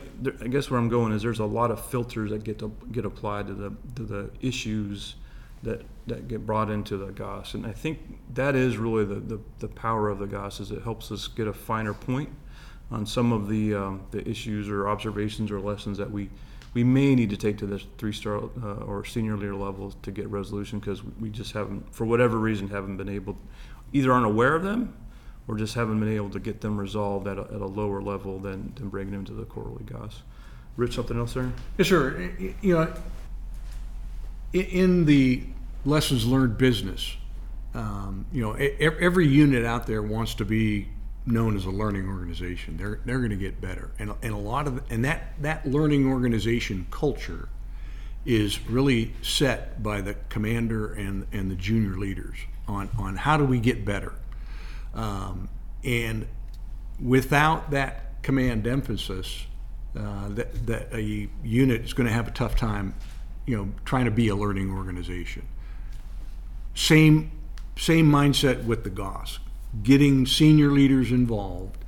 I, 0.42 0.46
guess 0.46 0.70
where 0.70 0.78
I'm 0.78 0.88
going 0.88 1.12
is 1.12 1.22
there's 1.22 1.40
a 1.40 1.44
lot 1.44 1.72
of 1.72 1.84
filters 1.84 2.30
that 2.30 2.44
get 2.44 2.60
to, 2.60 2.72
get 2.92 3.04
applied 3.04 3.48
to 3.48 3.54
the 3.54 3.72
to 3.96 4.02
the 4.04 4.30
issues 4.40 5.16
that 5.64 5.82
that 6.06 6.28
get 6.28 6.46
brought 6.46 6.70
into 6.70 6.96
the 6.96 7.10
GOS, 7.10 7.54
and 7.54 7.66
I 7.66 7.72
think 7.72 7.98
that 8.34 8.54
is 8.54 8.76
really 8.76 9.04
the, 9.04 9.16
the, 9.16 9.40
the 9.58 9.68
power 9.68 10.08
of 10.08 10.20
the 10.20 10.26
GOS 10.26 10.60
is 10.60 10.70
it 10.70 10.82
helps 10.82 11.10
us 11.10 11.26
get 11.26 11.48
a 11.48 11.52
finer 11.52 11.92
point 11.92 12.30
on 12.92 13.04
some 13.04 13.32
of 13.32 13.48
the 13.48 13.74
um, 13.74 14.06
the 14.12 14.26
issues 14.28 14.68
or 14.68 14.88
observations 14.88 15.50
or 15.50 15.58
lessons 15.58 15.98
that 15.98 16.12
we 16.12 16.30
we 16.72 16.84
may 16.84 17.16
need 17.16 17.30
to 17.30 17.36
take 17.36 17.58
to 17.58 17.66
the 17.66 17.80
three 17.98 18.12
star 18.12 18.36
uh, 18.62 18.84
or 18.84 19.04
senior 19.04 19.36
leader 19.36 19.56
levels 19.56 19.96
to 20.02 20.12
get 20.12 20.28
resolution 20.28 20.78
because 20.78 21.02
we 21.18 21.28
just 21.28 21.52
haven't 21.52 21.92
for 21.92 22.04
whatever 22.04 22.38
reason 22.38 22.68
haven't 22.68 22.98
been 22.98 23.08
able 23.08 23.36
either 23.92 24.12
aren't 24.12 24.26
aware 24.26 24.54
of 24.54 24.62
them 24.62 24.94
or 25.48 25.56
just 25.56 25.74
haven't 25.74 26.00
been 26.00 26.14
able 26.14 26.30
to 26.30 26.40
get 26.40 26.60
them 26.60 26.78
resolved 26.78 27.26
at 27.26 27.38
a, 27.38 27.42
at 27.42 27.60
a 27.60 27.66
lower 27.66 28.02
level 28.02 28.38
than, 28.38 28.72
than 28.76 28.88
bringing 28.88 29.12
them 29.12 29.24
to 29.24 29.32
the 29.32 29.44
quarterly 29.44 29.84
guys. 29.84 30.22
Rich, 30.76 30.94
something 30.94 31.18
else 31.18 31.34
there? 31.34 31.52
Yeah, 31.78 31.84
sir. 31.84 32.32
You 32.60 32.74
know, 32.74 32.92
in 34.52 35.04
the 35.06 35.44
lessons 35.84 36.26
learned 36.26 36.58
business, 36.58 37.16
um, 37.74 38.26
you 38.32 38.42
know, 38.42 38.52
every 38.52 39.26
unit 39.26 39.64
out 39.64 39.86
there 39.86 40.02
wants 40.02 40.34
to 40.34 40.44
be 40.44 40.88
known 41.26 41.56
as 41.56 41.64
a 41.64 41.70
learning 41.70 42.08
organization. 42.08 42.76
They're 42.76 43.00
they're 43.04 43.18
going 43.18 43.30
to 43.30 43.36
get 43.36 43.60
better, 43.60 43.90
and 43.98 44.12
and 44.22 44.32
a 44.32 44.38
lot 44.38 44.66
of 44.66 44.82
and 44.90 45.04
that 45.04 45.34
that 45.42 45.66
learning 45.66 46.06
organization 46.06 46.86
culture 46.90 47.48
is 48.24 48.66
really 48.68 49.12
set 49.22 49.82
by 49.82 50.00
the 50.00 50.14
commander 50.28 50.92
and 50.94 51.26
and 51.32 51.50
the 51.50 51.56
junior 51.56 51.98
leaders 51.98 52.36
on 52.66 52.88
on 52.98 53.16
how 53.16 53.36
do 53.36 53.44
we 53.44 53.58
get 53.58 53.84
better. 53.84 54.14
Um, 54.96 55.48
and 55.84 56.26
without 57.00 57.70
that 57.70 58.22
command 58.22 58.66
emphasis, 58.66 59.46
uh, 59.96 60.28
that, 60.30 60.66
that 60.66 60.92
a 60.92 61.28
unit 61.44 61.82
is 61.82 61.92
going 61.92 62.06
to 62.06 62.12
have 62.12 62.26
a 62.26 62.32
tough 62.32 62.56
time, 62.56 62.94
you 63.46 63.56
know, 63.56 63.72
trying 63.84 64.06
to 64.06 64.10
be 64.10 64.28
a 64.28 64.34
learning 64.34 64.70
organization. 64.72 65.46
Same, 66.74 67.30
same 67.78 68.10
mindset 68.10 68.64
with 68.64 68.84
the 68.84 68.90
GOS. 68.90 69.38
Getting 69.82 70.26
senior 70.26 70.70
leaders 70.70 71.12
involved 71.12 71.78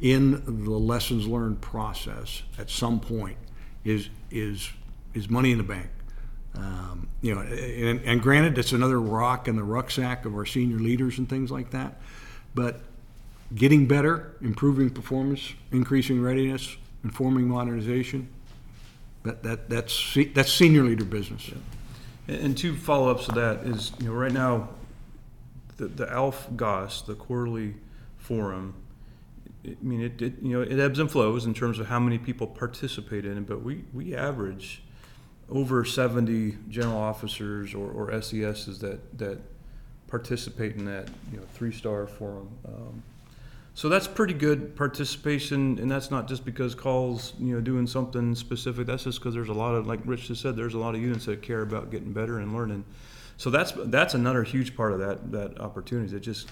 in 0.00 0.64
the 0.64 0.70
lessons 0.70 1.26
learned 1.26 1.60
process 1.60 2.42
at 2.58 2.70
some 2.70 3.00
point 3.00 3.36
is 3.84 4.08
is 4.30 4.70
is 5.12 5.28
money 5.28 5.52
in 5.52 5.58
the 5.58 5.64
bank. 5.64 5.88
Um, 6.54 7.08
you 7.20 7.34
know, 7.34 7.40
and, 7.40 8.00
and 8.00 8.22
granted, 8.22 8.58
it's 8.58 8.72
another 8.72 9.00
rock 9.00 9.48
in 9.48 9.56
the 9.56 9.62
rucksack 9.62 10.24
of 10.24 10.34
our 10.34 10.46
senior 10.46 10.78
leaders 10.78 11.18
and 11.18 11.28
things 11.28 11.50
like 11.50 11.70
that. 11.70 12.00
But 12.54 12.80
getting 13.54 13.86
better, 13.86 14.36
improving 14.40 14.90
performance, 14.90 15.54
increasing 15.72 16.20
readiness, 16.20 16.76
informing 17.04 17.48
modernization, 17.48 18.28
that, 19.24 19.42
that, 19.42 19.68
that's, 19.68 20.16
that's 20.34 20.52
senior 20.52 20.84
leader 20.84 21.04
business. 21.04 21.48
Yeah. 21.48 22.36
And 22.36 22.56
two 22.56 22.76
follow-ups 22.76 23.26
to 23.26 23.32
that 23.32 23.66
is, 23.66 23.92
you 23.98 24.06
know, 24.06 24.14
right 24.14 24.32
now, 24.32 24.68
the, 25.76 25.86
the 25.86 26.12
ALF 26.12 26.48
GOS, 26.56 27.02
the 27.02 27.14
quarterly 27.14 27.74
forum, 28.18 28.74
I 29.64 29.76
mean, 29.82 30.00
it, 30.00 30.22
it, 30.22 30.34
you 30.40 30.56
know 30.56 30.62
it 30.62 30.78
ebbs 30.78 30.98
and 30.98 31.10
flows 31.10 31.44
in 31.44 31.52
terms 31.52 31.78
of 31.78 31.86
how 31.86 31.98
many 31.98 32.18
people 32.18 32.46
participate 32.46 33.26
in 33.26 33.36
it, 33.36 33.46
but 33.46 33.62
we, 33.62 33.84
we 33.92 34.14
average 34.14 34.82
over 35.50 35.84
70 35.84 36.56
general 36.68 36.96
officers 36.96 37.74
or, 37.74 37.90
or 37.90 38.22
SESs 38.22 38.78
that, 38.80 39.18
that 39.18 39.38
participate 40.10 40.76
in 40.76 40.84
that 40.86 41.08
you 41.32 41.38
know 41.38 41.44
three 41.54 41.72
star 41.72 42.06
forum. 42.06 42.48
Um, 42.66 43.02
so 43.74 43.88
that's 43.88 44.08
pretty 44.08 44.34
good 44.34 44.76
participation, 44.76 45.78
and 45.78 45.90
that's 45.90 46.10
not 46.10 46.28
just 46.28 46.44
because 46.44 46.74
CALL's 46.74 47.34
you 47.38 47.54
know 47.54 47.60
doing 47.60 47.86
something 47.86 48.34
specific. 48.34 48.86
That's 48.86 49.04
just 49.04 49.20
because 49.20 49.34
there's 49.34 49.48
a 49.48 49.54
lot 49.54 49.74
of 49.74 49.86
like 49.86 50.00
Rich 50.04 50.28
just 50.28 50.42
said, 50.42 50.56
there's 50.56 50.74
a 50.74 50.78
lot 50.78 50.94
of 50.94 51.00
units 51.00 51.26
that 51.26 51.42
care 51.42 51.62
about 51.62 51.90
getting 51.90 52.12
better 52.12 52.38
and 52.40 52.54
learning. 52.54 52.84
So 53.36 53.48
that's 53.48 53.72
that's 53.86 54.14
another 54.14 54.42
huge 54.42 54.76
part 54.76 54.92
of 54.92 54.98
that 54.98 55.32
that 55.32 55.60
opportunity. 55.60 56.14
It 56.14 56.20
just 56.20 56.48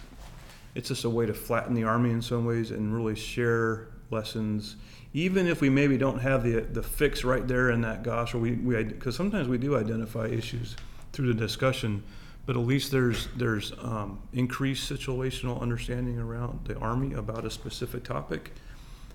it's 0.75 0.89
just 0.89 1.05
a 1.05 1.11
way 1.11 1.27
to 1.27 1.35
flatten 1.35 1.75
the 1.75 1.85
army 1.85 2.11
in 2.11 2.23
some 2.23 2.45
ways 2.45 2.71
and 2.71 2.95
really 2.95 3.17
share 3.17 3.89
lessons 4.11 4.77
even 5.15 5.47
if 5.47 5.61
we 5.61 5.71
maybe 5.71 5.97
don't 5.97 6.19
have 6.19 6.43
the 6.43 6.61
the 6.61 6.83
fix 6.83 7.25
right 7.25 7.47
there 7.49 7.71
in 7.71 7.81
that 7.81 8.03
GOS, 8.03 8.35
or 8.35 8.39
we 8.39 8.53
we 8.53 8.85
because 8.85 9.17
sometimes 9.17 9.49
we 9.49 9.59
do 9.59 9.77
identify 9.77 10.27
issues 10.27 10.77
through 11.13 11.33
the 11.33 11.35
discussion 11.35 12.03
but 12.49 12.57
at 12.57 12.63
least 12.63 12.91
there's 12.91 13.29
there's 13.37 13.73
um, 13.83 14.19
increased 14.33 14.91
situational 14.91 15.61
understanding 15.61 16.19
around 16.19 16.61
the 16.65 16.75
Army 16.79 17.13
about 17.13 17.45
a 17.45 17.51
specific 17.51 18.05
topic. 18.05 18.55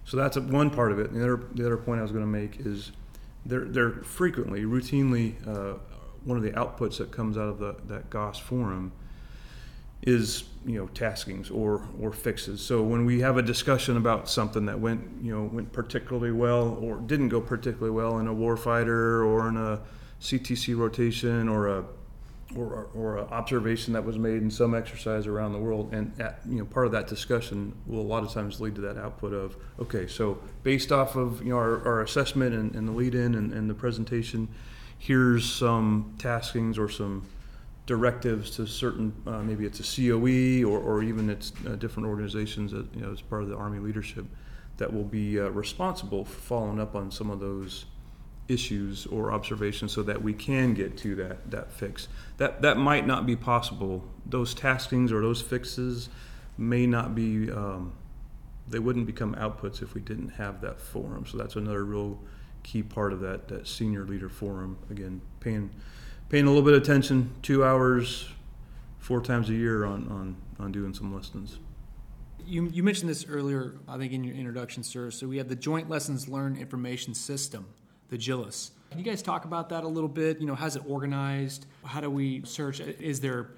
So 0.06 0.18
that's 0.18 0.38
one 0.38 0.70
part 0.70 0.92
of 0.92 1.00
it. 1.00 1.12
The 1.12 1.24
other 1.24 1.44
the 1.56 1.66
other 1.66 1.78
point 1.78 1.98
I 1.98 2.04
was 2.04 2.12
going 2.12 2.24
to 2.24 2.30
make 2.30 2.60
is 2.60 2.92
they're 3.44 3.66
they're 3.66 4.04
frequently 4.04 4.66
routinely 4.66 5.36
uh, 5.48 5.80
one 6.26 6.38
of 6.38 6.44
the 6.44 6.52
outputs 6.52 7.00
that 7.00 7.10
comes 7.10 7.36
out 7.36 7.50
of 7.50 7.58
the, 7.58 7.76
that 7.88 8.12
GOS 8.12 8.38
forum 8.38 8.92
is 10.04 10.44
you 10.64 10.78
know 10.78 10.86
taskings 10.94 11.50
or 11.50 11.88
or 12.00 12.12
fixes. 12.12 12.62
So 12.62 12.84
when 12.84 13.04
we 13.04 13.22
have 13.22 13.38
a 13.38 13.42
discussion 13.42 13.98
about 13.98 14.30
something 14.30 14.68
that 14.68 14.80
went 14.80 15.02
you 15.24 15.36
know 15.36 15.46
went 15.52 15.74
particularly 15.74 16.32
well 16.32 16.78
or 16.80 16.98
didn't 16.98 17.30
go 17.30 17.42
particularly 17.42 17.96
well 17.96 18.20
in 18.20 18.28
a 18.28 18.36
warfighter 18.36 19.26
or 19.26 19.50
in 19.50 19.58
a 19.58 19.82
CTC 20.22 20.78
rotation 20.78 21.50
or 21.50 21.68
a 21.80 21.84
or, 22.56 22.88
or 22.94 23.18
an 23.18 23.28
observation 23.30 23.94
that 23.94 24.04
was 24.04 24.18
made 24.18 24.42
in 24.42 24.52
some 24.52 24.76
exercise 24.76 25.28
around 25.28 25.54
the 25.54 25.60
world, 25.60 25.94
and 25.94 26.20
at, 26.20 26.40
you 26.48 26.58
know 26.58 26.66
part 26.66 26.86
of 26.86 26.92
that 26.92 27.08
discussion 27.08 27.74
will 27.86 28.02
a 28.02 28.02
lot 28.02 28.24
of 28.24 28.32
times 28.32 28.60
lead 28.62 28.76
to 28.76 28.82
that 28.82 28.98
output 28.98 29.34
of 29.34 29.56
okay, 29.80 30.08
so 30.08 30.38
based 30.64 30.92
off 30.92 31.16
of 31.16 31.42
you 31.44 31.50
know 31.50 31.58
our, 31.58 31.86
our 31.86 32.02
assessment 32.02 32.54
and, 32.54 32.76
and 32.76 32.88
the 32.88 32.92
lead-in 32.92 33.36
and, 33.36 33.54
and, 33.54 33.70
the 33.70 33.74
presentation, 33.74 34.48
here's 34.98 35.46
some 35.46 36.14
taskings 36.18 36.78
or 36.78 36.90
some 36.90 37.26
directives 37.86 38.52
to 38.52 38.66
certain 38.66 39.14
uh, 39.28 39.40
maybe 39.40 39.66
it's 39.66 39.80
a 39.80 39.84
COE 39.84 40.64
or, 40.64 40.80
or 40.80 41.04
even 41.04 41.30
it's 41.30 41.52
uh, 41.68 41.76
different 41.76 42.08
organizations 42.08 42.72
that 42.72 42.86
you 42.96 43.02
know 43.02 43.12
as 43.12 43.22
part 43.22 43.44
of 43.44 43.50
the 43.50 43.56
Army 43.56 43.80
leadership 43.80 44.26
that 44.78 44.92
will 44.92 45.04
be 45.04 45.40
uh, 45.40 45.50
responsible 45.50 46.26
for 46.26 46.40
following 46.40 46.80
up 46.80 46.96
on 46.96 47.12
some 47.12 47.30
of 47.30 47.40
those 47.40 47.86
issues 48.48 49.06
or 49.08 49.32
observations 49.32 49.92
so 49.92 50.04
that 50.04 50.22
we 50.22 50.34
can 50.34 50.74
get 50.74 50.98
to 50.98 51.16
that, 51.16 51.50
that 51.50 51.72
fix. 51.72 52.08
That, 52.38 52.62
that 52.62 52.78
might 52.78 53.08
not 53.08 53.26
be 53.26 53.36
possible. 53.36 54.04
Those 54.26 54.54
taskings 54.54 55.12
or 55.12 55.22
those 55.22 55.42
fixes 55.42 56.10
may 56.58 56.86
not 56.86 57.16
be, 57.16 57.52
um, 57.52 57.94
they 58.68 58.80
wouldn't 58.80 59.06
become 59.06 59.36
outputs 59.36 59.82
if 59.82 59.94
we 59.94 60.02
didn't 60.02 60.30
have 60.30 60.62
that 60.62 60.80
forum. 60.80 61.26
So 61.26 61.38
that's 61.38 61.56
another 61.56 61.86
real 61.86 62.20
key 62.64 62.84
part 62.84 63.14
of 63.14 63.20
that, 63.22 63.48
that 63.48 63.68
senior 63.68 64.06
leader 64.06 64.30
forum. 64.30 64.78
Again, 64.90 65.22
paying, 65.40 65.70
paying 66.30 66.46
a 66.46 66.48
little 66.48 66.64
bit 66.64 66.74
of 66.74 66.82
attention, 66.82 67.34
two 67.42 67.64
hours, 67.64 68.30
four 69.00 69.22
times 69.22 69.50
a 69.50 69.54
year 69.54 69.86
on, 69.86 70.08
on, 70.10 70.36
on 70.60 70.72
doing 70.72 70.94
some 70.94 71.14
lessons. 71.14 71.60
You, 72.46 72.68
you 72.74 72.84
mentioned 72.84 73.10
this 73.10 73.26
earlier, 73.28 73.76
I 73.88 73.98
think, 73.98 74.12
in 74.12 74.24
your 74.24 74.36
introduction, 74.36 74.84
sir. 74.84 75.12
So 75.12 75.28
we 75.28 75.38
have 75.38 75.48
the 75.48 75.56
Joint 75.56 75.90
Lessons 75.90 76.28
Learned 76.28 76.58
Information 76.58 77.14
System, 77.14 77.66
the 78.14 78.20
JLLIS. 78.20 78.70
Can 78.92 79.00
you 79.00 79.06
guys 79.06 79.24
talk 79.24 79.46
about 79.46 79.70
that 79.70 79.84
a 79.84 79.88
little 79.88 80.08
bit? 80.08 80.40
You 80.40 80.46
know, 80.46 80.54
how's 80.54 80.76
it 80.76 80.84
organized? 80.88 81.66
How 81.84 82.00
do 82.00 82.12
we 82.12 82.44
search? 82.46 82.80
Is 82.80 83.20
there 83.20 83.50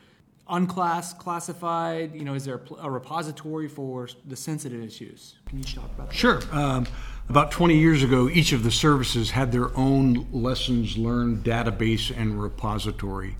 unclass 0.47 1.13
classified? 1.13 2.15
You 2.15 2.23
know, 2.23 2.35
is 2.35 2.45
there 2.45 2.61
a 2.79 2.89
repository 2.89 3.67
for 3.67 4.07
the 4.25 4.35
sensitive 4.37 4.81
issues? 4.81 5.35
Can 5.45 5.57
you 5.57 5.65
talk 5.65 5.91
about 5.93 6.09
that? 6.09 6.15
Sure. 6.15 6.39
Um, 6.53 6.87
about 7.27 7.51
20 7.51 7.77
years 7.77 8.01
ago, 8.01 8.29
each 8.29 8.53
of 8.53 8.63
the 8.63 8.71
services 8.71 9.31
had 9.31 9.51
their 9.51 9.77
own 9.77 10.25
lessons 10.31 10.97
learned 10.97 11.43
database 11.43 12.15
and 12.15 12.41
repository. 12.41 13.35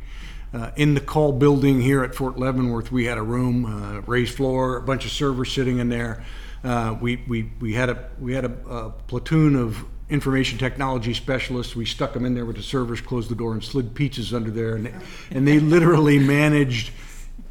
Uh, 0.54 0.72
in 0.76 0.96
the 0.96 1.02
CALL 1.02 1.32
building 1.32 1.80
here 1.82 2.04
at 2.04 2.14
Fort 2.14 2.38
Leavenworth, 2.38 2.92
we 2.92 3.06
had 3.06 3.18
a 3.18 3.24
room, 3.24 3.66
uh, 3.66 4.02
raised 4.02 4.36
floor, 4.36 4.78
a 4.78 4.82
bunch 4.82 5.06
of 5.06 5.12
servers 5.12 5.52
sitting 5.52 5.80
in 5.80 5.88
there. 5.88 6.26
Uh, 6.62 6.98
we, 7.00 7.24
we, 7.28 7.52
we 7.62 7.74
had, 7.74 7.90
a, 7.90 8.10
we 8.20 8.34
had 8.34 8.44
a, 8.44 8.52
a, 8.68 8.90
platoon 8.90 9.56
of 9.56 9.86
information 10.10 10.58
technology 10.58 11.14
specialists. 11.14 11.76
We 11.76 11.86
stuck 11.86 12.14
them 12.14 12.26
in 12.26 12.36
there 12.36 12.46
with 12.46 12.58
the 12.58 12.64
servers, 12.64 13.02
closed 13.02 13.30
the 13.30 13.36
door, 13.36 13.54
and 13.54 13.64
slid 13.64 13.94
pizzas 13.94 14.34
under 14.34 14.52
there. 14.52 14.76
And 14.76 14.86
they, 14.86 14.94
and 15.32 15.48
they 15.48 15.60
literally 15.60 16.20
managed 16.20 16.92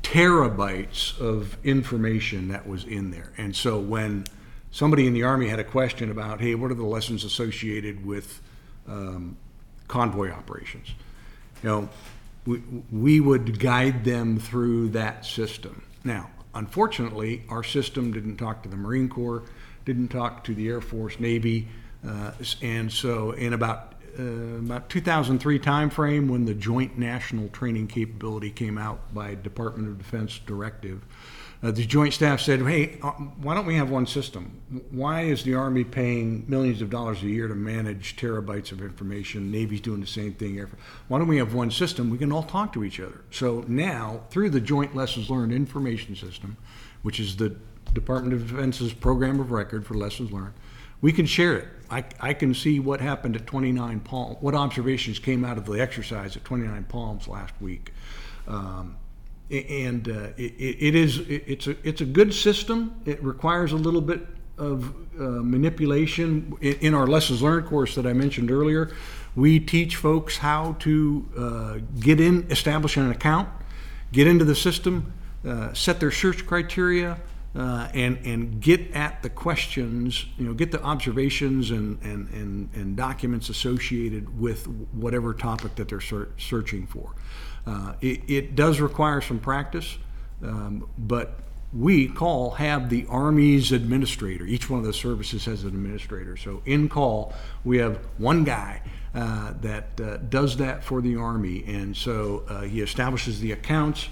terabytes 0.03 1.19
of 1.19 1.57
information 1.65 2.49
that 2.49 2.67
was 2.67 2.85
in 2.85 3.11
there. 3.11 3.33
And 3.37 3.57
so 3.57 3.79
when 3.79 4.25
somebody 4.71 5.07
in 5.07 5.15
the 5.15 5.23
Army 5.23 5.49
had 5.49 5.59
a 5.59 5.65
question 5.65 6.11
about, 6.11 6.41
hey, 6.41 6.55
what 6.55 6.71
are 6.71 6.75
the 6.75 6.85
lessons 6.85 7.25
associated 7.25 8.05
with 8.05 8.41
um, 8.87 9.37
convoy 9.89 10.31
operations? 10.31 10.89
You 11.63 11.69
know, 11.69 11.89
we, 12.47 12.63
we 12.93 13.21
would 13.21 13.59
guide 13.59 14.05
them 14.05 14.39
through 14.39 14.91
that 14.91 15.25
system. 15.25 15.83
Now, 16.05 16.31
unfortunately, 16.55 17.43
our 17.49 17.65
system 17.65 18.13
didn't 18.13 18.37
talk 18.37 18.63
to 18.65 18.69
the 18.69 18.77
Marine 18.77 19.09
Corps, 19.09 19.43
didn't 19.85 20.09
talk 20.09 20.45
to 20.45 20.55
the 20.55 20.69
Air 20.69 20.81
Force, 20.81 21.19
Navy, 21.19 21.69
and 22.63 22.93
so 22.93 23.33
in 23.33 23.53
about 23.53 23.95
uh, 24.19 24.23
about 24.59 24.89
2003 24.89 25.59
timeframe, 25.59 26.29
when 26.29 26.45
the 26.45 26.55
Joint 26.55 26.97
National 26.97 27.49
Training 27.49 27.89
Capability 27.89 28.51
came 28.51 28.79
out 28.79 29.13
by 29.13 29.35
Department 29.35 29.89
of 29.89 29.99
Defense 29.99 30.39
directive, 30.39 31.05
uh, 31.63 31.71
the 31.71 31.85
Joint 31.85 32.13
Staff 32.13 32.41
said, 32.41 32.61
"Hey, 32.61 32.99
uh, 33.03 33.11
why 33.11 33.55
don't 33.55 33.67
we 33.67 33.75
have 33.75 33.91
one 33.91 34.07
system? 34.07 34.61
Why 34.91 35.23
is 35.23 35.43
the 35.43 35.55
Army 35.55 35.83
paying 35.83 36.45
millions 36.47 36.81
of 36.81 36.91
dollars 36.91 37.23
a 37.23 37.27
year 37.27 37.49
to 37.49 37.55
manage 37.55 38.17
terabytes 38.17 38.71
of 38.71 38.83
information? 38.83 39.51
Navy's 39.51 39.81
doing 39.81 40.01
the 40.01 40.07
same 40.07 40.35
thing. 40.35 40.65
Why 41.09 41.19
don't 41.19 41.29
we 41.29 41.39
have 41.39 41.55
one 41.55 41.71
system? 41.71 42.11
We 42.11 42.19
can 42.19 42.31
all 42.31 42.43
talk 42.43 42.73
to 42.75 42.85
each 42.85 43.01
other." 43.01 43.23
So 43.31 43.65
now, 43.67 44.21
through 44.31 44.51
the 44.51 44.61
Joint 44.61 44.95
Lessons 44.95 45.31
Learned 45.31 45.53
Information 45.53 46.15
System, 46.15 46.57
which 47.03 47.19
is 47.19 47.37
the 47.37 47.57
Department 47.93 48.35
of 48.35 48.49
Defense's 48.49 48.93
program 48.93 49.41
of 49.41 49.51
record 49.51 49.87
for 49.87 49.95
lessons 49.95 50.31
learned, 50.31 50.55
we 51.01 51.13
can 51.13 51.27
share 51.27 51.57
it. 51.57 51.69
I, 51.95 52.05
I 52.19 52.35
can 52.35 52.55
see 52.55 52.81
what 52.81 53.01
happened 53.01 53.37
at 53.37 53.47
29 53.47 54.01
Palms, 54.01 54.37
what 54.41 54.57
observations 54.57 55.21
came 55.21 55.45
out 55.45 55.59
of 55.59 55.65
the 55.65 55.75
exercise 55.75 56.37
at 56.37 56.45
29 56.45 56.85
Palms 56.89 57.29
last 57.29 57.55
week. 57.61 57.93
Um, 58.49 58.97
and 59.49 60.09
uh, 60.09 60.31
it, 60.37 60.55
it 60.59 60.95
is 60.97 61.21
it's 61.29 61.69
a 61.69 61.77
it's 61.87 62.01
a 62.01 62.05
good 62.05 62.35
system. 62.35 63.01
It 63.05 63.23
requires 63.23 63.71
a 63.71 63.77
little 63.77 64.01
bit 64.01 64.27
of 64.59 64.89
uh, 65.19 65.23
manipulation 65.23 66.57
in, 66.61 66.95
our 66.95 67.07
lessons 67.07 67.43
learned 67.43 67.67
course 67.67 67.95
that 67.95 68.07
I 68.07 68.13
mentioned 68.13 68.51
earlier. 68.51 68.93
We 69.37 69.61
teach 69.61 69.95
folks 69.95 70.39
how 70.39 70.77
to 70.81 71.29
uh, 71.37 72.01
get 72.01 72.21
in, 72.21 72.51
establish 72.51 72.97
an 72.97 73.11
account, 73.11 73.49
get 74.11 74.27
into 74.27 74.45
the 74.45 74.55
system, 74.57 75.13
uh, 75.47 75.73
set 75.75 76.01
their 76.01 76.11
search 76.11 76.47
criteria, 76.47 77.19
uh, 77.57 77.89
and 77.95 78.19
and 78.25 78.61
get 78.61 78.93
at 78.93 79.23
the 79.23 79.31
questions, 79.31 80.27
you 80.37 80.47
know, 80.47 80.55
get 80.55 80.73
the 80.73 80.83
observations 80.83 81.71
and 81.71 82.01
and 82.03 82.29
and, 82.31 82.71
and 82.75 82.97
documents 82.97 83.49
associated 83.49 84.41
with 84.41 84.67
whatever 84.93 85.33
topic 85.33 85.75
that 85.77 85.89
they're 85.89 86.01
ser- 86.01 86.31
searching 86.37 86.87
for. 86.87 87.15
Uh, 87.67 87.95
it, 88.01 88.21
it, 88.29 88.55
does 88.55 88.79
require 88.79 89.23
some 89.23 89.39
practice, 89.39 89.97
um, 90.43 90.87
but 90.99 91.39
we 91.73 92.09
CALL 92.09 92.51
have 92.51 92.91
the 92.91 93.07
Army's 93.09 93.73
administrator. 93.73 94.45
Each 94.45 94.69
one 94.69 94.81
of 94.81 94.87
the 94.87 94.93
services 94.93 95.47
has 95.47 95.63
an 95.63 95.71
administrator. 95.71 96.37
So 96.37 96.61
in 96.67 96.89
CALL, 96.89 97.33
we 97.65 97.79
have 97.79 97.97
one 98.19 98.45
guy 98.45 98.83
uh, 99.15 99.55
that 99.63 100.01
uh, 100.01 100.19
does 100.29 100.59
that 100.59 100.85
for 100.85 101.01
the 101.01 101.17
Army, 101.17 101.65
and 101.67 101.97
so 101.97 102.45
uh, 102.49 102.63
he 102.63 102.81
establishes 102.81 103.41
the 103.41 103.53
accounts, 103.53 104.09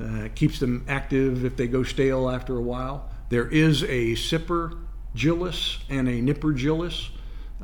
uh, 0.00 0.28
keeps 0.34 0.58
them 0.58 0.84
active 0.88 1.44
if 1.44 1.56
they 1.56 1.66
go 1.66 1.82
stale 1.82 2.28
after 2.28 2.56
a 2.56 2.62
while. 2.62 3.08
There 3.28 3.48
is 3.48 3.82
a 3.82 4.12
SIPR 4.12 4.78
JLLIS 5.14 5.78
and 5.88 6.08
a 6.08 6.20
NIPR 6.20 6.56
JLLIS. 6.56 7.10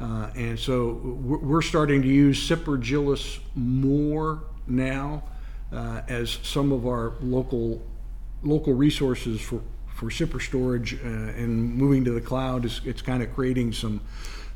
Uh, 0.01 0.31
and 0.35 0.59
so 0.59 0.95
we're 1.23 1.63
starting 1.63 2.01
to 2.03 2.09
use 2.09 2.49
SIPR 2.49 2.83
JLLIS 2.83 3.41
more 3.55 4.45
now 4.67 5.23
uh, 5.73 6.03
as 6.09 6.39
some 6.43 6.73
of 6.73 6.87
our 6.87 7.15
local 7.21 7.83
local 8.43 8.73
resources 8.75 9.41
for 9.41 9.61
for 9.95 10.11
SIPR 10.11 10.43
storage 10.43 10.95
uh, 10.95 11.07
and 11.07 11.75
moving 11.75 12.05
to 12.05 12.11
the 12.11 12.21
cloud 12.21 12.65
is 12.65 12.81
it's 12.85 13.03
kind 13.03 13.23
of 13.23 13.33
creating 13.35 13.73
some, 13.73 14.01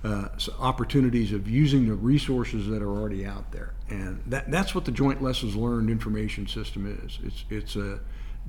uh, 0.06 0.28
opportunities 0.60 1.32
of 1.32 1.48
using 1.48 1.88
the 1.88 1.94
resources 1.94 2.68
that 2.68 2.80
are 2.80 2.88
already 2.88 3.26
out 3.26 3.50
there, 3.50 3.74
and 3.88 4.22
that 4.26 4.50
that's 4.50 4.74
what 4.74 4.84
the 4.84 4.92
Joint 4.92 5.20
Lessons 5.20 5.56
Learned 5.56 5.90
Information 5.90 6.46
System 6.46 7.00
is. 7.04 7.18
It's 7.24 7.44
it's 7.50 7.76
a 7.76 8.00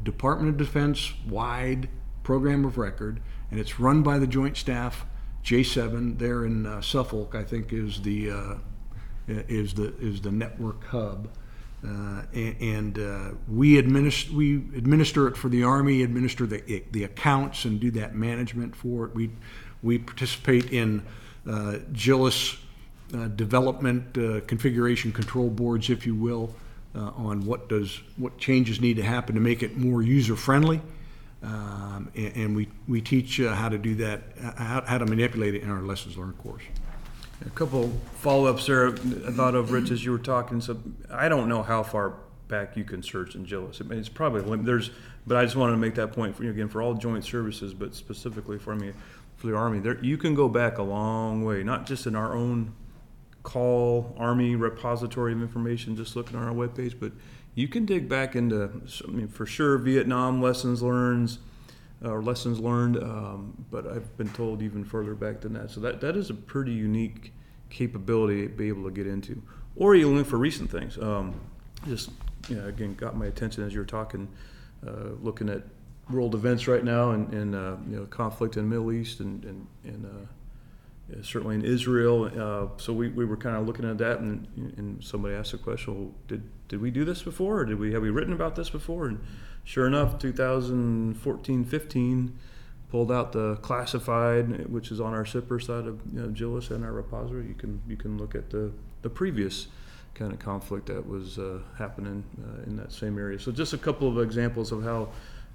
Department 0.04 0.50
of 0.50 0.58
Defense 0.58 1.14
wide 1.28 1.90
program 2.22 2.64
of 2.64 2.78
record, 2.78 3.22
and 3.50 3.60
it's 3.60 3.80
run 3.80 4.04
by 4.04 4.20
the 4.20 4.28
Joint 4.28 4.56
Staff. 4.56 5.06
J7 5.44 6.20
there 6.20 6.46
in 6.46 6.66
uh, 6.66 6.82
Suffolk, 6.82 7.34
I 7.34 7.44
think, 7.44 7.72
is 7.72 8.02
the 8.02 8.30
uh, 8.30 8.56
is 9.28 9.74
the 9.74 9.96
is 10.00 10.22
the 10.22 10.32
network 10.32 10.84
hub. 10.86 11.30
Uh, 11.88 12.24
and, 12.34 12.98
uh, 12.98 13.30
we 13.48 13.78
administer 13.78 14.34
we 14.34 14.56
administer 14.76 15.28
it 15.28 15.38
for 15.38 15.48
the 15.48 15.64
Army, 15.64 16.04
administer 16.04 16.46
the 16.46 16.84
the 16.92 17.04
accounts, 17.04 17.66
and 17.66 17.80
do 17.80 17.90
that 17.92 18.14
management 18.14 18.76
for 18.76 19.06
it. 19.06 19.16
We 19.16 19.32
we 19.82 19.98
participate 19.98 20.72
in 20.72 21.06
uh, 21.48 21.80
JLLIS 21.94 22.58
uh, 23.14 23.28
development, 23.30 24.18
uh, 24.18 24.42
configuration 24.48 25.12
control 25.12 25.50
boards, 25.50 25.90
if 25.90 26.06
you 26.06 26.14
will, 26.16 26.54
uh, 26.96 27.12
on 27.16 27.46
what 27.46 27.70
does 27.70 28.02
what 28.18 28.38
changes 28.38 28.82
need 28.82 28.98
to 28.98 29.04
happen 29.04 29.36
to 29.36 29.42
make 29.42 29.64
it 29.64 29.78
more 29.78 30.02
user 30.02 30.36
friendly. 30.36 30.82
Um, 31.44 32.12
and, 32.16 32.36
and, 32.36 32.56
we 32.56 32.68
we 32.88 33.00
teach 33.00 33.38
how 33.38 33.70
to 33.70 33.78
do 33.78 33.96
that, 33.96 34.24
how, 34.58 34.82
how 34.86 34.98
to 34.98 35.06
manipulate 35.06 35.54
it 35.54 35.62
in 35.62 35.70
our 35.70 35.82
lessons 35.82 36.18
learned 36.18 36.38
course. 36.40 36.64
A 37.46 37.50
couple 37.52 37.94
follow-ups 38.16 38.66
there. 38.66 38.90
I 38.90 39.32
thought 39.32 39.54
of 39.54 39.72
Rich 39.72 39.92
as 39.92 40.04
you 40.04 40.12
were 40.12 40.18
talking. 40.18 40.60
So 40.60 40.78
I 41.12 41.30
don't 41.30 41.48
know 41.48 41.62
how 41.62 41.84
far 41.84 42.16
back 42.48 42.76
you 42.76 42.84
can 42.84 43.04
search 43.04 43.36
in 43.36 43.46
JLLIS. 43.46 43.82
I 43.82 43.86
mean, 43.86 44.00
it's 44.00 44.10
probably 44.10 44.58
there's, 44.60 44.92
but 45.26 45.38
I 45.38 45.44
just 45.44 45.56
wanted 45.56 45.74
to 45.74 45.78
make 45.78 45.96
that 45.96 46.14
point 46.14 46.36
for 46.36 46.44
you 46.44 46.50
again 46.50 46.70
for 46.70 46.82
all 46.82 46.94
joint 46.94 47.24
services, 47.24 47.74
but 47.74 47.94
specifically 47.94 48.58
for 48.58 48.76
me, 48.76 48.94
for 49.38 49.48
the 49.48 49.56
Army. 49.56 49.80
There 49.80 50.04
you 50.04 50.18
can 50.18 50.36
go 50.36 50.50
back 50.50 50.78
a 50.78 50.84
long 50.84 51.44
way, 51.44 51.64
not 51.64 51.86
just 51.86 52.06
in 52.06 52.16
our 52.16 52.36
own 52.36 52.74
CALL 53.44 54.14
Army 54.18 54.56
repository 54.56 55.32
of 55.32 55.42
information, 55.42 55.96
just 55.96 56.16
looking 56.16 56.36
on 56.36 56.44
our 56.44 56.54
webpage, 56.54 57.00
but 57.00 57.14
you 57.56 57.68
can 57.68 57.86
dig 57.86 58.10
back 58.10 58.36
into. 58.36 58.82
I 59.08 59.12
mean, 59.12 59.28
for 59.28 59.46
sure, 59.46 59.78
Vietnam 59.78 60.42
lessons 60.42 60.84
learned 60.84 61.38
or 62.04 62.22
lessons 62.22 62.60
learned, 62.60 62.98
um, 62.98 63.66
but 63.72 63.88
I've 63.88 64.16
been 64.18 64.30
told 64.30 64.62
even 64.62 64.84
further 64.84 65.16
back 65.16 65.42
than 65.42 65.54
that. 65.54 65.72
So 65.72 65.80
that, 65.82 66.02
that 66.02 66.16
is 66.16 66.30
a 66.30 66.34
pretty 66.34 66.72
unique 66.72 67.34
capability 67.70 68.48
to 68.48 68.54
be 68.54 68.68
able 68.68 68.84
to 68.84 68.92
get 68.92 69.08
into. 69.08 69.42
Or 69.76 69.96
you 69.96 70.10
look 70.10 70.28
for 70.28 70.38
recent 70.38 70.70
things. 70.70 70.98
Um, 70.98 71.40
just 71.88 72.12
you 72.50 72.56
know, 72.56 72.68
again, 72.68 72.96
got 72.96 73.16
my 73.16 73.26
attention 73.28 73.64
as 73.64 73.74
you 73.74 73.80
were 73.80 73.86
talking, 73.86 74.28
uh, 74.86 75.10
looking 75.22 75.50
at 75.50 75.64
world 76.10 76.36
events 76.36 76.68
right 76.68 76.84
now 76.84 77.12
and, 77.12 77.34
and 77.34 77.56
uh, 77.56 77.76
you 77.90 77.98
know 77.98 78.06
conflict 78.06 78.58
in 78.58 78.64
the 78.64 78.70
Middle 78.70 78.92
East 78.92 79.20
and 79.20 79.44
and, 79.44 79.68
and 79.84 80.06
uh, 80.06 80.26
certainly 81.22 81.56
in 81.56 81.64
Israel. 81.64 82.26
Uh, 82.26 82.68
so 82.78 82.94
we, 82.94 83.10
we 83.10 83.26
were 83.26 83.38
kind 83.38 83.56
of 83.56 83.66
looking 83.66 83.90
at 83.90 83.98
that, 83.98 84.20
and, 84.20 84.48
and 84.78 85.04
somebody 85.04 85.36
asked 85.36 85.52
the 85.52 85.58
question, 85.58 85.96
well, 85.96 86.14
did 86.28 86.44
did 86.68 86.82
we 86.82 86.92
do 86.92 87.06
this 87.06 87.24
before, 87.24 87.60
or 87.60 87.66
did 87.66 87.80
we 87.80 87.94
have 87.94 88.02
we 88.02 88.10
written 88.10 88.34
about 88.34 88.56
this 88.56 88.70
before? 88.70 89.08
And 89.08 89.20
sure 89.64 89.88
enough, 89.88 90.20
2014 90.20 91.66
15, 91.66 92.40
pulled 92.90 93.12
out 93.12 93.32
the 93.32 93.56
classified, 93.58 94.68
which 94.68 94.92
is 94.92 95.00
on 95.00 95.14
our 95.14 95.24
SIPR 95.24 95.62
side 95.62 95.88
of 95.88 96.02
you 96.12 96.22
know, 96.22 96.28
JLLIS 96.28 96.72
and 96.72 96.84
our 96.84 96.92
repository. 96.92 97.48
You 97.48 97.56
can 97.56 97.82
you 97.88 97.96
can 97.96 98.18
look 98.18 98.36
at 98.36 98.50
the 98.50 98.72
the 99.02 99.10
previous 99.10 99.68
kind 100.14 100.34
of 100.34 100.40
conflict 100.40 100.88
that 100.88 101.08
was 101.08 101.38
uh, 101.38 101.60
happening 101.78 102.24
uh, 102.44 102.64
in 102.64 102.76
that 102.76 102.92
same 102.92 103.18
area. 103.18 103.40
So 103.40 103.52
just 103.52 103.74
a 103.74 103.78
couple 103.78 104.08
of 104.08 104.18
examples 104.20 104.72
of 104.72 104.84
how 104.84 105.10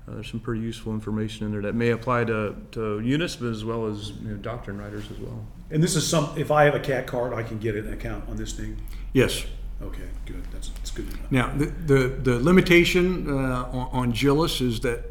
uh, 0.08 0.14
there's 0.14 0.30
some 0.30 0.40
pretty 0.40 0.60
useful 0.60 0.92
information 0.92 1.46
in 1.46 1.52
there 1.52 1.62
that 1.62 1.74
may 1.74 1.90
apply 1.90 2.24
to, 2.24 2.56
to 2.72 3.00
units 3.00 3.40
as 3.40 3.64
well 3.64 3.86
as 3.86 4.10
you 4.10 4.30
know, 4.30 4.36
doctrine 4.36 4.78
writers 4.78 5.10
as 5.10 5.18
well. 5.18 5.44
And 5.70 5.82
this 5.82 5.94
is 5.94 6.06
some, 6.06 6.32
if 6.36 6.50
I 6.50 6.64
have 6.64 6.74
a 6.74 6.80
CAC 6.80 7.06
card, 7.06 7.32
I 7.32 7.42
can 7.42 7.58
get 7.58 7.76
an 7.76 7.92
account 7.92 8.28
on 8.28 8.36
this 8.36 8.52
thing? 8.52 8.76
Yes. 9.12 9.44
Okay, 9.80 10.08
good, 10.26 10.42
that's, 10.52 10.68
that's 10.68 10.90
good 10.90 11.08
to 11.10 11.16
know. 11.16 11.22
Now, 11.30 11.54
the, 11.56 11.66
the, 11.66 12.08
the 12.08 12.40
limitation 12.40 13.28
uh, 13.28 13.64
on, 13.72 13.88
on 13.92 14.12
JLLIS 14.12 14.60
is 14.60 14.80
that 14.80 15.04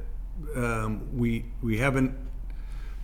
um, 0.55 1.17
we, 1.17 1.45
we 1.61 1.77
haven't, 1.77 2.15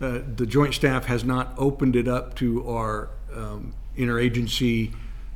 uh, 0.02 0.20
the 0.36 0.46
joint 0.46 0.74
staff 0.74 1.06
has 1.06 1.24
not 1.24 1.54
opened 1.58 1.96
it 1.96 2.08
up 2.08 2.36
to 2.36 2.70
our 2.70 3.10
um, 3.34 3.74
interagency 3.98 4.94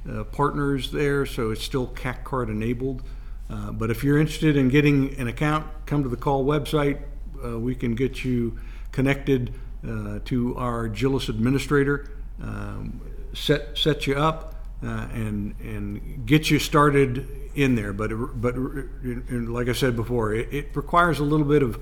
uh, 0.09 0.23
partners 0.25 0.91
there, 0.91 1.25
so 1.25 1.51
it's 1.51 1.63
still 1.63 1.87
CAC 1.87 2.23
card 2.23 2.49
enabled. 2.49 3.03
Uh, 3.51 3.71
But 3.71 3.91
if 3.91 4.03
you're 4.03 4.17
interested 4.17 4.55
in 4.55 4.69
getting 4.69 5.13
an 5.19 5.27
account, 5.27 5.67
come 5.85 6.03
to 6.03 6.09
the 6.09 6.17
CALL 6.17 6.45
website. 6.45 6.99
Uh, 7.43 7.59
We 7.59 7.75
can 7.75 7.95
get 7.95 8.23
you 8.23 8.57
connected 8.91 9.53
uh, 9.87 10.19
to 10.25 10.55
our 10.57 10.87
JLLIS 10.89 11.29
administrator, 11.29 12.09
um, 12.41 13.01
set, 13.33 13.77
set 13.77 14.07
you 14.07 14.15
up, 14.15 14.55
uh, 14.83 15.07
and, 15.13 15.55
and 15.59 16.25
get 16.25 16.49
you 16.49 16.59
started 16.59 17.27
in 17.55 17.75
there. 17.75 17.93
But, 17.93 18.11
but, 18.39 18.55
like 18.55 19.69
I 19.69 19.73
said 19.73 19.95
before, 19.95 20.33
it, 20.33 20.53
it 20.53 20.75
requires 20.75 21.19
a 21.19 21.23
little 21.23 21.45
bit 21.45 21.63
of, 21.63 21.75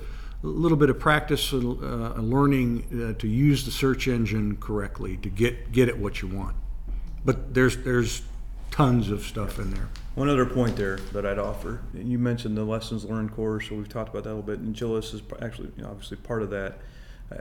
a 0.43 0.47
little 0.47 0.77
bit 0.77 0.89
of 0.89 0.99
practice 0.99 1.51
and 1.51 1.83
uh, 1.83 2.13
learning 2.21 3.15
to 3.19 3.27
use 3.27 3.65
the 3.65 3.71
search 3.71 4.07
engine 4.07 4.57
correctly 4.57 5.17
to 5.17 5.29
get, 5.29 5.71
get 5.71 5.89
at 5.89 5.97
what 5.97 6.21
you 6.21 6.29
want. 6.29 6.55
But 7.25 7.53
there's, 7.53 7.77
there's 7.83 8.21
tons 8.71 9.09
of 9.09 9.21
stuff 9.23 9.59
in 9.59 9.71
there. 9.71 9.89
One 10.15 10.29
other 10.29 10.45
point 10.45 10.75
there 10.75 10.97
that 11.13 11.25
I'd 11.25 11.39
offer, 11.39 11.81
you 11.93 12.17
mentioned 12.19 12.57
the 12.57 12.63
lessons 12.63 13.05
learned 13.05 13.33
course, 13.33 13.69
so 13.69 13.75
we've 13.75 13.89
talked 13.89 14.09
about 14.09 14.23
that 14.23 14.31
a 14.31 14.35
little 14.35 14.43
bit, 14.43 14.59
and 14.59 14.75
JLLIS 14.75 15.13
is 15.13 15.21
actually, 15.41 15.71
you 15.77 15.83
know, 15.83 15.89
obviously 15.89 16.17
part 16.17 16.41
of 16.41 16.49
that. 16.49 16.79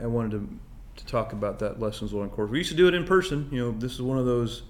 I 0.01 0.07
wanted 0.07 0.31
to, 0.31 0.59
to 0.97 1.05
talk 1.05 1.33
about 1.33 1.59
that 1.59 1.79
lessons 1.79 2.13
learned 2.13 2.31
course. 2.31 2.49
We 2.49 2.59
used 2.59 2.71
to 2.71 2.77
do 2.77 2.87
it 2.87 2.93
in 2.93 3.05
person, 3.05 3.49
you 3.51 3.59
know, 3.59 3.71
this 3.71 3.93
is 3.93 4.01
one 4.01 4.17
of 4.17 4.25
those, 4.25 4.63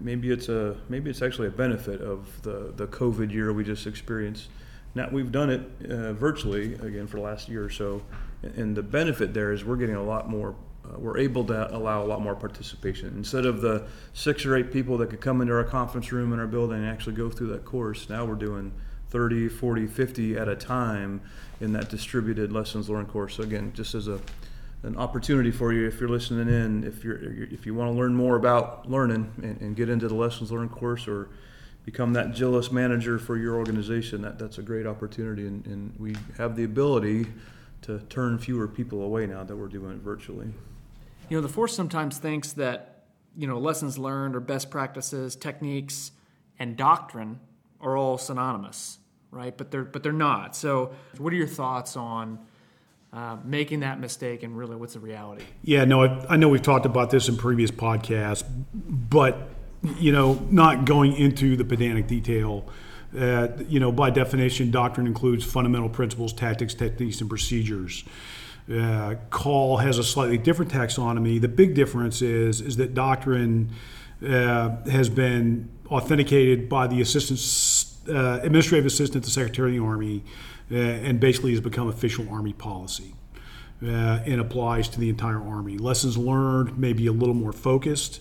maybe 0.00 0.30
it's 0.30 0.48
a, 0.48 0.76
maybe 0.88 1.10
it's 1.10 1.22
actually 1.22 1.48
a 1.48 1.52
benefit 1.52 2.00
of 2.00 2.42
the, 2.42 2.72
the 2.76 2.86
COVID 2.86 3.32
year 3.32 3.52
we 3.52 3.64
just 3.64 3.86
experienced. 3.86 4.48
Now, 4.94 5.08
we've 5.10 5.30
done 5.30 5.50
it 5.50 5.90
uh, 5.90 6.12
virtually, 6.12 6.74
again, 6.74 7.06
for 7.06 7.18
the 7.18 7.22
last 7.22 7.48
year 7.48 7.64
or 7.64 7.70
so, 7.70 8.02
and 8.42 8.76
the 8.76 8.82
benefit 8.82 9.34
there 9.34 9.52
is 9.52 9.64
we're 9.64 9.76
getting 9.76 9.94
a 9.94 10.02
lot 10.02 10.28
more 10.28 10.54
Uh, 10.90 10.98
we're 10.98 11.18
able 11.18 11.44
to 11.44 11.74
allow 11.74 12.02
a 12.02 12.06
lot 12.06 12.20
more 12.20 12.34
participation. 12.34 13.12
Instead 13.16 13.46
of 13.46 13.60
the 13.60 13.86
six 14.12 14.44
or 14.44 14.56
eight 14.56 14.72
people 14.72 14.98
that 14.98 15.10
could 15.10 15.20
come 15.20 15.40
into 15.40 15.54
our 15.54 15.64
conference 15.64 16.12
room 16.12 16.32
in 16.32 16.40
our 16.40 16.46
building 16.46 16.78
and 16.78 16.86
actually 16.86 17.14
go 17.14 17.30
through 17.30 17.48
that 17.48 17.64
course, 17.64 18.08
now 18.08 18.24
we're 18.24 18.34
doing 18.34 18.72
30, 19.10 19.48
40, 19.48 19.86
50 19.86 20.36
at 20.36 20.48
a 20.48 20.56
time 20.56 21.20
in 21.60 21.72
that 21.72 21.88
distributed 21.88 22.52
lessons 22.52 22.88
learned 22.88 23.08
course. 23.08 23.36
So 23.36 23.42
again, 23.42 23.72
just 23.74 23.94
as 23.94 24.08
a 24.08 24.20
an 24.82 24.96
opportunity 24.96 25.50
for 25.50 25.74
you 25.74 25.86
if 25.86 26.00
you're 26.00 26.08
listening 26.08 26.48
in, 26.48 26.84
if 26.84 27.04
you're 27.04 27.18
if 27.22 27.66
you 27.66 27.74
want 27.74 27.92
to 27.92 27.98
learn 27.98 28.14
more 28.14 28.36
about 28.36 28.90
learning 28.90 29.30
and, 29.42 29.60
and 29.60 29.76
get 29.76 29.90
into 29.90 30.08
the 30.08 30.14
lessons 30.14 30.50
learned 30.50 30.70
course 30.70 31.06
or 31.06 31.28
become 31.84 32.12
that 32.14 32.28
JLLIS 32.28 32.72
manager 32.72 33.18
for 33.18 33.36
your 33.36 33.56
organization, 33.56 34.22
that, 34.22 34.38
that's 34.38 34.58
a 34.58 34.62
great 34.62 34.86
opportunity. 34.86 35.46
And, 35.46 35.66
and 35.66 35.94
we 35.98 36.14
have 36.36 36.56
the 36.56 36.64
ability 36.64 37.26
to 37.82 37.98
turn 38.08 38.38
fewer 38.38 38.68
people 38.68 39.02
away 39.02 39.26
now 39.26 39.44
that 39.44 39.56
we're 39.56 39.68
doing 39.68 39.92
it 39.92 40.02
virtually. 40.02 40.52
You 41.30 41.36
know, 41.36 41.42
the 41.42 41.48
force 41.48 41.74
sometimes 41.74 42.18
thinks 42.18 42.52
that, 42.54 43.04
you 43.36 43.46
know, 43.46 43.58
lessons 43.58 43.96
learned 43.96 44.34
or 44.34 44.40
best 44.40 44.68
practices, 44.68 45.36
techniques, 45.36 46.10
and 46.58 46.76
doctrine 46.76 47.38
are 47.80 47.96
all 47.96 48.18
synonymous, 48.18 48.98
right? 49.30 49.56
But 49.56 49.70
they're 49.70 49.84
but 49.84 50.02
they're 50.02 50.12
not. 50.12 50.56
So, 50.56 50.92
what 51.18 51.32
are 51.32 51.36
your 51.36 51.46
thoughts 51.46 51.96
on 51.96 52.40
uh, 53.12 53.36
making 53.44 53.80
that 53.80 54.00
mistake 54.00 54.42
and 54.42 54.58
really 54.58 54.74
what's 54.74 54.94
the 54.94 55.00
reality? 55.00 55.44
Yeah, 55.62 55.84
no, 55.84 56.02
I, 56.02 56.26
I 56.30 56.36
know 56.36 56.48
we've 56.48 56.62
talked 56.62 56.84
about 56.84 57.10
this 57.10 57.28
in 57.28 57.36
previous 57.36 57.70
podcasts, 57.70 58.44
but 58.74 59.48
you 59.98 60.10
know, 60.10 60.34
not 60.50 60.84
going 60.84 61.14
into 61.14 61.56
the 61.56 61.64
pedantic 61.64 62.08
detail. 62.08 62.68
Uh, 63.16 63.48
you 63.68 63.78
know, 63.78 63.90
by 63.92 64.10
definition, 64.10 64.72
doctrine 64.72 65.06
includes 65.06 65.44
fundamental 65.44 65.88
principles, 65.88 66.32
tactics, 66.32 66.74
techniques, 66.74 67.20
and 67.20 67.30
procedures. 67.30 68.04
Uh, 68.68 69.16
CALL 69.30 69.78
has 69.78 69.98
a 69.98 70.04
slightly 70.04 70.38
different 70.38 70.70
taxonomy. 70.72 71.40
The 71.40 71.48
big 71.48 71.74
difference 71.74 72.22
is 72.22 72.60
is 72.60 72.76
that 72.76 72.94
doctrine 72.94 73.72
uh, 74.26 74.76
has 74.84 75.08
been 75.08 75.68
authenticated 75.86 76.68
by 76.68 76.86
the 76.86 77.00
assistant 77.00 77.40
uh, 78.14 78.40
administrative 78.42 78.86
assistant 78.86 79.24
to 79.24 79.30
Secretary 79.30 79.76
of 79.76 79.82
the 79.82 79.88
Army, 79.88 80.22
uh, 80.70 80.74
and 80.76 81.20
basically 81.20 81.52
has 81.52 81.60
become 81.60 81.88
official 81.88 82.28
Army 82.30 82.52
policy. 82.52 83.14
Uh, 83.82 84.20
and 84.26 84.42
applies 84.42 84.90
to 84.90 85.00
the 85.00 85.08
entire 85.08 85.40
Army. 85.40 85.78
Lessons 85.78 86.18
learned 86.18 86.76
may 86.76 86.92
be 86.92 87.06
a 87.06 87.12
little 87.12 87.34
more 87.34 87.50
focused. 87.50 88.20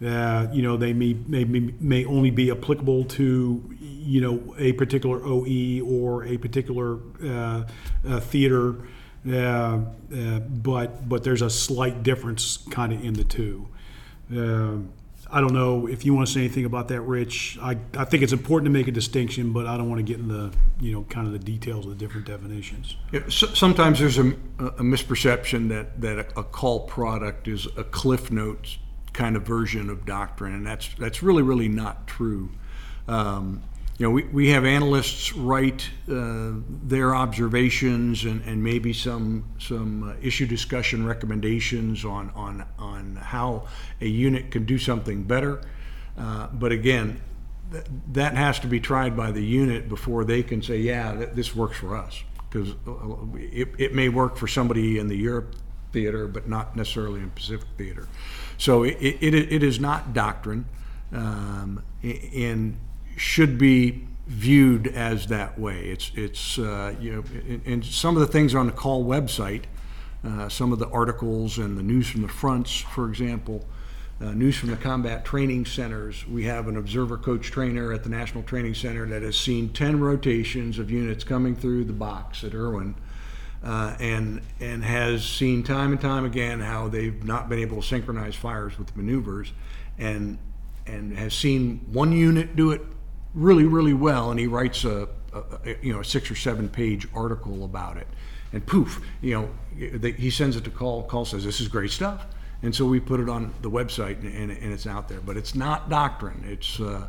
Uh, 0.00 0.46
you 0.52 0.62
know, 0.62 0.76
they 0.76 0.92
may, 0.92 1.14
may 1.26 1.42
may 1.44 2.04
only 2.04 2.30
be 2.30 2.48
applicable 2.48 3.06
to 3.06 3.76
you 3.80 4.20
know 4.20 4.54
a 4.56 4.72
particular 4.74 5.20
OE 5.24 5.80
or 5.84 6.24
a 6.26 6.38
particular 6.38 7.00
theater, 8.20 8.76
uh, 9.28 9.78
but 10.48 11.08
but 11.08 11.24
there's 11.24 11.42
a 11.42 11.50
slight 11.50 12.02
difference 12.02 12.58
kind 12.70 12.92
of 12.92 13.04
in 13.04 13.14
the 13.14 13.24
two. 13.24 13.68
Uh, 14.34 14.78
I 15.32 15.40
don't 15.40 15.52
know 15.52 15.86
if 15.86 16.04
you 16.04 16.12
want 16.12 16.26
to 16.26 16.32
say 16.32 16.40
anything 16.40 16.64
about 16.64 16.88
that, 16.88 17.02
Rich. 17.02 17.56
I, 17.62 17.76
I 17.96 18.04
think 18.04 18.22
it's 18.22 18.32
important 18.32 18.66
to 18.66 18.70
make 18.70 18.88
a 18.88 18.92
distinction, 18.92 19.52
but 19.52 19.66
I 19.66 19.76
don't 19.76 19.88
want 19.88 19.98
to 19.98 20.02
get 20.02 20.18
in 20.18 20.28
the 20.28 20.52
you 20.80 20.92
know 20.92 21.04
kind 21.04 21.26
of 21.26 21.32
the 21.32 21.38
details 21.38 21.84
of 21.84 21.90
the 21.90 21.96
different 21.96 22.26
definitions. 22.26 22.96
Yeah, 23.12 23.20
so, 23.28 23.46
sometimes 23.48 24.00
there's 24.00 24.18
a, 24.18 24.30
a 24.58 24.82
misperception 24.82 25.68
that, 25.68 26.00
that 26.00 26.18
a, 26.18 26.40
a 26.40 26.44
CALL 26.44 26.80
product 26.80 27.46
is 27.46 27.66
a 27.76 27.84
Cliff 27.84 28.30
Notes 28.30 28.78
kind 29.12 29.36
of 29.36 29.42
version 29.42 29.88
of 29.90 30.04
doctrine, 30.04 30.54
and 30.54 30.66
that's 30.66 30.90
that's 30.98 31.22
really 31.22 31.42
really 31.42 31.68
not 31.68 32.06
true. 32.06 32.50
Um, 33.06 33.62
you 34.00 34.06
know, 34.06 34.12
we, 34.12 34.22
we 34.22 34.48
have 34.48 34.64
analysts 34.64 35.34
write 35.34 35.90
uh, 36.10 36.52
their 36.84 37.14
observations 37.14 38.24
and, 38.24 38.42
and 38.46 38.64
maybe 38.64 38.94
some 38.94 39.44
some 39.58 40.04
uh, 40.04 40.14
issue 40.22 40.46
discussion 40.46 41.04
recommendations 41.04 42.02
on 42.02 42.30
on 42.30 42.64
on 42.78 43.16
how 43.16 43.68
a 44.00 44.06
unit 44.06 44.50
can 44.50 44.64
do 44.64 44.78
something 44.78 45.22
better. 45.22 45.60
Uh, 46.16 46.46
but 46.46 46.72
again, 46.72 47.20
th- 47.72 47.84
that 48.12 48.38
has 48.38 48.58
to 48.60 48.66
be 48.66 48.80
tried 48.80 49.14
by 49.14 49.30
the 49.30 49.44
unit 49.44 49.86
before 49.86 50.24
they 50.24 50.42
can 50.42 50.62
say, 50.62 50.78
yeah, 50.78 51.14
th- 51.14 51.30
this 51.34 51.54
works 51.54 51.76
for 51.76 51.94
us. 51.94 52.24
Because 52.48 52.74
it, 53.36 53.68
it 53.78 53.94
may 53.94 54.08
work 54.08 54.38
for 54.38 54.48
somebody 54.48 54.98
in 54.98 55.08
the 55.08 55.16
Europe 55.16 55.56
theater, 55.92 56.26
but 56.26 56.48
not 56.48 56.74
necessarily 56.74 57.20
in 57.20 57.28
Pacific 57.32 57.68
theater. 57.76 58.08
So 58.56 58.82
it, 58.82 58.96
it, 58.98 59.34
it 59.34 59.62
is 59.62 59.78
not 59.78 60.14
doctrine 60.14 60.64
um, 61.12 61.82
and 62.02 62.78
should 63.16 63.58
be 63.58 64.06
viewed 64.26 64.86
as 64.86 65.26
that 65.26 65.58
way. 65.58 65.88
It's, 65.88 66.12
it's 66.14 66.58
uh, 66.58 66.94
you 67.00 67.12
know, 67.16 67.60
and- 67.66 67.84
some 67.84 68.16
of 68.16 68.20
the 68.20 68.28
things 68.28 68.54
on 68.54 68.66
the 68.66 68.72
CALL 68.72 69.04
website, 69.04 69.64
uh, 70.24 70.48
some 70.48 70.72
of 70.72 70.78
the 70.78 70.88
articles 70.88 71.58
and 71.58 71.76
the 71.76 71.82
news 71.82 72.08
from 72.08 72.22
the 72.22 72.28
fronts, 72.28 72.78
for 72.78 73.08
example, 73.08 73.64
uh, 74.20 74.32
news 74.32 74.56
from 74.56 74.70
the 74.70 74.76
combat 74.76 75.24
training 75.24 75.64
centers. 75.64 76.26
We 76.28 76.44
have 76.44 76.68
an 76.68 76.76
observer 76.76 77.16
coach 77.16 77.50
trainer 77.50 77.92
at 77.92 78.04
the 78.04 78.10
National 78.10 78.44
Training 78.44 78.74
Center 78.74 79.06
that 79.06 79.22
has 79.22 79.38
seen 79.38 79.70
10 79.70 79.98
rotations 79.98 80.78
of 80.78 80.90
units 80.90 81.24
coming 81.24 81.56
through 81.56 81.84
the 81.84 81.94
box 81.94 82.44
at 82.44 82.54
Irwin 82.54 82.94
uh, 83.64 83.96
and, 83.98 84.42
and 84.60 84.84
has 84.84 85.24
seen 85.24 85.62
time 85.62 85.92
and 85.92 86.00
time 86.00 86.24
again 86.24 86.60
how 86.60 86.88
they've 86.88 87.24
not 87.24 87.48
been 87.48 87.58
able 87.58 87.80
to 87.80 87.86
synchronize 87.86 88.34
fires 88.34 88.78
with 88.78 88.94
maneuvers 88.96 89.52
and, 89.98 90.38
and 90.86 91.16
has 91.16 91.34
seen 91.34 91.80
one 91.90 92.12
unit 92.12 92.54
do 92.54 92.70
it 92.70 92.82
really, 93.34 93.64
really 93.64 93.94
well. 93.94 94.30
And 94.30 94.40
he 94.40 94.46
writes 94.46 94.84
a, 94.84 95.08
a, 95.32 95.76
you 95.82 95.92
know, 95.92 96.00
a 96.00 96.04
six 96.04 96.30
or 96.30 96.34
seven 96.34 96.68
page 96.68 97.08
article 97.14 97.64
about 97.64 97.96
it. 97.96 98.06
And 98.52 98.66
poof, 98.66 99.00
you 99.20 99.34
know, 99.34 99.50
he 100.00 100.30
sends 100.30 100.56
it 100.56 100.64
to 100.64 100.70
CALL. 100.70 101.04
CALL 101.04 101.24
says, 101.24 101.44
This 101.44 101.60
is 101.60 101.68
great 101.68 101.90
stuff. 101.90 102.26
And 102.62 102.74
so 102.74 102.84
we 102.84 103.00
put 103.00 103.20
it 103.20 103.28
on 103.28 103.54
the 103.62 103.70
website 103.70 104.20
and, 104.20 104.50
and, 104.50 104.72
it's 104.72 104.86
out 104.86 105.08
there. 105.08 105.20
But 105.20 105.36
it's 105.36 105.54
not 105.54 105.88
doctrine. 105.88 106.44
It's, 106.46 106.78
uh, 106.78 107.06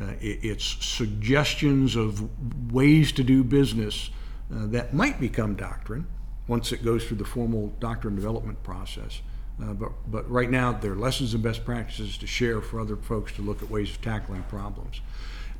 uh, 0.00 0.04
it, 0.20 0.44
it's 0.44 0.84
suggestions 0.84 1.96
of 1.96 2.72
ways 2.72 3.12
to 3.12 3.22
do 3.22 3.42
business 3.42 4.10
uh, 4.52 4.66
that 4.66 4.92
might 4.92 5.18
become 5.20 5.54
doctrine 5.54 6.06
once 6.48 6.72
it 6.72 6.84
goes 6.84 7.04
through 7.04 7.16
the 7.16 7.24
formal 7.24 7.72
doctrine 7.78 8.16
development 8.16 8.62
process. 8.62 9.22
Uh, 9.62 9.72
but, 9.74 9.92
but 10.10 10.28
right 10.30 10.50
now, 10.50 10.72
they're 10.72 10.96
lessons 10.96 11.34
and 11.34 11.42
best 11.42 11.64
practices 11.64 12.18
to 12.18 12.26
share 12.26 12.60
for 12.60 12.80
other 12.80 12.96
folks 12.96 13.32
to 13.32 13.42
look 13.42 13.62
at 13.62 13.70
ways 13.70 13.90
of 13.90 14.00
tackling 14.02 14.42
problems. 14.44 15.00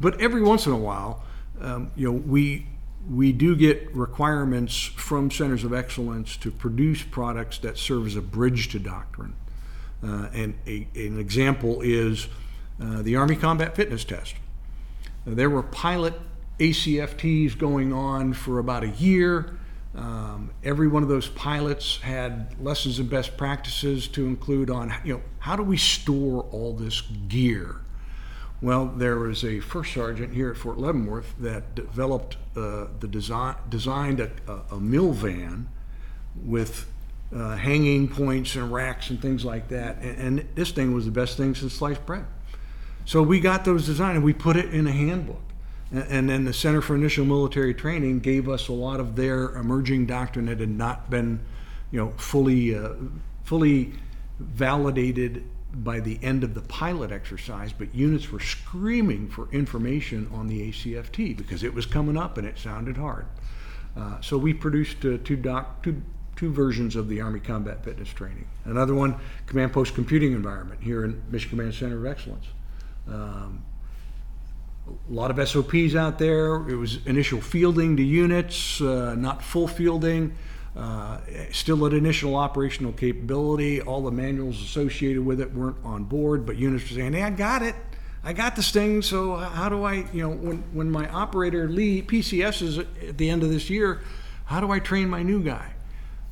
But 0.00 0.20
every 0.20 0.42
once 0.42 0.66
in 0.66 0.72
a 0.72 0.78
while, 0.78 1.22
um, 1.60 1.90
you 1.94 2.10
know, 2.10 2.18
we 2.18 2.66
we 3.08 3.32
do 3.32 3.56
get 3.56 3.94
requirements 3.94 4.84
from 4.84 5.30
centers 5.30 5.64
of 5.64 5.72
excellence 5.72 6.36
to 6.36 6.50
produce 6.50 7.02
products 7.02 7.58
that 7.58 7.78
serve 7.78 8.06
as 8.06 8.14
a 8.14 8.20
bridge 8.20 8.68
to 8.68 8.78
doctrine. 8.78 9.34
Uh, 10.02 10.28
and 10.32 10.54
a, 10.66 10.86
an 10.94 11.18
example 11.18 11.80
is 11.80 12.28
uh, 12.80 13.02
the 13.02 13.16
Army 13.16 13.36
Combat 13.36 13.74
Fitness 13.74 14.04
Test. 14.04 14.34
There 15.26 15.50
were 15.50 15.62
pilot 15.62 16.14
ACFTs 16.58 17.58
going 17.58 17.92
on 17.92 18.32
for 18.32 18.58
about 18.58 18.84
a 18.84 18.88
year. 18.88 19.58
Um, 19.94 20.50
every 20.62 20.88
one 20.88 21.02
of 21.02 21.08
those 21.08 21.28
pilots 21.28 21.98
had 21.98 22.54
lessons 22.62 22.98
and 22.98 23.10
best 23.10 23.36
practices 23.36 24.08
to 24.08 24.26
include 24.26 24.70
on, 24.70 24.94
you 25.04 25.14
know, 25.14 25.22
how 25.40 25.56
do 25.56 25.62
we 25.62 25.76
store 25.76 26.42
all 26.52 26.74
this 26.74 27.00
gear? 27.28 27.80
Well, 28.62 28.86
there 28.86 29.18
was 29.18 29.42
a 29.42 29.60
first 29.60 29.94
sergeant 29.94 30.34
here 30.34 30.50
at 30.50 30.56
Fort 30.56 30.76
Leavenworth 30.76 31.34
that 31.38 31.74
developed 31.74 32.36
uh, 32.54 32.88
the 33.00 33.08
design, 33.08 33.56
designed 33.70 34.20
a, 34.20 34.30
a, 34.46 34.52
a 34.76 34.80
MILVAN 34.80 35.66
with 36.44 36.86
uh, 37.34 37.56
hanging 37.56 38.08
points 38.08 38.56
and 38.56 38.70
racks 38.70 39.08
and 39.08 39.20
things 39.20 39.46
like 39.46 39.68
that. 39.68 39.96
And, 40.02 40.38
and, 40.38 40.48
this 40.56 40.72
thing 40.72 40.92
was 40.92 41.06
the 41.06 41.10
best 41.10 41.38
thing 41.38 41.54
since 41.54 41.72
sliced 41.72 42.04
bread. 42.04 42.26
So 43.06 43.22
we 43.22 43.40
got 43.40 43.64
those 43.64 43.86
designed 43.86 44.16
and 44.16 44.24
we 44.24 44.34
put 44.34 44.56
it 44.56 44.74
in 44.74 44.86
a 44.86 44.92
handbook. 44.92 45.42
And, 45.90 46.04
and 46.08 46.28
then 46.28 46.44
the 46.44 46.52
Center 46.52 46.82
for 46.82 46.94
Initial 46.94 47.24
Military 47.24 47.72
Training 47.72 48.20
gave 48.20 48.48
us 48.48 48.68
a 48.68 48.72
lot 48.72 49.00
of 49.00 49.16
their 49.16 49.54
emerging 49.56 50.06
doctrine 50.06 50.46
that 50.46 50.60
had 50.60 50.68
not 50.68 51.08
been, 51.08 51.40
you 51.90 51.98
know, 51.98 52.10
fully, 52.16 52.74
uh, 52.74 52.92
fully 53.44 53.92
validated 54.38 55.44
by 55.72 56.00
the 56.00 56.18
end 56.22 56.42
of 56.42 56.54
the 56.54 56.62
pilot 56.62 57.12
exercise, 57.12 57.72
but 57.72 57.94
units 57.94 58.30
were 58.30 58.40
screaming 58.40 59.28
for 59.28 59.48
information 59.52 60.28
on 60.32 60.48
the 60.48 60.70
ACFT 60.70 61.36
because 61.36 61.62
it 61.62 61.72
was 61.72 61.86
coming 61.86 62.16
up 62.16 62.38
and 62.38 62.46
it 62.46 62.58
sounded 62.58 62.96
hard. 62.96 63.26
Uh, 63.96 64.20
so 64.20 64.36
we 64.36 64.52
produced 64.52 65.04
uh, 65.04 65.18
two, 65.24 65.36
doc, 65.36 65.82
two, 65.82 66.02
two 66.36 66.52
versions 66.52 66.96
of 66.96 67.08
the 67.08 67.20
Army 67.20 67.40
Combat 67.40 67.84
Fitness 67.84 68.08
Training. 68.08 68.46
Another 68.64 68.94
one, 68.94 69.16
Command 69.46 69.72
Post 69.72 69.94
Computing 69.94 70.32
Environment 70.32 70.80
here 70.82 71.04
in 71.04 71.22
Mission 71.30 71.50
Command 71.50 71.74
Center 71.74 71.98
of 71.98 72.06
Excellence. 72.06 72.46
Um, 73.08 73.64
a 74.88 75.12
lot 75.12 75.30
of 75.30 75.48
SOPs 75.48 75.94
out 75.94 76.18
there. 76.18 76.68
It 76.68 76.76
was 76.76 77.04
initial 77.06 77.40
fielding 77.40 77.96
to 77.96 78.02
units, 78.02 78.80
uh, 78.80 79.14
not 79.16 79.42
full 79.42 79.68
fielding. 79.68 80.36
Uh, 80.76 81.18
still 81.50 81.84
at 81.84 81.92
initial 81.92 82.36
operational 82.36 82.92
capability. 82.92 83.80
All 83.80 84.02
the 84.02 84.12
manuals 84.12 84.62
associated 84.62 85.24
with 85.24 85.40
it 85.40 85.52
weren't 85.52 85.76
on 85.84 86.04
board, 86.04 86.46
but 86.46 86.56
units 86.56 86.88
were 86.88 86.96
saying, 86.96 87.12
"Hey, 87.12 87.22
I 87.22 87.30
got 87.30 87.62
it. 87.62 87.74
I 88.22 88.32
got 88.32 88.54
this 88.54 88.70
thing. 88.70 89.02
So 89.02 89.34
how 89.34 89.68
do 89.68 89.82
I, 89.82 90.06
you 90.12 90.22
know, 90.22 90.30
when 90.30 90.62
when 90.72 90.90
my 90.90 91.08
operator 91.08 91.68
leave 91.68 92.06
PCS 92.06 92.62
is 92.62 92.78
at 92.78 93.18
the 93.18 93.28
end 93.28 93.42
of 93.42 93.50
this 93.50 93.68
year, 93.68 94.02
how 94.44 94.60
do 94.60 94.70
I 94.70 94.78
train 94.78 95.08
my 95.08 95.22
new 95.22 95.42
guy?" 95.42 95.72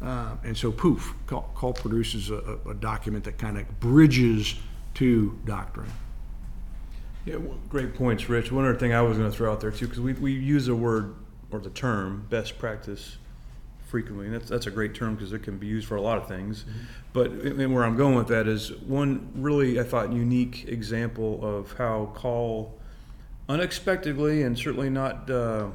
Uh, 0.01 0.37
and 0.45 0.57
so, 0.57 0.71
poof, 0.71 1.15
CALL, 1.27 1.53
CALL 1.57 1.73
produces 1.73 2.31
a, 2.31 2.59
a 2.69 2.75
document 2.75 3.25
that 3.25 3.39
kind 3.39 3.59
of 3.59 3.81
bridges 3.81 4.55
to 4.95 5.37
doctrine. 5.45 5.91
Yeah, 7.25 7.39
great 7.69 7.95
points, 7.95 8.29
Rich. 8.29 8.53
One 8.53 8.65
other 8.65 8.79
thing 8.79 8.93
I 8.93 9.03
was 9.03 9.19
going 9.19 9.31
to 9.31 9.37
throw 9.37 9.53
out 9.53 9.61
there 9.61 9.71
too, 9.71 9.87
because 9.87 10.01
we, 10.01 10.13
we 10.15 10.33
use 10.33 10.67
the 10.67 10.77
word 10.77 11.15
or 11.51 11.59
the 11.59 11.71
term 11.71 12.27
best 12.31 12.59
practice 12.59 13.19
frequently, 13.89 14.27
and 14.27 14.35
that's, 14.35 14.49
that's 14.49 14.67
a 14.67 14.71
great 14.71 14.95
term 14.95 15.15
because 15.15 15.33
it 15.33 15.43
can 15.43 15.59
be 15.59 15.67
used 15.67 15.89
for 15.89 15.97
a 15.97 16.03
lot 16.03 16.19
of 16.19 16.29
things. 16.29 16.63
Mm-hmm. 16.63 16.79
But 17.13 17.31
and 17.31 17.75
where 17.75 17.85
I'm 17.85 17.97
going 17.97 18.15
with 18.15 18.29
that 18.29 18.47
is 18.47 18.73
one 18.83 19.31
really, 19.35 19.81
I 19.81 19.83
thought, 19.83 20.13
unique 20.13 20.69
example 20.69 21.41
of 21.43 21.73
how 21.73 22.13
CALL 22.15 22.79
unexpectedly 23.49 24.43
and 24.43 24.59
certainly 24.59 24.91
not, 24.91 25.31
uh, 25.31 25.69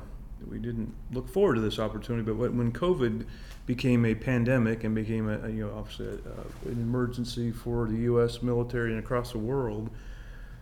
we 0.47 0.59
didn't 0.59 0.93
look 1.11 1.27
forward 1.27 1.55
to 1.55 1.61
this 1.61 1.79
opportunity, 1.79 2.23
but 2.23 2.35
when 2.35 2.71
COVID 2.71 3.25
became 3.65 4.05
a 4.05 4.13
pandemic 4.13 4.83
and 4.83 4.93
became 4.93 5.29
a, 5.29 5.49
you 5.49 5.65
know, 5.65 5.73
obviously 5.75 6.07
a, 6.07 6.09
a, 6.11 6.71
an 6.71 6.81
emergency 6.81 7.51
for 7.51 7.87
the 7.87 7.97
U.S. 7.97 8.41
military 8.41 8.91
and 8.91 8.99
across 8.99 9.31
the 9.31 9.39
world, 9.39 9.89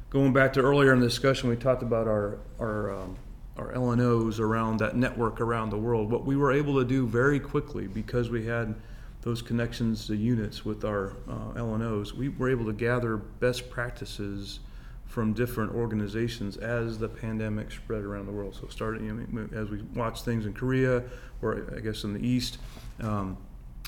going 0.09 0.33
back 0.33 0.53
to 0.53 0.61
earlier 0.61 0.93
in 0.93 0.99
the 0.99 1.07
discussion, 1.07 1.49
we 1.49 1.55
talked 1.55 1.83
about 1.83 2.07
our, 2.07 2.37
our 2.59 2.91
um, 2.91 3.17
our 3.57 3.73
LNOs 3.73 4.39
around 4.39 4.77
that 4.77 4.95
network 4.95 5.41
around 5.41 5.69
the 5.69 5.77
world. 5.77 6.09
What 6.11 6.25
we 6.25 6.35
were 6.35 6.51
able 6.51 6.75
to 6.79 6.85
do 6.85 7.05
very 7.05 7.39
quickly 7.39 7.87
because 7.87 8.29
we 8.29 8.45
had 8.45 8.75
those 9.21 9.41
connections 9.41 10.07
to 10.07 10.15
units 10.15 10.65
with 10.65 10.83
our 10.83 11.13
uh, 11.29 11.53
LNOs, 11.55 12.13
we 12.13 12.29
were 12.29 12.49
able 12.49 12.65
to 12.65 12.73
gather 12.73 13.17
best 13.17 13.69
practices 13.69 14.59
from 15.05 15.33
different 15.33 15.73
organizations 15.75 16.57
as 16.57 16.97
the 16.97 17.07
pandemic 17.07 17.71
spread 17.71 18.01
around 18.01 18.25
the 18.25 18.31
world. 18.31 18.55
So 18.55 18.67
starting 18.67 19.05
you 19.05 19.13
know, 19.13 19.49
as 19.53 19.69
we 19.69 19.81
watched 19.93 20.25
things 20.25 20.45
in 20.45 20.53
Korea, 20.53 21.03
or 21.41 21.67
I 21.75 21.81
guess 21.81 22.03
in 22.03 22.13
the 22.13 22.25
East, 22.25 22.57
um, 23.01 23.37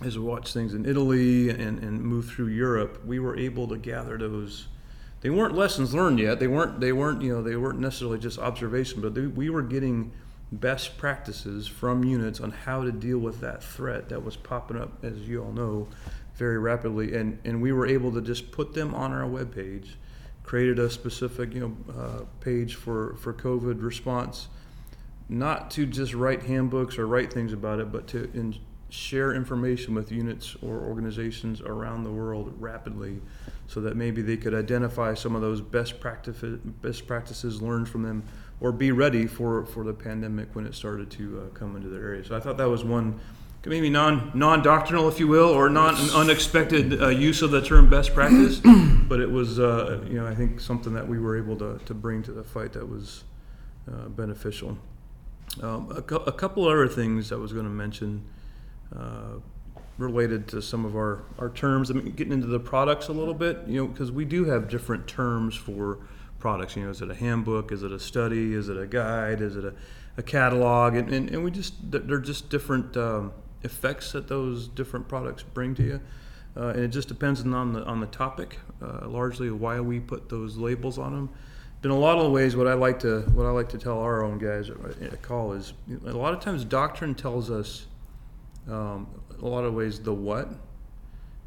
as 0.03 0.17
we 0.17 0.25
watched 0.25 0.53
things 0.53 0.73
in 0.73 0.85
Italy 0.85 1.49
and, 1.49 1.79
and 1.79 2.01
move 2.01 2.27
through 2.27 2.47
Europe, 2.47 3.03
we 3.05 3.19
were 3.19 3.37
able 3.37 3.67
to 3.69 3.77
gather 3.77 4.17
those 4.17 4.67
they 5.23 5.29
weren't 5.29 5.55
lessons 5.55 5.93
learned 5.95 6.19
yet. 6.19 6.39
They 6.39 6.47
weren't 6.47 6.81
they 6.81 6.91
weren't 6.91 7.21
you 7.21 7.33
know 7.33 7.41
they 7.41 7.55
weren't 7.55 7.79
necessarily 7.79 8.19
just 8.19 8.37
observation, 8.37 9.01
but 9.01 9.15
they, 9.15 9.21
we 9.21 9.49
were 9.49 9.61
getting 9.61 10.11
best 10.51 10.97
practices 10.97 11.65
from 11.65 12.03
units 12.03 12.41
on 12.41 12.51
how 12.51 12.83
to 12.83 12.91
deal 12.91 13.17
with 13.17 13.39
that 13.39 13.63
threat 13.63 14.09
that 14.09 14.23
was 14.23 14.35
popping 14.35 14.77
up, 14.77 15.03
as 15.03 15.17
you 15.21 15.41
all 15.41 15.53
know, 15.53 15.87
very 16.35 16.59
rapidly, 16.59 17.15
and 17.15 17.39
and 17.45 17.61
we 17.61 17.71
were 17.71 17.87
able 17.87 18.11
to 18.11 18.21
just 18.21 18.51
put 18.51 18.73
them 18.73 18.93
on 18.93 19.13
our 19.13 19.25
web 19.25 19.55
page, 19.55 19.97
created 20.43 20.77
a 20.77 20.89
specific 20.89 21.53
you 21.53 21.61
know 21.61 21.93
uh, 21.97 22.23
page 22.41 22.75
for 22.75 23.15
for 23.15 23.33
COVID 23.33 23.81
response, 23.81 24.49
not 25.29 25.71
to 25.71 25.85
just 25.85 26.13
write 26.13 26.43
handbooks 26.43 26.97
or 26.97 27.07
write 27.07 27.31
things 27.31 27.53
about 27.53 27.79
it, 27.79 27.93
but 27.93 28.07
to 28.07 28.29
in, 28.33 28.55
share 28.93 29.33
information 29.33 29.95
with 29.95 30.11
units 30.11 30.55
or 30.61 30.81
organizations 30.81 31.61
around 31.61 32.03
the 32.03 32.11
world 32.11 32.53
rapidly 32.59 33.19
so 33.65 33.81
that 33.81 33.97
maybe 33.97 34.21
they 34.21 34.37
could 34.37 34.53
identify 34.53 35.15
some 35.15 35.35
of 35.35 35.41
those 35.41 35.61
best 35.61 35.99
practices 35.99 36.59
best 36.81 37.07
practices 37.07 37.59
learned 37.59 37.89
from 37.89 38.03
them 38.03 38.23
or 38.61 38.71
be 38.71 38.91
ready 38.91 39.25
for, 39.25 39.65
for 39.65 39.83
the 39.83 39.93
pandemic 39.93 40.47
when 40.55 40.65
it 40.67 40.75
started 40.75 41.09
to 41.09 41.41
uh, 41.41 41.57
come 41.57 41.75
into 41.75 41.89
their 41.89 42.03
area. 42.03 42.23
So 42.23 42.35
I 42.35 42.39
thought 42.39 42.57
that 42.57 42.69
was 42.69 42.83
one 42.83 43.19
maybe 43.65 43.89
non 43.89 44.31
non 44.35 44.61
doctrinal, 44.61 45.07
if 45.07 45.19
you 45.19 45.27
will, 45.27 45.49
or 45.49 45.69
not 45.69 45.99
an 45.99 46.09
unexpected 46.11 47.01
uh, 47.01 47.07
use 47.07 47.41
of 47.41 47.49
the 47.49 47.61
term 47.61 47.89
best 47.89 48.13
practice, 48.13 48.59
but 49.07 49.19
it 49.19 49.31
was 49.31 49.59
uh, 49.59 50.03
you 50.07 50.15
know 50.15 50.27
I 50.27 50.35
think 50.35 50.59
something 50.59 50.93
that 50.93 51.07
we 51.07 51.17
were 51.17 51.35
able 51.35 51.57
to, 51.57 51.79
to 51.85 51.93
bring 51.95 52.21
to 52.23 52.31
the 52.31 52.43
fight 52.43 52.73
that 52.73 52.87
was 52.87 53.23
uh, 53.91 54.07
beneficial. 54.09 54.77
Um, 55.61 55.91
a, 55.91 56.15
a, 56.15 56.31
couple 56.31 56.67
other 56.67 56.87
things 56.87 57.31
I 57.31 57.35
was 57.35 57.53
going 57.53 57.65
to 57.65 57.71
mention. 57.71 58.23
Uh, 58.95 59.39
related 59.97 60.47
to 60.47 60.61
some 60.61 60.85
of 60.85 60.95
our, 60.95 61.23
our 61.37 61.49
terms. 61.49 61.91
I 61.91 61.93
mean, 61.93 62.11
getting 62.13 62.33
into 62.33 62.47
the 62.47 62.59
products 62.59 63.09
a 63.09 63.13
little 63.13 63.33
bit, 63.33 63.59
you 63.67 63.79
know, 63.79 63.87
because 63.87 64.11
we 64.11 64.25
do 64.25 64.45
have 64.45 64.67
different 64.67 65.07
terms 65.07 65.55
for 65.55 65.99
products. 66.39 66.75
You 66.75 66.85
know, 66.85 66.89
is 66.89 67.01
it 67.01 67.11
a 67.11 67.15
handbook? 67.15 67.71
Is 67.71 67.83
it 67.83 67.91
a 67.91 67.99
study? 67.99 68.53
Is 68.53 68.69
it 68.69 68.77
a 68.77 68.87
guide? 68.87 69.39
Is 69.39 69.55
it 69.55 69.63
a, 69.63 69.73
a 70.17 70.23
catalog? 70.23 70.95
And, 70.95 71.13
and, 71.13 71.29
and 71.29 71.43
we 71.43 71.51
just, 71.51 71.75
they're 71.91 72.17
just 72.19 72.49
different 72.49 72.97
um, 72.97 73.33
effects 73.61 74.11
that 74.13 74.27
those 74.27 74.67
different 74.67 75.07
products 75.07 75.43
bring 75.43 75.75
to 75.75 75.83
you. 75.83 76.01
Uh, 76.55 76.67
and 76.67 76.79
it 76.83 76.89
just 76.89 77.07
depends 77.07 77.41
on 77.41 77.73
the 77.73 77.83
on 77.85 77.99
the 77.99 78.05
topic, 78.07 78.59
uh, 78.79 79.07
largely 79.07 79.49
why 79.49 79.79
we 79.79 79.99
put 79.99 80.29
those 80.29 80.55
labels 80.55 80.99
on 80.99 81.11
them. 81.11 81.29
In 81.83 81.89
a 81.89 81.97
lot 81.97 82.19
of 82.19 82.31
ways, 82.31 82.55
what 82.55 82.67
I 82.67 82.75
like 82.75 82.99
to 82.99 83.21
what 83.33 83.47
I 83.47 83.49
like 83.49 83.69
to 83.69 83.79
tell 83.79 83.99
our 83.99 84.23
own 84.23 84.37
guys 84.37 84.69
at 84.69 85.21
CALL 85.23 85.53
is 85.53 85.73
a 86.05 86.11
lot 86.11 86.31
of 86.31 86.41
times 86.41 86.63
doctrine 86.63 87.15
tells 87.15 87.49
us 87.49 87.87
um, 88.69 89.07
a 89.41 89.45
lot 89.45 89.63
of 89.63 89.73
ways 89.73 89.99
the 89.99 90.13
what. 90.13 90.49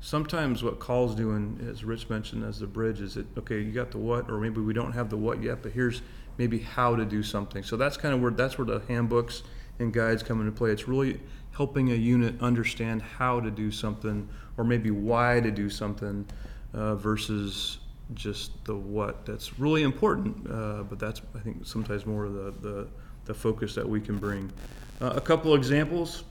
Sometimes 0.01 0.63
what 0.63 0.79
CALL's 0.79 1.15
doing, 1.15 1.67
as 1.71 1.83
Rich 1.83 2.11
mentioned, 2.11 2.45
as 2.45 2.61
the 2.61 2.67
bridge, 2.67 3.01
is 3.01 3.15
that 3.15 3.27
okay, 3.39 3.61
you 3.61 3.73
got 3.73 3.91
the 3.91 3.99
what, 3.99 4.31
or 4.31 4.39
maybe 4.39 4.61
we 4.61 4.75
don't 4.75 4.93
have 4.93 5.09
the 5.09 5.17
what 5.17 5.43
yet, 5.43 5.63
but 5.63 5.73
here's 5.73 6.03
maybe 6.39 6.59
how 6.59 6.95
to 6.95 7.05
do 7.05 7.23
something. 7.23 7.63
So 7.63 7.77
that's 7.77 7.97
kind 7.97 8.15
of 8.15 8.21
where 8.21 8.31
that's 8.31 8.59
where 8.59 8.67
the 8.67 8.83
handbooks 8.89 9.43
and 9.79 9.93
guides 9.93 10.23
come 10.23 10.41
into 10.41 10.53
play. 10.53 10.71
It's 10.71 10.87
really 10.87 11.21
helping 11.53 11.91
a 11.93 11.95
unit 11.95 12.41
understand 12.41 13.01
how 13.01 13.41
to 13.41 13.51
do 13.51 13.71
something, 13.71 14.29
or 14.59 14.65
maybe 14.65 14.91
why 14.91 15.41
to 15.41 15.51
do 15.51 15.71
something, 15.71 16.27
uh, 16.75 16.95
versus 16.97 17.79
just 18.15 18.65
the 18.65 18.77
what. 18.77 19.25
That's 19.25 19.59
really 19.59 19.83
important, 19.83 20.47
uh, 20.51 20.83
but 20.83 20.99
that's 20.99 21.23
I 21.35 21.39
think 21.39 21.67
sometimes 21.67 22.05
more 22.05 22.29
the 22.29 22.53
the, 22.61 22.89
the 23.25 23.35
focus 23.35 23.75
that 23.75 23.89
we 23.89 24.01
can 24.01 24.19
bring. 24.19 24.53
Uh, 25.01 25.15
a 25.17 25.21
couple 25.21 25.55
examples 25.55 26.25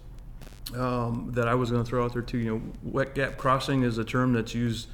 um, 0.75 1.31
that 1.33 1.47
I 1.47 1.55
was 1.55 1.71
going 1.71 1.83
to 1.83 1.89
throw 1.89 2.05
out 2.05 2.13
there 2.13 2.21
too. 2.21 2.37
You 2.37 2.55
know, 2.55 2.61
wet 2.83 3.15
gap 3.15 3.37
crossing 3.37 3.83
is 3.83 3.97
a 3.97 4.03
term 4.03 4.33
that's 4.33 4.53
used 4.53 4.87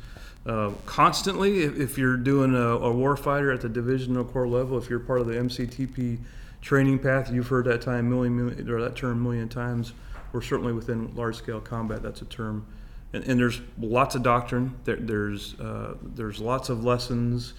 uh, 0.45 0.71
constantly. 0.85 1.63
If, 1.63 1.79
if, 1.79 1.97
you're 1.97 2.17
doing 2.17 2.55
a, 2.55 2.77
a 2.77 2.93
warfighter 2.93 3.53
at 3.53 3.61
the 3.61 3.69
divisional 3.69 4.23
corps 4.23 4.47
level, 4.47 4.77
if 4.77 4.89
you're 4.89 4.99
part 4.99 5.21
of 5.21 5.27
the 5.27 5.33
MCTP 5.33 6.19
training 6.61 6.99
path, 6.99 7.31
you've 7.31 7.47
heard 7.47 7.65
that 7.65 7.81
time 7.81 8.09
million, 8.09 8.35
million 8.35 8.69
or 8.69 8.81
that 8.81 8.95
term 8.95 9.21
million 9.21 9.49
times. 9.49 9.93
Or 10.33 10.41
certainly 10.41 10.71
within 10.71 11.13
large 11.15 11.35
scale 11.35 11.59
combat, 11.59 12.01
that's 12.01 12.21
a 12.21 12.25
term. 12.25 12.65
And, 13.13 13.23
and 13.25 13.39
there's 13.39 13.61
lots 13.77 14.15
of 14.15 14.23
doctrine. 14.23 14.73
There, 14.85 14.95
there's 14.95 15.59
uh, 15.59 15.95
there's 16.01 16.39
lots 16.39 16.69
of 16.69 16.85
lessons. 16.85 17.53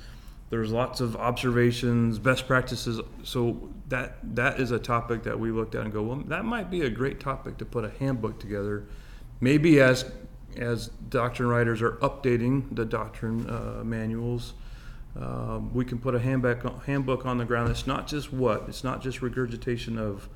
There's 0.53 0.71
lots 0.71 1.01
of 1.01 1.17
observations, 1.17 2.19
best 2.19 2.47
practices. 2.47 3.01
So 3.23 3.71
that 3.89 4.19
that 4.37 4.61
is 4.61 4.71
a 4.71 4.79
topic 4.79 5.23
that 5.23 5.41
we 5.41 5.51
looked 5.51 5.75
at 5.75 5.81
and 5.81 5.91
go, 5.91 6.03
well, 6.03 6.17
that 6.27 6.45
might 6.45 6.71
be 6.71 6.83
a 6.83 6.91
great 6.91 7.21
topic 7.21 7.57
to 7.57 7.65
put 7.65 7.87
a 7.87 7.91
handbook 7.99 8.39
together. 8.39 8.85
Maybe 9.41 9.81
as 9.81 10.05
as 10.59 10.89
doctrine 11.09 11.49
writers 11.49 11.81
are 11.81 11.93
updating 11.93 12.65
the 12.77 12.85
doctrine 12.85 13.49
uh, 13.49 13.83
manuals, 13.83 14.53
um, 15.19 15.73
we 15.73 15.87
can 15.87 15.99
put 15.99 16.15
a 16.15 16.19
handbook 16.19 16.85
handbook 16.85 17.25
on 17.25 17.39
the 17.39 17.47
ground. 17.47 17.71
It's 17.71 17.87
not 17.87 18.07
just 18.07 18.31
what 18.31 18.65
it's 18.69 18.85
not 18.85 19.01
just 19.01 19.23
regurgitation 19.23 19.97
of 19.97 20.29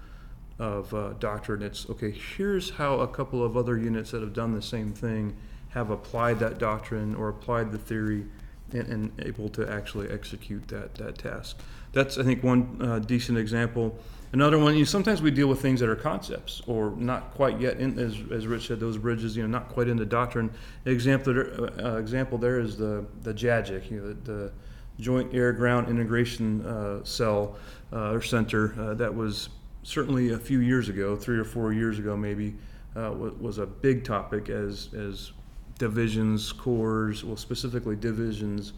of 0.59 0.95
uh, 0.95 1.13
doctrine. 1.19 1.61
It's 1.61 1.91
okay. 1.91 2.11
Here's 2.11 2.71
how 2.71 3.01
a 3.01 3.07
couple 3.07 3.45
of 3.45 3.55
other 3.55 3.77
units 3.77 4.13
that 4.13 4.23
have 4.23 4.33
done 4.33 4.55
the 4.55 4.63
same 4.63 4.95
thing 4.95 5.37
have 5.69 5.91
applied 5.91 6.39
that 6.39 6.57
doctrine 6.57 7.15
or 7.15 7.29
applied 7.29 7.71
the 7.71 7.77
theory 7.77 8.25
and, 8.73 8.87
and 8.89 9.13
able 9.21 9.49
to 9.51 9.71
actually 9.71 10.11
execute 10.11 10.67
that, 10.69 10.95
that 10.97 11.19
task. 11.19 11.59
That's, 11.93 12.19
I 12.19 12.23
think, 12.25 12.43
one 12.43 12.79
uh, 12.81 12.99
decent 12.99 13.39
example. 13.39 13.99
Another 14.33 14.59
one, 14.59 14.75
you 14.75 14.81
know, 14.81 14.85
sometimes 14.85 15.23
we 15.23 15.31
deal 15.31 15.47
with 15.47 15.63
things 15.63 15.81
that 15.81 15.89
are 15.89 15.97
concepts 15.97 16.61
or 16.67 16.91
not 16.97 17.33
quite 17.35 17.61
yet, 17.61 17.79
in, 17.79 17.99
as, 17.99 18.19
as 18.31 18.47
Rich 18.47 18.67
said, 18.67 18.81
those 18.81 18.99
bridges, 18.99 19.37
you 19.37 19.43
know, 19.43 19.49
not 19.49 19.69
quite 19.69 19.89
into 19.89 20.05
doctrine. 20.05 20.51
An 20.85 20.93
example, 20.93 21.33
there, 21.33 21.71
uh, 21.81 21.97
example 21.97 22.37
there 22.37 22.59
is 22.59 22.77
the, 22.77 23.07
the 23.23 23.33
JAGIC, 23.33 23.91
you 23.91 24.01
know, 24.01 24.09
the, 24.09 24.15
the 24.33 24.53
Joint 24.99 25.35
Air 25.35 25.53
Ground 25.53 25.89
Integration 25.89 26.65
uh, 26.67 27.05
Cell 27.05 27.57
uh, 27.93 28.13
or 28.13 28.21
Center 28.21 28.75
uh, 28.79 28.95
that 28.95 29.15
was 29.15 29.49
certainly 29.83 30.33
a 30.33 30.39
few 30.39 30.59
years 30.59 30.89
ago, 30.89 31.15
three 31.15 31.39
or 31.39 31.45
four 31.45 31.73
years 31.73 31.99
ago 31.99 32.17
maybe, 32.17 32.55
uh, 32.97 33.13
was 33.13 33.59
a 33.59 33.67
big 33.67 34.05
topic 34.05 34.49
as, 34.49 34.93
as 34.95 35.33
divisions, 35.79 36.53
corps, 36.53 37.15
well, 37.25 37.37
specifically 37.37 37.97
divisions, 37.97 38.73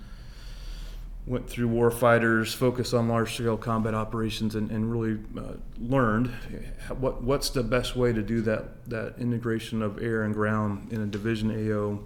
went 1.27 1.49
through 1.49 1.69
war 1.69 1.91
fighters, 1.91 2.55
focused 2.55 2.95
on 2.95 3.09
large 3.09 3.35
scale 3.35 3.57
combat 3.57 3.95
operations, 3.95 4.55
and, 4.55 4.71
and 4.71 4.91
really 4.91 5.19
uh, 5.37 5.53
learned 5.79 6.29
what 6.99 7.23
what's 7.23 7.51
the 7.51 7.63
best 7.63 7.97
way 7.97 8.13
to 8.13 8.23
do 8.23 8.41
that 8.41 8.89
that 8.89 9.15
integration 9.19 9.83
of 9.83 10.03
air 10.03 10.23
and 10.23 10.35
ground 10.35 10.91
in 10.93 11.03
a 11.03 11.07
division 11.07 11.51
AO, 11.51 12.01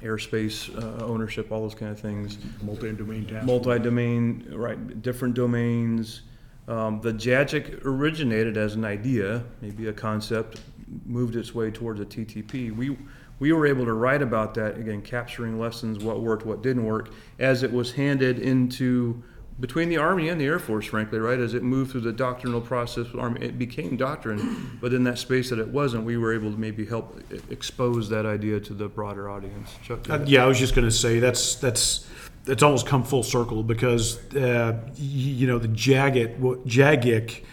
airspace 0.00 0.74
uh, 0.82 1.04
ownership, 1.04 1.52
all 1.52 1.60
those 1.60 1.74
kind 1.74 1.92
of 1.92 2.00
things. 2.00 2.38
Multi-domain 2.62 3.26
task. 3.26 3.46
Multi-domain, 3.46 4.46
right? 4.52 5.02
Different 5.02 5.34
domains. 5.34 6.22
Um, 6.66 7.00
the 7.02 7.12
JAGIC 7.12 7.84
originated 7.84 8.56
as 8.56 8.74
an 8.74 8.86
idea, 8.86 9.44
maybe 9.60 9.88
a 9.88 9.92
concept, 9.92 10.62
moved 11.04 11.36
its 11.36 11.54
way 11.54 11.70
towards 11.70 12.00
a 12.00 12.06
TTP. 12.06 12.74
We 12.74 12.96
we 13.38 13.52
were 13.52 13.66
able 13.66 13.84
to 13.84 13.92
write 13.92 14.22
about 14.22 14.54
that 14.54 14.78
again, 14.78 15.02
capturing 15.02 15.58
lessons, 15.58 16.02
what 16.02 16.20
worked, 16.20 16.46
what 16.46 16.62
didn't 16.62 16.84
work, 16.84 17.10
as 17.38 17.62
it 17.62 17.72
was 17.72 17.92
handed 17.92 18.38
into 18.38 19.22
between 19.60 19.88
the 19.88 19.96
Army 19.96 20.28
and 20.28 20.40
the 20.40 20.44
Air 20.44 20.58
Force, 20.58 20.86
frankly, 20.86 21.18
right? 21.18 21.38
As 21.38 21.54
it 21.54 21.62
moved 21.62 21.92
through 21.92 22.00
the 22.00 22.12
doctrinal 22.12 22.60
process, 22.60 23.06
Army, 23.16 23.40
it 23.40 23.58
became 23.58 23.96
doctrine, 23.96 24.78
but 24.80 24.92
in 24.92 25.04
that 25.04 25.18
space 25.18 25.50
that 25.50 25.60
it 25.60 25.68
wasn't, 25.68 26.04
we 26.04 26.16
were 26.16 26.34
able 26.34 26.50
to 26.50 26.58
maybe 26.58 26.84
help 26.84 27.20
expose 27.50 28.08
that 28.08 28.26
idea 28.26 28.58
to 28.58 28.74
the 28.74 28.88
broader 28.88 29.30
audience. 29.30 29.70
Chuck, 29.84 30.10
uh, 30.10 30.20
yeah, 30.26 30.44
I 30.44 30.46
was 30.46 30.58
just 30.58 30.74
going 30.74 30.86
to 30.86 30.94
say 30.94 31.20
that's 31.20 31.54
that's 31.56 32.08
that's 32.44 32.62
almost 32.62 32.86
come 32.86 33.04
full 33.04 33.22
circle 33.22 33.62
because 33.62 34.18
uh, 34.34 34.80
you 34.96 35.46
know 35.46 35.58
the 35.58 35.68
JAGIC, 35.68 36.38
JAGIC 36.66 37.44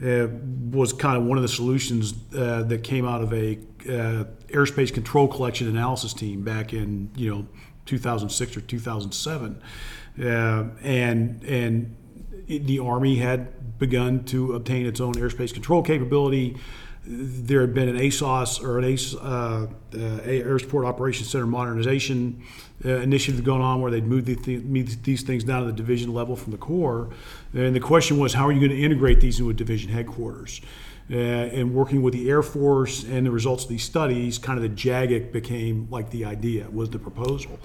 uh, 0.00 0.28
was 0.70 0.92
kind 0.92 1.16
of 1.16 1.24
one 1.24 1.38
of 1.38 1.42
the 1.42 1.48
solutions 1.48 2.14
uh, 2.36 2.62
that 2.62 2.84
came 2.84 3.06
out 3.06 3.20
of 3.20 3.32
a 3.32 3.58
uh, 3.82 4.24
airspace 4.48 4.92
control 4.92 5.28
collection 5.28 5.68
analysis 5.68 6.12
team 6.12 6.42
back 6.42 6.72
in 6.72 7.10
you 7.16 7.30
know 7.30 7.46
2006 7.86 8.56
or 8.56 8.60
2007, 8.60 9.62
uh, 10.20 10.64
and 10.82 11.44
and 11.44 11.96
the 12.46 12.78
Army 12.78 13.16
had 13.16 13.78
begun 13.78 14.24
to 14.24 14.54
obtain 14.54 14.86
its 14.86 15.00
own 15.00 15.14
airspace 15.14 15.52
control 15.52 15.82
capability. 15.82 16.56
There 17.10 17.62
had 17.62 17.72
been 17.72 17.88
an 17.88 17.96
ASOC 17.96 18.62
or 18.62 18.78
an 18.78 18.84
ACE, 18.84 19.14
uh, 19.14 19.66
uh, 19.94 19.98
Air 20.24 20.58
Support 20.58 20.84
Operations 20.84 21.30
Center 21.30 21.46
modernization 21.46 22.42
uh, 22.84 22.96
initiative 22.96 23.44
going 23.44 23.62
on 23.62 23.80
where 23.80 23.90
they'd 23.90 24.06
move 24.06 24.26
the 24.26 24.36
th- 24.36 24.62
these 25.02 25.22
things 25.22 25.42
down 25.42 25.62
to 25.62 25.66
the 25.66 25.72
division 25.72 26.12
level 26.12 26.36
from 26.36 26.52
the 26.52 26.58
Corps. 26.58 27.08
And 27.54 27.74
the 27.74 27.80
question 27.80 28.18
was, 28.18 28.34
how 28.34 28.46
are 28.46 28.52
you 28.52 28.60
going 28.60 28.76
to 28.76 28.84
integrate 28.84 29.20
these 29.20 29.38
into 29.38 29.50
a 29.50 29.54
division 29.54 29.90
headquarters? 29.90 30.60
Uh, 31.10 31.16
and 31.16 31.74
working 31.74 32.02
with 32.02 32.12
the 32.12 32.28
Air 32.28 32.42
Force 32.42 33.04
and 33.04 33.26
the 33.26 33.30
results 33.30 33.64
of 33.64 33.70
these 33.70 33.82
studies, 33.82 34.36
kind 34.36 34.58
of 34.58 34.62
the 34.62 34.68
JAGIC 34.68 35.32
became 35.32 35.88
like 35.90 36.10
the 36.10 36.26
idea, 36.26 36.68
was 36.70 36.90
the 36.90 36.98
proposal. 36.98 37.58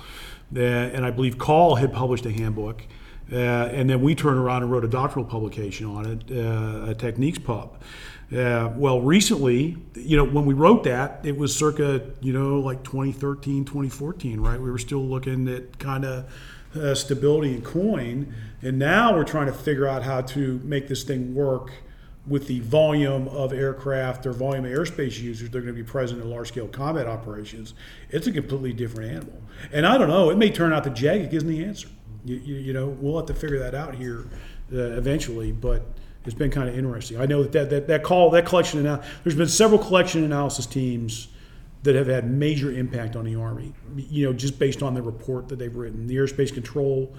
Uh, 0.56 0.60
and 0.60 1.06
I 1.06 1.12
believe 1.12 1.38
CALL 1.38 1.76
had 1.76 1.92
published 1.92 2.26
a 2.26 2.32
handbook. 2.32 2.84
Uh, 3.32 3.36
and 3.36 3.90
then 3.90 4.02
we 4.02 4.16
turned 4.16 4.38
around 4.38 4.64
and 4.64 4.72
wrote 4.72 4.86
a 4.86 4.88
doctoral 4.88 5.26
publication 5.26 5.88
on 5.88 6.06
it, 6.06 6.32
uh, 6.32 6.92
a 6.92 6.96
techniques 6.96 7.40
pub. 7.40 7.78
Uh, 8.32 8.72
well, 8.76 9.02
recently, 9.02 9.78
you 9.96 10.18
know, 10.18 10.24
when 10.24 10.46
we 10.46 10.54
wrote 10.54 10.84
that, 10.86 11.20
it 11.24 11.38
was 11.38 11.56
circa, 11.56 12.02
you 12.22 12.34
know, 12.34 12.60
like 12.60 12.84
2013, 12.84 13.66
2014, 13.66 14.40
right? 14.40 14.60
We 14.60 14.72
were 14.72 14.78
still 14.78 15.06
looking 15.06 15.48
at 15.48 15.78
kind 15.80 16.06
of 16.06 16.26
uh, 16.76 16.96
stability 16.96 17.54
in 17.54 17.62
COIN. 17.62 18.34
And 18.62 18.80
now 18.80 19.14
we're 19.14 19.24
trying 19.24 19.48
to 19.48 19.54
figure 19.54 19.88
out 19.88 20.04
how 20.04 20.22
to 20.22 20.60
make 20.64 20.88
this 20.88 21.04
thing 21.04 21.36
work 21.36 21.72
with 22.26 22.48
the 22.48 22.62
volume 22.62 23.28
of 23.30 23.52
aircraft 23.52 24.26
or 24.26 24.32
volume 24.32 24.64
of 24.64 24.72
airspace 24.72 25.20
users 25.20 25.50
they're 25.50 25.62
going 25.62 25.76
to 25.76 25.82
be 25.82 25.84
present 25.84 26.22
in 26.22 26.30
large 26.30 26.48
scale 26.48 26.68
combat 26.68 27.06
operations. 27.06 27.74
It's 28.10 28.28
a 28.28 28.32
completely 28.32 28.72
different 28.72 29.12
animal. 29.12 29.42
And 29.72 29.86
I 29.86 29.98
don't 29.98 30.08
know, 30.08 30.30
it 30.30 30.38
may 30.38 30.50
turn 30.50 30.72
out 30.72 30.84
that 30.86 30.94
JAGIC 30.94 31.34
isn't 31.34 31.50
the 31.50 31.64
answer. 31.66 31.90
You, 32.26 32.38
you, 32.38 32.56
you 32.56 32.74
know, 32.74 32.88
we'll 32.88 33.18
have 33.18 33.26
to 33.26 33.34
figure 33.34 33.60
that 33.60 33.76
out 33.76 33.96
here 33.96 34.26
uh, 34.72 34.78
eventually. 34.78 35.52
But 35.52 35.86
it's 36.26 36.34
been 36.34 36.52
kind 36.52 36.70
of 36.70 36.78
interesting. 36.78 37.20
I 37.20 37.26
know 37.26 37.44
that 37.44 37.52
that, 37.52 37.70
that, 37.70 37.88
that 37.88 38.04
CALL, 38.04 38.30
that 38.32 38.46
collection, 38.46 38.80
anal- 38.80 39.04
there's 39.24 39.36
been 39.36 39.50
several 39.50 39.80
collection 39.80 40.24
analysis 40.24 40.66
teams 40.66 41.28
that 41.84 41.96
have 41.96 42.08
had 42.08 42.30
major 42.30 42.72
impact 42.72 43.18
on 43.18 43.26
the 43.26 43.36
Army, 43.36 43.74
you 43.98 44.26
know, 44.26 44.32
just 44.32 44.58
based 44.58 44.82
on 44.82 44.94
the 44.94 45.02
report 45.02 45.50
that 45.50 45.60
they've 45.60 45.76
written. 45.76 46.08
The 46.08 46.16
Airspace 46.16 46.54
Control 46.54 47.14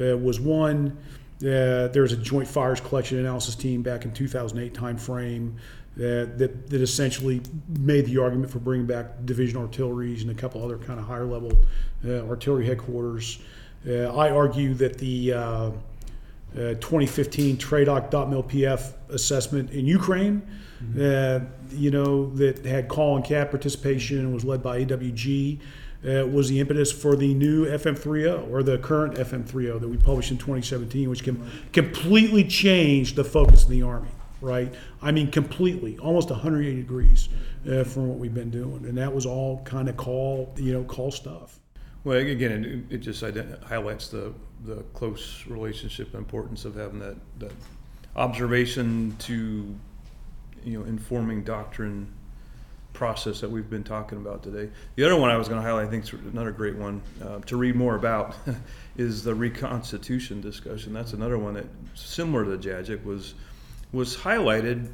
uh, 0.00 0.16
was 0.16 0.38
one. 0.38 0.96
Uh, 1.44 1.88
there 1.88 2.02
was 2.02 2.12
a 2.12 2.16
Joint 2.16 2.48
Fires 2.48 2.80
Collection 2.80 3.18
Analysis 3.18 3.54
team 3.54 3.82
back 3.82 4.04
in 4.04 4.12
2008 4.12 4.72
timeframe 4.72 5.52
that, 5.96 6.38
that, 6.38 6.70
that 6.70 6.80
essentially 6.80 7.42
made 7.80 8.06
the 8.06 8.18
argument 8.18 8.50
for 8.50 8.58
bringing 8.58 8.86
back 8.86 9.24
division 9.26 9.58
artilleries 9.58 10.22
and 10.22 10.30
a 10.30 10.34
couple 10.34 10.64
other 10.64 10.78
kind 10.78 10.98
of 10.98 11.06
higher 11.06 11.26
level 11.26 11.52
uh, 12.06 12.20
artillery 12.28 12.66
headquarters. 12.66 13.38
Uh, 13.86 14.16
I 14.16 14.30
argue 14.30 14.74
that 14.74 14.98
the 14.98 15.34
uh, 15.34 15.40
uh, 15.40 15.70
2015 16.54 17.58
TRADOC 17.58 18.10
PF 18.10 18.92
assessment 19.10 19.70
in 19.70 19.86
Ukraine, 19.86 20.40
mm-hmm. 20.82 21.44
uh, 21.44 21.76
you 21.76 21.90
know, 21.90 22.30
that 22.36 22.64
had 22.64 22.88
CALL 22.88 23.16
and 23.16 23.24
CAD 23.24 23.50
participation 23.50 24.20
and 24.20 24.32
was 24.32 24.44
led 24.44 24.62
by 24.62 24.84
AWG, 24.84 25.60
uh, 26.06 26.26
was 26.26 26.48
the 26.48 26.60
impetus 26.60 26.92
for 26.92 27.16
the 27.16 27.32
new 27.34 27.66
FM30 27.66 28.50
or 28.50 28.62
the 28.62 28.78
current 28.78 29.14
FM30 29.14 29.80
that 29.80 29.88
we 29.88 29.96
published 29.96 30.30
in 30.30 30.36
2017, 30.36 31.08
which 31.08 31.24
completely 31.72 32.44
changed 32.44 33.16
the 33.16 33.24
focus 33.24 33.64
of 33.64 33.70
the 33.70 33.82
Army, 33.82 34.10
right? 34.40 34.72
I 35.00 35.12
mean, 35.12 35.30
completely, 35.30 35.98
almost 35.98 36.30
180 36.30 36.76
degrees 36.82 37.28
uh, 37.70 37.84
from 37.84 38.08
what 38.08 38.18
we've 38.18 38.34
been 38.34 38.50
doing. 38.50 38.84
And 38.84 38.98
that 38.98 39.14
was 39.14 39.24
all 39.24 39.62
kind 39.64 39.88
of 39.88 39.96
CALL, 39.96 40.52
you 40.56 40.74
know, 40.74 40.84
CALL 40.84 41.10
stuff. 41.10 41.58
Well, 42.04 42.18
again, 42.18 42.84
it, 42.90 42.96
it 42.96 42.98
just 42.98 43.22
highlights 43.22 44.08
the, 44.08 44.34
the 44.64 44.82
close 44.92 45.44
relationship 45.46 46.08
and 46.08 46.16
importance 46.16 46.66
of 46.66 46.74
having 46.74 46.98
that, 47.00 47.16
that 47.38 47.52
observation 48.14 49.16
to, 49.20 49.74
you 50.64 50.78
know, 50.78 50.84
informing 50.84 51.42
doctrine 51.44 52.12
process 52.94 53.40
that 53.40 53.50
we've 53.50 53.68
been 53.68 53.84
talking 53.84 54.18
about 54.18 54.42
today. 54.42 54.70
The 54.94 55.04
other 55.04 55.16
one 55.16 55.28
I 55.28 55.36
was 55.36 55.48
going 55.48 55.60
to 55.60 55.66
highlight, 55.66 55.88
I 55.88 55.90
think, 55.90 56.04
is 56.04 56.12
another 56.12 56.52
great 56.52 56.76
one 56.76 57.02
uh, 57.22 57.40
to 57.40 57.56
read 57.56 57.74
more 57.74 57.96
about, 57.96 58.34
is 58.96 59.22
the 59.22 59.34
reconstitution 59.34 60.40
discussion. 60.40 60.94
That's 60.94 61.12
another 61.12 61.36
one 61.36 61.54
that, 61.54 61.66
similar 61.94 62.44
to 62.44 62.56
JAGIC, 62.56 63.04
was 63.04 63.34
was 63.92 64.16
highlighted. 64.16 64.88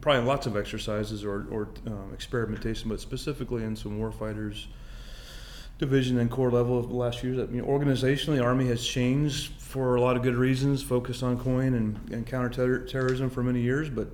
Probably 0.00 0.22
lots 0.22 0.46
of 0.46 0.56
exercises 0.56 1.24
or, 1.24 1.46
or 1.50 1.68
um, 1.86 2.10
experimentation, 2.12 2.88
but 2.88 3.00
specifically 3.00 3.62
in 3.62 3.76
some 3.76 3.98
warfighters 3.98 4.66
division 5.78 6.18
and 6.18 6.30
corps 6.30 6.50
level 6.50 6.78
of 6.78 6.88
the 6.88 6.94
last 6.94 7.22
years. 7.22 7.38
I 7.38 7.46
mean, 7.46 7.64
organizationally, 7.64 8.42
Army 8.42 8.66
has 8.68 8.84
changed 8.86 9.52
for 9.60 9.96
a 9.96 10.00
lot 10.00 10.16
of 10.16 10.22
good 10.22 10.36
reasons, 10.36 10.82
focused 10.82 11.22
on 11.22 11.36
COIN 11.38 11.74
and, 11.74 12.10
and 12.10 12.26
counterterrorism 12.26 13.28
for 13.28 13.42
many 13.42 13.60
years. 13.60 13.90
But 13.90 14.08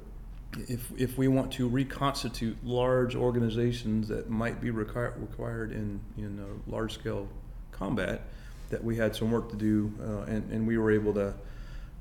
if, 0.69 0.91
if 0.97 1.17
we 1.19 1.29
want 1.29 1.53
to 1.53 1.69
reconstitute 1.69 2.57
large 2.65 3.15
organizations 3.15 4.09
that 4.09 4.29
might 4.31 4.61
be 4.61 4.71
requir- 4.71 5.19
required 5.21 5.73
in, 5.73 6.01
in 6.19 6.45
large 6.67 6.95
scale 6.95 7.29
combat, 7.73 8.23
that 8.71 8.83
we 8.83 8.97
had 8.97 9.15
some 9.15 9.31
work 9.31 9.49
to 9.51 9.57
do, 9.57 9.93
uh, 10.01 10.31
and, 10.31 10.51
and 10.53 10.67
we 10.67 10.79
were 10.79 10.91
able 10.91 11.13
to 11.15 11.35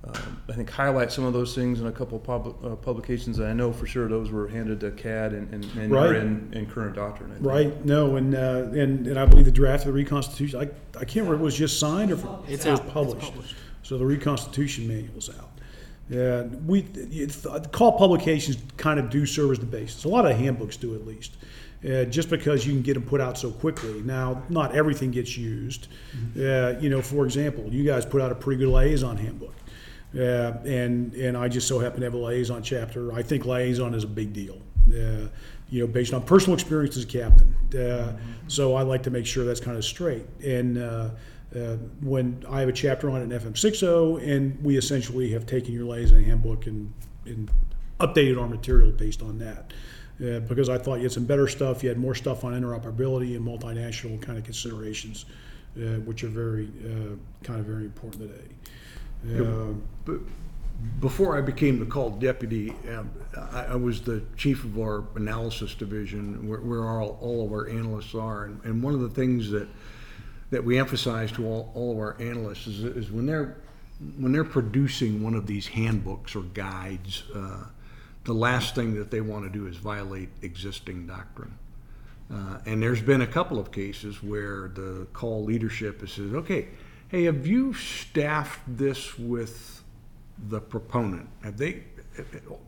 um, 0.02 0.42
I 0.48 0.54
think 0.54 0.70
highlight 0.70 1.12
some 1.12 1.26
of 1.26 1.34
those 1.34 1.54
things 1.54 1.82
in 1.82 1.88
a 1.88 1.92
couple 1.92 2.18
of 2.18 2.24
pub, 2.24 2.56
uh, 2.64 2.76
publications. 2.78 3.40
And 3.40 3.50
I 3.50 3.54
know 3.54 3.74
for 3.74 3.86
sure 3.86 4.08
those 4.08 4.32
were 4.32 4.48
handed 4.48 4.80
to 4.80 4.92
CAD 4.92 5.34
and, 5.34 5.54
and, 5.54 5.66
and 5.78 5.92
Right. 5.92 6.12
are 6.12 6.16
in, 6.16 6.50
in 6.54 6.68
current 6.68 6.96
doctrine. 6.96 7.32
I 7.32 7.34
think. 7.34 7.46
Right, 7.46 7.86
no, 7.86 8.16
and, 8.16 8.34
uh, 8.34 8.68
and, 8.74 9.08
and 9.08 9.20
I 9.20 9.26
believe 9.26 9.44
the 9.44 9.52
draft 9.52 9.82
of 9.86 9.88
the 9.88 9.94
reconstitution, 9.94 10.58
I, 10.62 10.70
I 10.98 11.04
can't 11.04 11.26
remember, 11.28 11.36
if 11.36 11.40
it 11.42 11.44
was 11.44 11.56
just 11.56 11.80
signed 11.82 12.12
or 12.12 12.40
It's 12.48 12.66
it 12.66 12.72
was 12.72 12.80
out. 12.80 12.86
It's 12.86 12.94
published. 12.94 13.32
published. 13.34 13.56
So 13.84 13.98
the 13.98 14.06
reconstitution 14.06 14.88
manual's 14.88 15.30
out. 15.38 15.49
Yeah, 16.10 16.44
we, 16.66 16.84
CALL 17.72 17.92
publications 17.94 18.58
kind 18.78 19.00
of 19.00 19.10
do 19.12 19.26
serve 19.28 19.52
as 19.52 19.60
the 19.60 19.66
basis. 19.66 20.06
A 20.06 20.08
lot 20.08 20.26
of 20.26 20.36
handbooks 20.36 20.76
do 20.76 20.96
at 20.96 21.06
least. 21.06 21.38
Uh, 21.88 22.04
just 22.06 22.30
because 22.30 22.68
you 22.68 22.74
can 22.74 22.82
get 22.82 22.96
them 22.96 23.04
put 23.04 23.22
out 23.22 23.38
so 23.38 23.52
quickly. 23.52 24.02
Now, 24.02 24.44
not 24.50 24.76
everything 24.76 25.12
gets 25.12 25.38
used. 25.38 25.88
Uh, 26.38 26.78
you 26.82 26.90
know, 26.90 27.02
for 27.02 27.24
example, 27.24 27.72
you 27.72 27.86
guys 27.86 28.06
put 28.06 28.22
out 28.22 28.34
a 28.34 28.36
pretty 28.36 28.60
good 28.60 28.74
liaison 28.74 29.16
handbook. 29.16 29.56
Uh, 30.14 30.54
and 30.66 31.14
and 31.14 31.38
I 31.38 31.48
just 31.48 31.68
so 31.68 31.80
happen 31.80 32.00
to 32.00 32.06
have 32.08 32.16
a 32.16 32.18
liaison 32.18 32.64
chapter. 32.64 33.14
I 33.14 33.22
think 33.22 33.46
liaison 33.46 33.94
is 33.94 34.04
a 34.04 34.08
big 34.08 34.34
deal. 34.34 34.60
Uh, 34.90 35.28
you 35.70 35.82
know, 35.82 35.88
based 35.88 36.14
on 36.14 36.24
personal 36.24 36.56
experience 36.56 36.98
as 36.98 37.04
a 37.04 37.08
captain. 37.08 37.56
Uh, 37.80 38.18
so 38.48 38.74
I 38.74 38.82
like 38.82 39.04
to 39.04 39.12
make 39.12 39.28
sure 39.28 39.46
that's 39.46 39.60
kind 39.60 39.78
of 39.78 39.86
straight. 39.86 40.26
And 40.44 40.78
uh, 41.56 41.78
when 42.02 42.44
I 42.50 42.60
have 42.60 42.70
a 42.70 42.74
chapter 42.74 43.10
on 43.10 43.22
it 43.22 43.24
in 43.24 43.40
FM 43.40 43.58
60, 43.58 43.86
and 44.32 44.64
we 44.64 44.78
essentially 44.78 45.32
have 45.32 45.46
taken 45.46 45.74
your 45.74 45.86
liaison 45.86 46.24
handbook 46.24 46.68
and, 46.68 46.94
and 47.26 47.50
updated 48.00 48.40
our 48.40 48.48
material 48.48 48.92
based 48.92 49.22
on 49.22 49.40
that. 49.40 49.74
Uh, 50.22 50.40
because 50.42 50.68
I 50.68 50.78
thought 50.78 50.96
you 50.96 51.04
had 51.04 51.14
some 51.14 51.26
better 51.26 51.48
stuff. 51.48 51.82
You 51.82 51.90
had 51.90 51.98
more 51.98 52.14
stuff 52.14 52.44
on 52.44 52.54
interoperability 52.54 53.38
and 53.38 53.46
multinational 53.46 54.22
kind 54.22 54.38
of 54.38 54.44
considerations, 54.44 55.26
uh, 55.78 56.00
which 56.02 56.24
are 56.26 56.28
very 56.28 56.70
uh, 56.86 57.16
kind 57.44 57.60
of 57.60 57.66
very 57.66 57.86
important 57.86 58.24
today. 58.24 59.42
Uh, 59.42 59.74
But 60.06 60.20
before 61.00 61.38
I 61.38 61.42
became 61.42 61.80
the 61.80 61.86
CALL 61.86 62.12
deputy, 62.12 62.74
um, 62.94 63.10
I, 63.36 63.66
I 63.66 63.76
was 63.76 64.02
the 64.02 64.22
chief 64.36 64.64
of 64.66 64.78
our 64.78 65.06
analysis 65.16 65.74
division, 65.74 66.48
where, 66.48 66.60
where 66.60 66.84
all, 66.86 67.18
all 67.22 67.46
of 67.46 67.52
our 67.54 67.70
analysts 67.70 68.14
are. 68.14 68.46
And, 68.46 68.64
and 68.66 68.84
one 68.84 68.94
of 68.94 69.00
the 69.00 69.10
things 69.10 69.50
that 69.52 69.68
that 70.50 70.64
we 70.64 70.80
emphasize 70.80 71.32
to 71.34 71.46
all, 71.46 71.72
all 71.76 71.92
of 71.92 71.98
our 71.98 72.18
analysts 72.20 72.68
is, 72.68 72.84
is 72.84 73.12
when 73.12 73.26
they're 73.26 73.58
when 74.18 74.32
they're 74.32 74.46
producing 74.46 75.22
one 75.22 75.36
of 75.36 75.46
these 75.46 75.68
handbooks 75.68 76.34
or 76.34 76.42
guides, 76.42 77.24
uh, 77.36 77.66
the 78.24 78.34
last 78.34 78.74
thing 78.74 78.96
that 78.96 79.12
they 79.12 79.20
want 79.20 79.44
to 79.44 79.50
do 79.50 79.68
is 79.68 79.76
violate 79.76 80.30
existing 80.42 81.06
doctrine. 81.06 81.58
Uh, 82.32 82.60
and 82.66 82.82
there's 82.82 83.02
been 83.02 83.22
a 83.22 83.28
couple 83.28 83.60
of 83.60 83.72
cases 83.72 84.24
where 84.24 84.70
the 84.70 85.08
CALL 85.14 85.44
leadership 85.44 86.00
has 86.02 86.12
said, 86.12 86.34
okay, 86.34 86.68
hey, 87.10 87.24
have 87.24 87.46
you 87.46 87.74
staffed 87.74 88.62
this 88.68 89.18
with 89.18 89.84
the 90.48 90.62
proponent? 90.62 91.28
Have 91.44 91.58
they, 91.58 91.84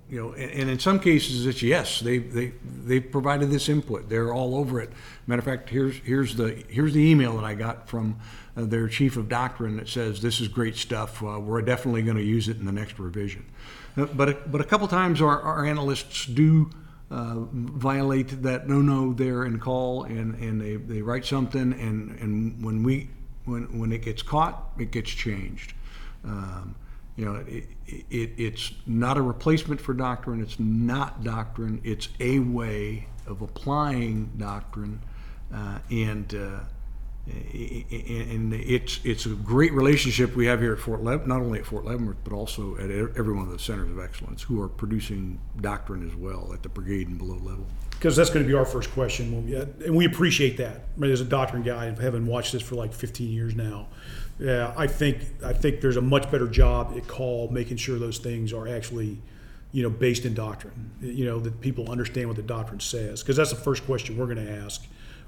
you 0.09 0.21
know, 0.21 0.33
and, 0.33 0.51
and 0.51 0.69
in 0.69 0.79
some 0.79 0.99
cases 0.99 1.45
it's 1.45 1.61
yes, 1.61 1.99
they 1.99 2.17
they 2.17 2.53
they 2.65 2.99
provided 2.99 3.49
this 3.49 3.69
input. 3.69 4.09
They're 4.09 4.33
all 4.33 4.55
over 4.55 4.79
it. 4.81 4.91
Matter 5.27 5.39
of 5.39 5.45
fact, 5.45 5.69
here's 5.69 5.97
here's 5.97 6.35
the 6.35 6.63
here's 6.67 6.93
the 6.93 7.01
email 7.01 7.35
that 7.37 7.45
I 7.45 7.53
got 7.53 7.87
from 7.87 8.19
uh, 8.57 8.65
their 8.65 8.87
chief 8.87 9.17
of 9.17 9.29
doctrine 9.29 9.77
that 9.77 9.87
says 9.87 10.21
this 10.21 10.41
is 10.41 10.47
great 10.47 10.75
stuff. 10.75 11.23
Uh, 11.23 11.39
we're 11.39 11.61
definitely 11.61 12.01
going 12.01 12.17
to 12.17 12.23
use 12.23 12.47
it 12.47 12.57
in 12.57 12.65
the 12.65 12.71
next 12.71 12.99
revision. 12.99 13.45
Uh, 13.97 14.05
but 14.05 14.29
a, 14.29 14.33
but 14.47 14.61
a 14.61 14.63
couple 14.63 14.87
times 14.87 15.21
our, 15.21 15.41
our 15.41 15.65
analysts 15.65 16.25
do 16.25 16.69
uh, 17.11 17.35
violate 17.51 18.41
that 18.41 18.67
no 18.67 18.81
no 18.81 19.13
there 19.13 19.43
and 19.43 19.61
CALL 19.61 20.03
and, 20.05 20.35
and 20.35 20.61
they, 20.61 20.77
they 20.77 21.01
write 21.01 21.25
something 21.25 21.73
and, 21.73 22.17
and 22.19 22.63
when 22.63 22.83
we 22.83 23.09
when 23.43 23.79
when 23.79 23.91
it 23.91 24.01
gets 24.03 24.21
caught 24.21 24.71
it 24.79 24.91
gets 24.91 25.09
changed 25.09 25.73
um, 26.23 26.75
you 27.15 27.25
know 27.25 27.43
it, 27.47 27.65
it, 27.87 28.31
it's 28.37 28.71
not 28.85 29.17
a 29.17 29.21
replacement 29.21 29.79
for 29.79 29.93
doctrine 29.93 30.41
it's 30.41 30.59
not 30.59 31.23
doctrine 31.23 31.81
it's 31.83 32.09
a 32.19 32.39
way 32.39 33.07
of 33.27 33.41
applying 33.41 34.29
doctrine 34.37 35.01
uh, 35.53 35.79
and 35.89 36.33
uh, 36.33 36.59
and 37.27 38.53
it's 38.53 38.99
it's 39.03 39.25
a 39.25 39.29
great 39.29 39.73
relationship 39.73 40.35
we 40.35 40.47
have 40.47 40.59
here 40.59 40.73
at 40.73 40.79
Fort 40.79 41.03
Leavenworth, 41.03 41.27
not 41.27 41.41
only 41.41 41.59
at 41.59 41.65
Fort 41.65 41.85
Leavenworth, 41.85 42.17
but 42.23 42.33
also 42.33 42.75
at 42.77 42.89
every 42.89 43.33
one 43.33 43.45
of 43.45 43.51
the 43.51 43.59
centers 43.59 43.91
of 43.91 43.99
excellence 43.99 44.41
who 44.41 44.59
are 44.59 44.67
producing 44.67 45.39
doctrine 45.61 46.07
as 46.07 46.15
well 46.15 46.51
at 46.51 46.63
the 46.63 46.69
brigade 46.69 47.07
and 47.07 47.19
below 47.19 47.35
level. 47.35 47.65
because 47.91 48.15
that's 48.15 48.31
going 48.31 48.43
to 48.43 48.49
be 48.49 48.57
our 48.57 48.65
first 48.65 48.91
question. 48.91 49.53
And 49.85 49.95
we 49.95 50.05
appreciate 50.05 50.57
that. 50.57 50.97
Mean, 50.97 51.11
as 51.11 51.21
a 51.21 51.25
doctrine 51.25 51.61
guy, 51.61 51.93
having 52.01 52.25
watched 52.25 52.53
this 52.53 52.63
for 52.63 52.73
like 52.73 52.91
15 52.91 53.29
years 53.29 53.53
now, 53.55 53.87
yeah, 54.41 54.73
I 54.75 54.87
think 54.87 55.19
I 55.45 55.53
think 55.53 55.81
there's 55.81 55.97
a 55.97 56.01
much 56.01 56.31
better 56.31 56.47
job 56.47 56.95
at 56.97 57.07
CALL 57.07 57.49
making 57.51 57.77
sure 57.77 57.99
those 57.99 58.17
things 58.17 58.53
are 58.53 58.67
actually, 58.67 59.19
you 59.71 59.83
know, 59.83 59.89
based 59.89 60.25
in 60.25 60.33
doctrine. 60.33 60.91
You 60.99 61.25
know, 61.25 61.39
that 61.39 61.61
people 61.61 61.91
understand 61.91 62.27
what 62.27 62.37
the 62.37 62.41
doctrine 62.41 62.79
says, 62.79 63.21
because 63.21 63.37
that's 63.37 63.51
the 63.51 63.55
first 63.55 63.85
question 63.85 64.17
we're 64.17 64.25
going 64.25 64.43
to 64.43 64.51
ask 64.51 64.83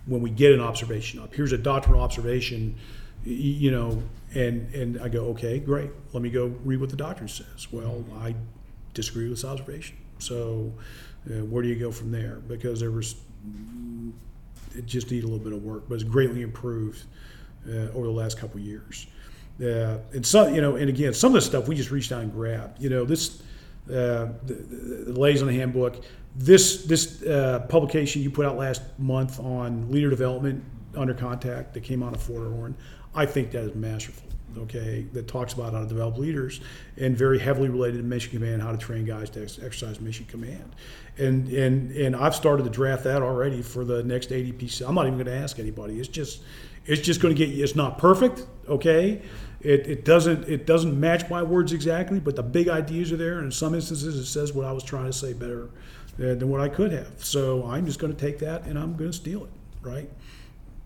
when 0.08 0.22
we 0.22 0.32
get 0.32 0.52
an 0.52 0.62
observation 0.62 1.20
up. 1.20 1.36
Here's 1.36 1.52
a 1.52 1.60
doctrinal 1.60 2.02
observation, 2.02 2.76
you 3.24 3.70
know, 3.70 4.02
and 4.34 4.74
and 4.74 5.00
I 5.00 5.10
go, 5.10 5.26
okay, 5.28 5.60
great. 5.60 5.92
Let 6.12 6.24
me 6.24 6.32
go 6.32 6.48
read 6.64 6.80
what 6.80 6.90
the 6.90 6.96
doctrine 6.96 7.30
says. 7.30 7.72
Well, 7.72 8.04
I 8.20 8.34
disagree 8.96 9.30
with 9.30 9.38
this 9.38 9.46
observation. 9.46 9.96
So, 10.18 10.74
uh, 11.30 11.46
where 11.46 11.62
do 11.62 11.70
you 11.70 11.76
go 11.76 11.92
from 11.92 12.12
there? 12.12 12.42
Because 12.48 12.80
there 12.80 12.92
was, 12.92 13.16
it 14.76 14.88
just 14.88 15.12
needed 15.12 15.26
a 15.26 15.28
little 15.28 15.44
bit 15.44 15.54
of 15.54 15.64
work, 15.64 15.84
but 15.88 15.96
it's 15.96 16.04
greatly 16.04 16.42
improved 16.42 17.04
over 17.94 18.08
the 18.08 18.14
last 18.14 18.38
couple 18.38 18.60
years. 18.60 19.08
Uh, 19.62 20.00
and 20.14 20.26
some, 20.26 20.54
you 20.54 20.62
know, 20.62 20.76
and 20.76 20.90
again, 20.90 21.14
some 21.14 21.30
of 21.30 21.36
the 21.36 21.42
stuff 21.42 21.68
we 21.68 21.76
just 21.76 21.92
reached 21.92 22.12
out 22.12 22.22
and 22.22 22.32
grabbed. 22.32 22.82
You 22.82 22.90
know, 22.90 23.06
this 23.06 23.42
uh, 23.90 24.30
the, 24.46 24.54
the, 24.54 25.14
the 25.14 25.54
Handbook, 25.54 26.04
this 26.36 26.86
this 26.86 27.22
uh, 27.24 27.66
publication 27.70 28.22
you 28.22 28.32
put 28.32 28.46
out 28.46 28.58
last 28.58 28.82
month 28.98 29.40
on 29.40 29.92
leader 29.92 30.10
development 30.10 30.64
under 30.96 31.14
contact 31.14 31.74
that 31.74 31.82
came 31.82 32.02
out 32.02 32.16
of 32.16 32.22
Fort 32.22 32.48
Horn, 32.52 32.76
I 33.14 33.26
think 33.26 33.52
that 33.52 33.64
is 33.64 33.76
masterful. 33.76 34.30
Okay, 34.56 35.08
that 35.14 35.28
talks 35.28 35.54
about 35.54 35.74
how 35.74 35.80
to 35.80 35.88
develop 35.88 36.20
leaders 36.20 36.62
and 36.98 37.18
very 37.18 37.40
heavily 37.40 37.70
related 37.70 37.98
to 37.98 38.04
mission 38.04 38.32
command, 38.32 38.62
how 38.62 38.72
to 38.72 38.78
train 38.78 39.04
guys 39.04 39.32
to 39.32 39.42
ex- 39.42 39.58
exercise 39.58 40.00
mission 40.00 40.26
command, 40.28 40.76
and 41.18 41.48
and 41.50 41.92
and 41.92 42.16
I've 42.16 42.36
started 42.36 42.64
to 42.64 42.70
draft 42.70 43.04
that 43.06 43.24
already 43.24 43.64
for 43.64 43.84
the 43.84 44.04
next 44.04 44.30
ADP. 44.30 44.88
I'm 44.88 44.94
not 44.94 45.08
even 45.08 45.16
going 45.16 45.26
to 45.26 45.36
ask 45.36 45.58
anybody. 45.58 46.00
It's 46.00 46.08
just 46.08 46.44
it's 46.86 47.02
just 47.02 47.22
going 47.22 47.36
to 47.36 47.46
get. 47.46 47.58
It's 47.58 47.76
not 47.76 47.98
perfect. 47.98 48.46
Okay, 48.68 49.22
it, 49.62 49.88
it 49.88 50.06
doesn't 50.06 50.48
it 50.48 50.66
doesn't 50.66 51.00
match 51.00 51.30
my 51.30 51.42
words 51.44 51.74
exactly, 51.74 52.20
but 52.20 52.36
the 52.36 52.44
big 52.44 52.68
ideas 52.68 53.12
are 53.12 53.18
there. 53.18 53.38
And 53.38 53.46
in 53.46 53.52
some 53.52 53.74
instances, 53.74 54.16
it 54.16 54.26
says 54.26 54.54
what 54.54 54.66
I 54.66 54.72
was 54.72 54.84
trying 54.84 55.06
to 55.06 55.14
say 55.14 55.34
better 55.34 55.70
uh, 56.20 56.36
than 56.36 56.50
what 56.50 56.62
I 56.62 56.70
could 56.70 56.92
have. 56.92 57.24
So 57.24 57.66
I'm 57.66 57.86
just 57.86 58.00
going 58.00 58.14
to 58.14 58.20
take 58.20 58.40
that 58.40 58.64
and 58.66 58.78
I'm 58.78 58.96
going 58.96 59.12
to 59.12 59.18
steal 59.18 59.46
it, 59.46 59.52
right? 59.82 60.10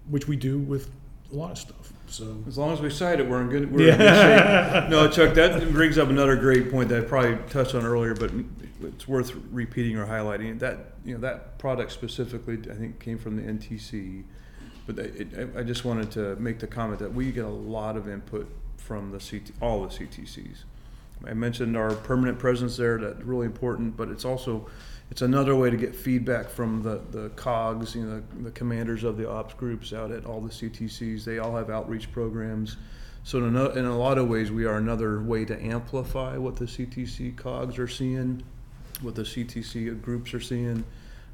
Which 0.09 0.27
we 0.27 0.35
do 0.35 0.59
with 0.59 0.91
a 1.31 1.35
lot 1.35 1.51
of 1.51 1.57
stuff. 1.57 1.93
So 2.07 2.37
As 2.47 2.57
long 2.57 2.71
as 2.71 2.79
we 2.79 2.89
cite 2.89 3.19
it, 3.19 3.27
we're 3.27 3.41
in 3.41 3.49
good. 3.49 3.71
We're 3.71 3.91
in 3.91 3.97
good 3.97 4.81
shape. 4.81 4.89
No, 4.89 5.09
Chuck, 5.09 5.33
that 5.35 5.73
brings 5.73 5.97
up 5.97 6.09
another 6.09 6.35
great 6.35 6.71
point 6.71 6.89
that 6.89 7.03
I 7.03 7.05
probably 7.05 7.37
touched 7.49 7.75
on 7.75 7.85
earlier, 7.85 8.15
but 8.15 8.31
it's 8.81 9.07
worth 9.07 9.35
repeating 9.51 9.97
or 9.97 10.05
highlighting. 10.05 10.59
That 10.59 10.93
you 11.03 11.15
know 11.15 11.19
that 11.21 11.57
product 11.57 11.91
specifically, 11.91 12.59
I 12.71 12.75
think, 12.75 12.99
came 12.99 13.17
from 13.17 13.35
the 13.35 13.41
NTC. 13.41 14.23
But 14.87 14.97
it, 14.99 15.49
I 15.55 15.61
just 15.61 15.85
wanted 15.85 16.09
to 16.11 16.35
make 16.37 16.59
the 16.59 16.67
comment 16.67 16.99
that 16.99 17.13
we 17.13 17.31
get 17.31 17.45
a 17.45 17.49
lot 17.49 17.95
of 17.95 18.07
input 18.07 18.49
from 18.77 19.11
the 19.11 19.19
CT, 19.19 19.51
all 19.61 19.83
the 19.83 19.89
CTCs. 19.89 20.63
I 21.25 21.33
mentioned 21.33 21.75
our 21.75 21.93
permanent 21.93 22.39
presence 22.39 22.77
there. 22.77 22.97
That's 22.97 23.21
really 23.23 23.45
important, 23.45 23.97
but 23.97 24.09
it's 24.09 24.25
also 24.25 24.67
it's 25.09 25.21
another 25.21 25.55
way 25.55 25.69
to 25.69 25.77
get 25.77 25.95
feedback 25.95 26.49
from 26.49 26.83
the, 26.83 27.01
the 27.11 27.29
cogs, 27.29 27.95
you 27.95 28.03
know, 28.03 28.21
the, 28.37 28.43
the 28.43 28.51
commanders 28.51 29.03
of 29.03 29.17
the 29.17 29.29
ops 29.29 29.53
groups 29.53 29.93
out 29.93 30.11
at 30.11 30.25
all 30.25 30.41
the 30.41 30.49
CTCs. 30.49 31.23
They 31.23 31.39
all 31.39 31.55
have 31.55 31.69
outreach 31.69 32.11
programs. 32.11 32.77
So 33.23 33.39
in 33.39 33.55
a, 33.55 33.69
in 33.69 33.85
a 33.85 33.97
lot 33.97 34.17
of 34.17 34.27
ways, 34.27 34.51
we 34.51 34.65
are 34.65 34.77
another 34.77 35.21
way 35.21 35.45
to 35.45 35.61
amplify 35.61 36.37
what 36.37 36.57
the 36.57 36.65
CTC 36.65 37.35
cogs 37.35 37.77
are 37.77 37.87
seeing, 37.87 38.43
what 39.01 39.15
the 39.15 39.23
CTC 39.23 40.01
groups 40.01 40.33
are 40.33 40.41
seeing, 40.41 40.83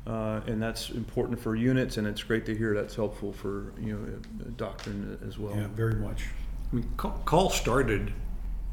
uh, 0.06 0.41
and 0.47 0.62
that's 0.62 0.89
important 0.89 1.39
for 1.39 1.56
units. 1.56 1.97
And 1.97 2.08
it's 2.08 2.24
great 2.24 2.45
to 2.47 2.56
hear 2.56 2.74
that's 2.74 2.95
helpful 2.95 3.34
for 3.34 3.74
you 3.80 3.93
know 3.93 4.49
doctrine 4.58 5.18
as 5.28 5.38
well. 5.38 5.56
yeah, 5.56 5.68
very 5.68 5.95
much. 5.95 6.26
I 6.72 6.76
mean, 6.76 6.91
CALL, 6.97 7.22
CALL 7.26 7.49
started 7.49 8.14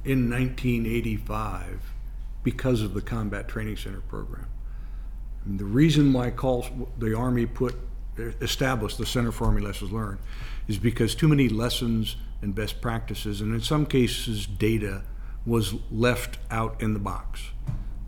in 0.04 0.30
1985 0.30 1.92
because 2.42 2.82
of 2.82 2.94
the 2.94 3.02
Combat 3.02 3.46
Training 3.46 3.76
Center 3.76 4.00
program. 4.00 4.46
And 5.44 5.58
the 5.58 5.64
reason 5.64 6.12
why 6.12 6.30
CALL, 6.30 6.88
the 6.98 7.16
Army 7.16 7.46
put 7.46 7.76
established 8.40 8.98
the 8.98 9.06
Center 9.06 9.32
for 9.32 9.46
Army 9.46 9.62
Lessons 9.62 9.92
Learned 9.92 10.18
is 10.68 10.78
because 10.78 11.14
too 11.14 11.28
many 11.28 11.48
lessons 11.48 12.16
and 12.42 12.54
best 12.54 12.80
practices, 12.80 13.40
and 13.40 13.54
in 13.54 13.60
some 13.60 13.86
cases, 13.86 14.46
data 14.46 15.02
was 15.46 15.74
left 15.90 16.38
out 16.50 16.80
in 16.82 16.92
the 16.92 16.98
box. 16.98 17.50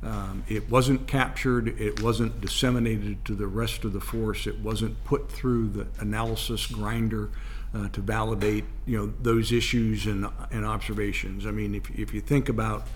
Um, 0.03 0.42
it 0.48 0.68
wasn't 0.68 1.07
captured, 1.07 1.80
it 1.80 2.03
wasn't 2.03 2.40
disseminated 2.40 3.24
to 3.26 3.34
the 3.34 3.46
rest 3.46 3.84
of 3.84 3.92
the 3.92 4.00
force, 4.00 4.46
it 4.48 4.59
wasn't 4.59 5.03
put 5.05 5.30
through 5.30 5.68
the 5.68 5.86
analysis 6.00 6.66
grinder 6.66 7.30
uh, 7.74 7.88
to 7.88 8.00
validate 8.00 8.64
you 8.84 8.98
know 8.98 9.12
those 9.22 9.53
issues 9.53 10.07
and, 10.07 10.26
and 10.50 10.66
observations. 10.66 11.46
I 11.46 11.53
mean, 11.53 11.74
if, 11.74 11.88
if 11.90 12.12
you 12.12 12.20
think 12.20 12.48
about 12.48 12.86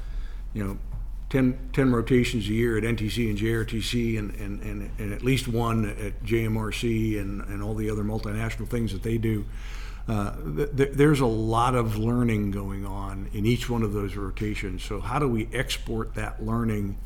you 0.53 0.65
know 0.65 0.79
10, 1.31 1.71
10 1.73 1.93
rotations 1.93 2.49
a 2.49 2.53
year 2.53 2.79
at 2.79 2.85
NTC 2.85 3.31
and 3.31 3.39
JRTC 3.39 4.19
and, 4.19 4.35
and, 4.35 4.63
and, 4.63 4.91
and 4.99 5.13
at 5.13 5.23
least 5.23 5.49
one 5.49 5.85
at 5.85 6.23
JMRC 6.25 7.21
and, 7.21 7.43
and 7.43 7.63
all 7.63 7.75
the 7.75 7.91
other 7.91 8.05
multinational 8.05 8.69
things 8.69 8.93
that 8.93 9.03
they 9.03 9.19
do. 9.19 9.45
Uh, 10.09 10.37
th- 10.57 10.77
th- 10.77 10.93
there's 10.93 11.21
a 11.21 11.27
lot 11.27 11.75
of 11.75 11.97
learning 11.99 12.53
going 12.53 12.87
on 12.87 13.29
in 13.33 13.45
each 13.45 13.69
one 13.69 13.83
of 13.83 13.93
those 13.93 14.15
rotations. 14.15 14.85
So, 14.85 15.01
how 15.01 15.19
do 15.19 15.29
we 15.29 15.49
export 15.53 16.15
that 16.15 16.45
learning 16.45 16.97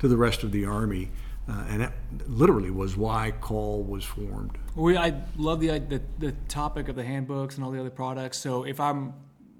to 0.00 0.08
the 0.08 0.16
rest 0.16 0.42
of 0.42 0.52
the 0.52 0.66
Army? 0.66 1.10
Uh, 1.48 1.64
and 1.68 1.80
that 1.80 1.92
literally 2.28 2.70
was 2.70 2.96
why 2.96 3.32
CALL 3.40 3.82
was 3.82 4.04
formed. 4.04 4.56
We, 4.76 4.96
I 4.96 5.14
love 5.36 5.60
the, 5.60 5.78
the 5.80 6.00
the 6.18 6.32
topic 6.46 6.88
of 6.88 6.94
the 6.94 7.02
handbooks 7.02 7.56
and 7.56 7.64
all 7.64 7.72
the 7.72 7.80
other 7.80 7.90
products. 7.90 8.38
So 8.38 8.64
if 8.64 8.78
I'm 8.78 9.14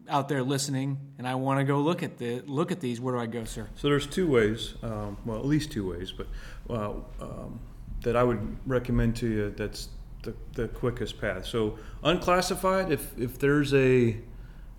out 0.09 0.29
there 0.29 0.43
listening 0.43 0.99
and 1.19 1.27
I 1.27 1.35
want 1.35 1.59
to 1.61 1.65
go 1.65 1.81
look 1.81 2.03
at 2.03 2.19
the 2.19 2.41
look 2.43 2.71
at 2.71 2.81
these, 2.81 3.01
where 3.01 3.15
do 3.15 3.21
I 3.21 3.27
go, 3.27 3.45
sir? 3.45 3.69
So 3.75 3.89
there's 3.89 4.07
two 4.07 4.29
ways, 4.29 4.75
um, 4.83 5.17
well, 5.25 5.39
at 5.39 5.47
least 5.47 5.73
two 5.73 5.91
ways, 5.91 6.13
but 6.13 6.27
uh, 6.71 6.93
um, 7.21 7.59
that 8.03 8.17
I 8.17 8.23
would 8.23 8.57
recommend 8.67 9.17
to 9.17 9.29
you. 9.29 9.51
That's 9.57 9.89
the, 10.23 10.35
the 10.53 10.69
quickest 10.69 11.21
path. 11.21 11.47
So 11.47 11.79
unclassified, 12.03 12.91
if 12.91 13.19
if 13.19 13.39
there's 13.39 13.75
a, 13.75 14.17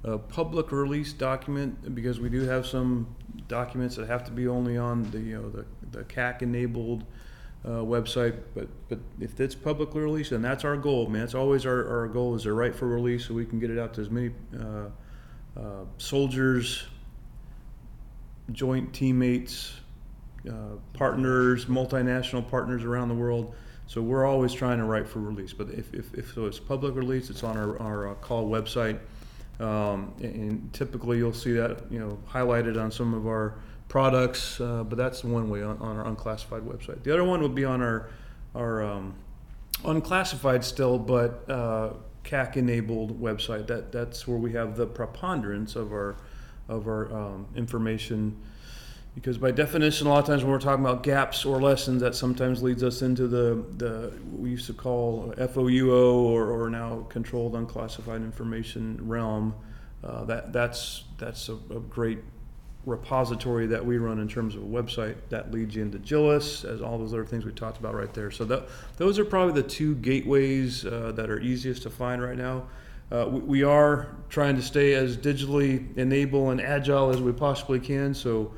a 0.04 0.18
public 0.18 0.72
release 0.72 1.14
document, 1.14 1.94
because 1.94 2.20
we 2.20 2.30
do 2.30 2.42
have 2.42 2.66
some 2.66 3.16
documents 3.48 3.96
that 3.98 4.08
have 4.08 4.24
to 4.26 4.32
be 4.32 4.48
only 4.48 4.78
on 4.78 5.10
the 5.12 5.20
you 5.20 5.42
know 5.42 5.50
the 5.50 5.66
the 5.92 6.04
CAC 6.06 6.42
enabled. 6.42 7.04
Uh, 7.66 7.80
website, 7.80 8.38
but 8.54 8.68
but 8.90 9.00
if 9.22 9.40
it's 9.40 9.56
publicly 9.56 10.02
released, 10.02 10.34
and 10.34 10.44
that's 10.44 10.66
our 10.66 10.76
goal, 10.76 11.08
man. 11.08 11.24
it's 11.24 11.34
always 11.34 11.66
our, 11.66 11.88
our 11.88 12.10
goal 12.10 12.36
is 12.36 12.44
to 12.44 12.52
write 12.52 12.76
for 12.76 12.90
release, 12.90 13.26
so 13.26 13.34
we 13.34 13.46
can 13.46 13.58
get 13.58 13.70
it 13.72 13.80
out 13.80 13.94
to 13.94 14.02
as 14.02 14.10
many 14.10 14.32
uh, 14.60 14.90
uh, 15.58 15.86
soldiers, 15.98 16.84
joint 18.52 18.92
teammates, 18.92 19.80
uh, 20.50 20.76
partners, 20.94 21.68
multinational 21.68 22.46
partners 22.46 22.84
around 22.84 23.08
the 23.08 23.16
world. 23.16 23.56
So 23.88 24.02
we're 24.02 24.26
always 24.26 24.54
trying 24.54 24.78
to 24.78 24.86
write 24.86 25.08
for 25.08 25.20
release. 25.20 25.54
But 25.54 25.70
if, 25.70 25.94
if, 25.94 26.14
if 26.14 26.34
so, 26.34 26.46
it's 26.46 26.60
public 26.60 26.96
release. 26.96 27.30
It's 27.30 27.44
on 27.44 27.58
our, 27.58 27.80
our 27.80 28.12
uh, 28.12 28.16
CALL 28.16 28.48
website, 28.48 29.00
um, 29.60 30.14
and 30.22 30.72
typically 30.74 31.18
you'll 31.18 31.34
see 31.34 31.54
that 31.54 31.92
you 31.92 32.00
know 32.00 32.18
highlighted 32.30 32.82
on 32.82 32.92
some 32.92 33.14
of 33.14 33.28
our 33.28 33.56
products. 33.88 34.60
Uh, 34.60 34.84
but 34.84 34.98
that's 34.98 35.24
one 35.24 35.50
way 35.50 35.62
on, 35.62 35.78
on, 35.80 35.98
our 35.98 36.08
unclassified 36.08 36.64
website. 36.64 37.04
The 37.04 37.14
other 37.14 37.24
one 37.24 37.42
would 37.42 37.56
be 37.56 37.66
on 37.66 37.82
our 37.82 38.10
our 38.56 38.84
um, 38.84 39.16
unclassified 39.86 40.64
still, 40.64 40.98
but 40.98 41.50
uh, 41.50 41.94
CAC 42.24 42.58
enabled 42.58 43.22
website. 43.22 43.68
That 43.68 43.92
that's 43.92 44.28
where 44.28 44.38
we 44.38 44.54
have 44.54 44.78
the 44.78 44.88
preponderance 44.88 45.76
of 45.76 45.92
our 45.92 46.16
of 46.70 46.88
our 46.88 47.14
um, 47.14 47.48
information. 47.56 48.40
Because 49.16 49.38
by 49.38 49.52
definition, 49.52 50.08
a 50.08 50.10
lot 50.10 50.20
of 50.20 50.26
times 50.26 50.44
when 50.44 50.52
we're 50.52 50.60
talking 50.60 50.84
about 50.84 51.04
gaps 51.04 51.46
or 51.46 51.62
lessons, 51.62 52.02
that 52.02 52.16
sometimes 52.16 52.64
leads 52.64 52.84
us 52.84 53.04
into 53.04 53.28
the, 53.28 53.64
the 53.78 54.12
we 54.36 54.50
used 54.50 54.66
to 54.68 54.74
call 54.74 55.34
FOUO 55.38 56.16
or, 56.16 56.50
or 56.50 56.70
now 56.70 57.06
controlled 57.10 57.56
unclassified 57.56 58.22
information 58.22 58.98
realm. 59.08 59.54
Uh, 60.04 60.26
that 60.26 60.52
that's 60.52 61.04
that's 61.18 61.48
a, 61.48 61.54
a 61.54 61.80
great 61.80 62.20
repository 62.86 63.66
that 63.68 63.86
we 63.86 63.98
run 63.98 64.20
in 64.20 64.28
terms 64.28 64.56
of 64.56 64.64
a 64.64 64.66
website 64.66 65.16
that 65.30 65.52
leads 65.52 65.76
you 65.76 65.82
into 65.82 65.98
JLLIS, 66.00 66.66
as 66.66 66.82
all 66.82 66.98
those 66.98 67.14
other 67.14 67.26
things 67.26 67.46
we 67.46 67.52
talked 67.52 67.78
about 67.78 67.96
right 67.96 68.14
there. 68.14 68.30
So 68.30 68.66
those 68.98 69.20
are 69.20 69.26
probably 69.26 69.62
the 69.62 69.68
two 69.68 69.96
gateways 69.96 70.86
uh, 70.86 71.14
that 71.16 71.30
are 71.30 71.40
easiest 71.40 71.84
to 71.84 71.90
find 71.90 72.22
right 72.22 72.38
now. 72.38 72.68
Uh, 73.12 73.28
we, 73.30 73.40
we, 73.40 73.64
are 73.64 74.16
trying 74.30 74.56
to 74.56 74.62
stay 74.62 74.96
as 74.96 75.16
digitally 75.16 75.96
enable 75.98 76.50
and 76.50 76.60
agile 76.60 77.10
as 77.10 77.22
we 77.22 77.32
possibly 77.32 77.80
can. 77.80 78.14
So 78.14 78.52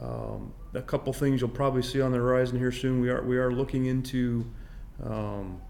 um, 0.00 0.52
a 0.74 0.82
couple 0.82 1.12
things 1.12 1.40
you'll 1.40 1.50
probably 1.50 1.82
see 1.82 2.00
on 2.00 2.12
the 2.12 2.18
horizon 2.18 2.58
here 2.58 2.72
soon. 2.72 3.00
We 3.00 3.10
are 3.10 3.22
we 3.22 3.38
are 3.38 3.50
looking 3.50 3.86
into 3.86 4.46
um, 5.04 5.60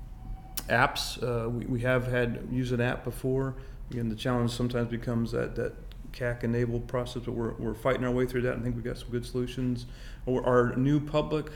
apps. 0.68 1.22
Uh, 1.22 1.48
we, 1.48 1.64
we 1.66 1.80
have 1.80 2.06
had 2.06 2.46
used 2.50 2.72
an 2.72 2.80
app 2.80 3.04
before. 3.04 3.54
Again, 3.90 4.08
the 4.08 4.16
challenge 4.16 4.50
sometimes 4.50 4.90
becomes 4.90 5.32
that 5.32 5.56
that 5.56 5.74
CAC 6.12 6.44
enabled 6.44 6.86
process, 6.88 7.22
but 7.24 7.32
we're, 7.32 7.52
we're 7.54 7.74
fighting 7.74 8.04
our 8.04 8.10
way 8.10 8.26
through 8.26 8.42
that. 8.42 8.56
I 8.56 8.60
think 8.60 8.74
we've 8.74 8.84
got 8.84 8.98
some 8.98 9.10
good 9.10 9.24
solutions. 9.24 9.86
Our 10.26 10.74
new 10.76 11.00
public, 11.00 11.46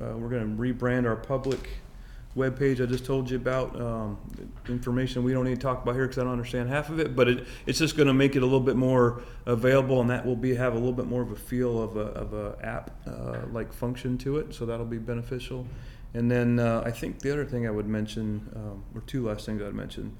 uh, 0.00 0.16
we're 0.16 0.28
going 0.28 0.56
to 0.56 0.62
rebrand 0.62 1.06
our 1.06 1.16
public 1.16 1.68
webpage 2.38 2.82
I 2.82 2.86
just 2.86 3.04
told 3.04 3.30
you 3.30 3.36
about. 3.36 3.80
Um, 3.80 4.18
information 4.68 5.24
we 5.24 5.32
don't 5.32 5.44
need 5.44 5.54
to 5.54 5.60
talk 5.60 5.82
about 5.82 5.94
here 5.94 6.04
because 6.04 6.18
I 6.18 6.22
don't 6.24 6.32
understand 6.32 6.68
half 6.68 6.90
of 6.90 7.00
it, 7.00 7.16
but 7.16 7.28
it, 7.28 7.46
it's 7.66 7.78
just 7.78 7.96
going 7.96 8.06
to 8.06 8.14
make 8.14 8.36
it 8.36 8.42
a 8.42 8.46
little 8.46 8.60
bit 8.60 8.76
more 8.76 9.22
available, 9.46 10.00
and 10.00 10.10
that 10.10 10.24
will 10.24 10.36
be 10.36 10.54
have 10.54 10.74
a 10.74 10.78
little 10.78 10.92
bit 10.92 11.06
more 11.06 11.22
of 11.22 11.32
a 11.32 11.36
feel 11.36 11.82
of 11.82 11.96
a, 11.96 12.00
of 12.00 12.34
a 12.34 12.56
app 12.62 12.90
uh, 13.06 13.40
like 13.52 13.72
function 13.72 14.18
to 14.18 14.38
it. 14.38 14.54
So 14.54 14.66
that'll 14.66 14.86
be 14.86 14.98
beneficial. 14.98 15.66
And 16.14 16.30
then 16.30 16.58
uh, 16.58 16.82
I 16.84 16.90
think 16.90 17.20
the 17.20 17.32
other 17.32 17.44
thing 17.44 17.66
I 17.66 17.70
would 17.70 17.86
mention, 17.86 18.48
um, 18.56 18.84
or 18.94 19.02
two 19.02 19.26
last 19.26 19.44
things 19.44 19.62
I'd 19.62 19.74
mention 19.74 20.16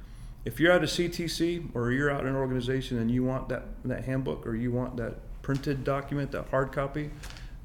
if 0.48 0.58
you're 0.58 0.72
at 0.72 0.82
a 0.82 0.86
CTC 0.86 1.74
or 1.74 1.92
you're 1.92 2.10
out 2.10 2.22
in 2.22 2.28
an 2.28 2.36
organization 2.36 2.98
and 2.98 3.10
you 3.10 3.22
want 3.22 3.50
that, 3.50 3.64
that 3.84 4.04
handbook 4.04 4.46
or 4.46 4.54
you 4.54 4.72
want 4.72 4.96
that 4.96 5.16
printed 5.42 5.84
document, 5.84 6.32
that 6.32 6.48
hard 6.48 6.72
copy, 6.72 7.10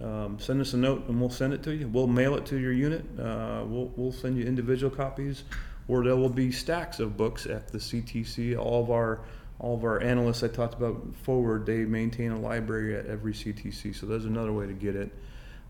um, 0.01 0.37
send 0.39 0.61
us 0.61 0.73
a 0.73 0.77
note 0.77 1.07
and 1.07 1.19
we'll 1.19 1.29
send 1.29 1.53
it 1.53 1.63
to 1.63 1.73
you. 1.73 1.87
We'll 1.87 2.07
mail 2.07 2.35
it 2.35 2.45
to 2.47 2.57
your 2.57 2.73
unit. 2.73 3.05
Uh, 3.19 3.63
we'll, 3.65 3.91
we'll 3.95 4.11
send 4.11 4.37
you 4.37 4.45
individual 4.45 4.93
copies, 4.93 5.43
or 5.87 6.03
there 6.03 6.15
will 6.15 6.29
be 6.29 6.51
stacks 6.51 6.99
of 6.99 7.17
books 7.17 7.45
at 7.45 7.69
the 7.69 7.77
CTC. 7.77 8.57
All 8.57 8.83
of 8.83 8.91
our 8.91 9.21
all 9.59 9.75
of 9.75 9.83
our 9.85 10.01
analysts 10.01 10.43
I 10.43 10.49
talked 10.49 10.73
about 10.73 11.15
forward, 11.23 11.65
they 11.65 11.85
maintain 11.85 12.31
a 12.31 12.39
library 12.39 12.97
at 12.97 13.05
every 13.05 13.31
CTC. 13.33 13.95
So 13.95 14.05
there's 14.05 14.25
another 14.25 14.51
way 14.51 14.65
to 14.65 14.73
get 14.73 14.95
it. 14.95 15.09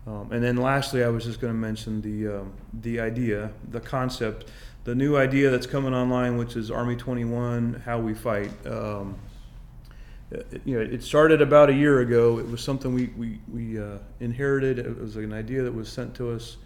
Um, 0.06 0.32
and 0.32 0.42
then 0.42 0.56
lastly, 0.56 1.04
I 1.04 1.08
was 1.08 1.24
just 1.24 1.40
going 1.40 1.52
to 1.52 1.58
mention 1.58 2.00
the 2.00 2.40
um, 2.40 2.52
the 2.72 3.00
idea, 3.00 3.52
the 3.70 3.80
concept 3.80 4.50
the 4.84 4.94
new 4.94 5.16
idea 5.16 5.50
that's 5.50 5.66
coming 5.66 5.94
online, 5.94 6.36
which 6.36 6.56
is 6.56 6.70
Army 6.70 6.94
21, 6.94 7.82
how 7.84 7.98
we 7.98 8.14
fight. 8.14 8.50
Um, 8.66 9.16
you 10.64 10.76
know, 10.76 10.80
it 10.80 11.02
started 11.02 11.42
about 11.42 11.70
a 11.70 11.72
year 11.72 12.00
ago. 12.00 12.38
It 12.38 12.48
was 12.48 12.62
something 12.62 12.94
we 12.94 13.06
we, 13.16 13.40
we 13.52 13.78
uh, 13.78 13.98
inherited. 14.20 14.78
It 14.78 14.98
was 14.98 15.16
an 15.16 15.32
idea 15.32 15.62
that 15.62 15.74
was 15.74 15.88
sent 15.88 16.14
to 16.16 16.30
us 16.30 16.56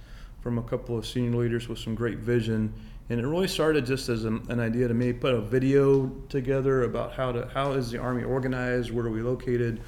from 0.40 0.58
a 0.58 0.62
couple 0.62 0.96
of 0.96 1.06
senior 1.06 1.38
leaders 1.38 1.68
with 1.68 1.78
some 1.78 1.94
great 1.94 2.18
vision, 2.18 2.72
and 3.10 3.20
it 3.20 3.26
really 3.26 3.48
started 3.48 3.84
just 3.84 4.08
as 4.08 4.24
an, 4.24 4.44
an 4.48 4.60
idea 4.60 4.88
to 4.88 4.94
me 4.94 5.12
put 5.12 5.34
a 5.34 5.40
video 5.40 6.08
together 6.28 6.84
about 6.84 7.12
how 7.12 7.32
to 7.32 7.48
how 7.52 7.72
is 7.72 7.90
the 7.90 7.98
Army 7.98 8.24
organized, 8.24 8.90
where 8.90 9.06
are 9.06 9.10
we 9.10 9.22
located, 9.22 9.80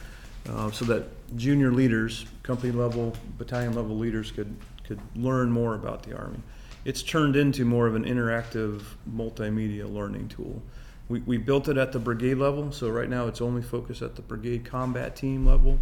uh, 0.48 0.70
so 0.70 0.84
that 0.84 1.04
junior 1.36 1.72
leaders, 1.72 2.26
company 2.42 2.72
level, 2.72 3.14
battalion 3.38 3.74
level 3.74 3.96
leaders 3.96 4.30
could 4.30 4.54
could 4.84 5.00
learn 5.14 5.50
more 5.50 5.74
about 5.74 6.02
the 6.02 6.16
Army 6.16 6.38
it's 6.84 7.02
turned 7.02 7.36
into 7.36 7.64
more 7.64 7.86
of 7.86 7.94
an 7.94 8.04
interactive 8.04 8.82
multimedia 9.14 9.90
learning 9.92 10.28
tool. 10.28 10.62
We, 11.10 11.20
we 11.22 11.38
built 11.38 11.66
it 11.66 11.76
at 11.76 11.90
the 11.90 11.98
brigade 11.98 12.36
level, 12.36 12.70
so 12.70 12.88
right 12.88 13.08
now 13.08 13.26
it's 13.26 13.40
only 13.40 13.62
focused 13.62 14.00
at 14.00 14.14
the 14.14 14.22
brigade 14.22 14.64
combat 14.64 15.16
team 15.16 15.44
level. 15.44 15.76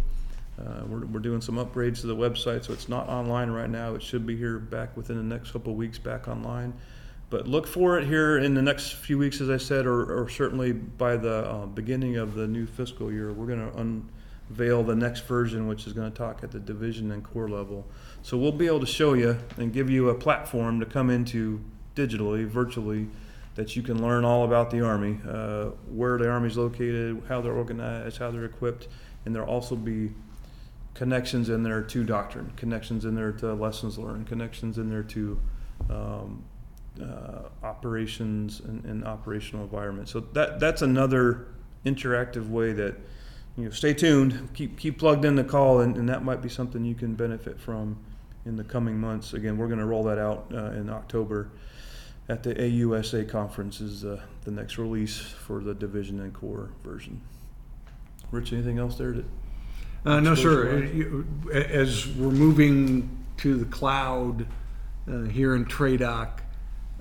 Uh, 0.59 0.81
we're, 0.87 1.05
we're 1.05 1.19
doing 1.19 1.39
some 1.39 1.55
upgrades 1.55 2.01
to 2.01 2.07
the 2.07 2.15
website, 2.15 2.65
so 2.65 2.73
it's 2.73 2.89
not 2.89 3.07
online 3.07 3.51
right 3.51 3.69
now. 3.69 3.93
It 3.93 4.01
should 4.01 4.25
be 4.25 4.35
here 4.35 4.57
back 4.57 4.97
within 4.97 5.17
the 5.17 5.23
next 5.23 5.51
couple 5.51 5.75
weeks 5.75 5.99
back 5.99 6.27
online. 6.27 6.73
But 7.29 7.47
look 7.47 7.67
for 7.67 7.99
it 7.99 8.07
here 8.07 8.39
in 8.39 8.55
the 8.55 8.61
next 8.63 8.93
few 8.93 9.19
weeks, 9.19 9.39
as 9.39 9.51
I 9.51 9.57
said, 9.57 9.85
or, 9.85 10.19
or 10.19 10.27
certainly 10.29 10.71
by 10.71 11.15
the 11.15 11.47
uh, 11.47 11.65
beginning 11.67 12.17
of 12.17 12.33
the 12.33 12.47
new 12.47 12.65
fiscal 12.65 13.11
year. 13.11 13.31
We're 13.31 13.45
going 13.45 13.71
to 13.71 13.77
unveil 14.49 14.81
the 14.81 14.95
next 14.95 15.27
version, 15.27 15.67
which 15.67 15.85
is 15.85 15.93
going 15.93 16.11
to 16.11 16.17
talk 16.17 16.43
at 16.43 16.49
the 16.49 16.59
division 16.59 17.11
and 17.11 17.23
corps 17.23 17.49
level. 17.49 17.85
So 18.23 18.35
we'll 18.35 18.51
be 18.51 18.65
able 18.65 18.79
to 18.79 18.87
show 18.87 19.13
you 19.13 19.37
and 19.57 19.71
give 19.71 19.91
you 19.91 20.09
a 20.09 20.15
platform 20.15 20.79
to 20.79 20.87
come 20.87 21.11
into 21.11 21.61
digitally, 21.95 22.47
virtually, 22.47 23.09
that 23.59 23.75
you 23.75 23.81
can 23.81 24.01
learn 24.01 24.23
all 24.23 24.45
about 24.45 24.71
the 24.71 24.79
Army, 24.79 25.19
uh, 25.27 25.65
where 25.91 26.17
the 26.17 26.29
Army 26.29 26.47
is 26.47 26.57
located, 26.57 27.21
how 27.27 27.41
they're 27.41 27.51
organized, 27.51 28.17
how 28.17 28.31
they're 28.31 28.45
equipped, 28.45 28.87
and 29.25 29.35
there'll 29.35 29.49
also 29.49 29.75
be 29.75 30.11
connections 30.93 31.49
in 31.49 31.61
there 31.61 31.81
to 31.81 32.05
doctrine, 32.05 32.53
connections 32.55 33.03
in 33.03 33.15
there 33.15 33.33
to 33.33 33.53
lessons 33.53 33.97
learned, 33.97 34.27
connections 34.27 34.77
in 34.77 34.89
there 34.89 35.03
to 35.03 35.37
um, 35.89 36.41
uh, 37.01 37.49
operations 37.61 38.61
and, 38.61 38.85
and, 38.85 39.03
operational 39.03 39.65
environment. 39.65 40.07
So 40.07 40.21
that 40.31 40.61
that's 40.61 40.81
another 40.81 41.47
interactive 41.85 42.47
way 42.47 42.71
that 42.71 42.95
you 43.57 43.65
know. 43.65 43.71
Stay 43.71 43.93
tuned. 43.93 44.53
Keep 44.53 44.79
keep 44.79 44.97
plugged 44.97 45.25
in 45.25 45.35
the 45.35 45.43
CALL, 45.43 45.81
and, 45.81 45.97
and 45.97 46.07
that 46.07 46.23
might 46.23 46.41
be 46.41 46.47
something 46.47 46.85
you 46.85 46.95
can 46.95 47.13
benefit 47.13 47.59
from 47.59 47.97
in 48.45 48.55
the 48.55 48.63
coming 48.63 48.97
months. 48.97 49.33
Again, 49.33 49.57
we're 49.57 49.67
going 49.67 49.79
to 49.79 49.85
roll 49.85 50.03
that 50.03 50.17
out 50.17 50.49
uh, 50.53 50.71
in 50.71 50.89
October 50.89 51.51
at 52.29 52.43
the 52.43 52.53
AUSA 52.53 53.27
conference 53.27 53.81
is 53.81 54.05
uh, 54.05 54.21
the 54.45 54.51
next 54.51 54.77
release 54.77 55.19
for 55.19 55.61
the 55.61 55.73
division 55.73 56.21
and 56.21 56.33
corps 56.33 56.69
version. 56.83 57.19
Rich, 58.31 58.53
anything 58.53 58.77
else 58.77 58.97
there? 58.97 59.15
Uh, 60.05 60.19
no, 60.19 60.35
sir. 60.35 60.83
As 61.51 62.07
we're 62.07 62.29
moving 62.29 63.25
to 63.37 63.57
the 63.57 63.65
cloud 63.65 64.45
uh, 65.11 65.23
here 65.23 65.55
in 65.55 65.65
TRADOC, 65.65 66.29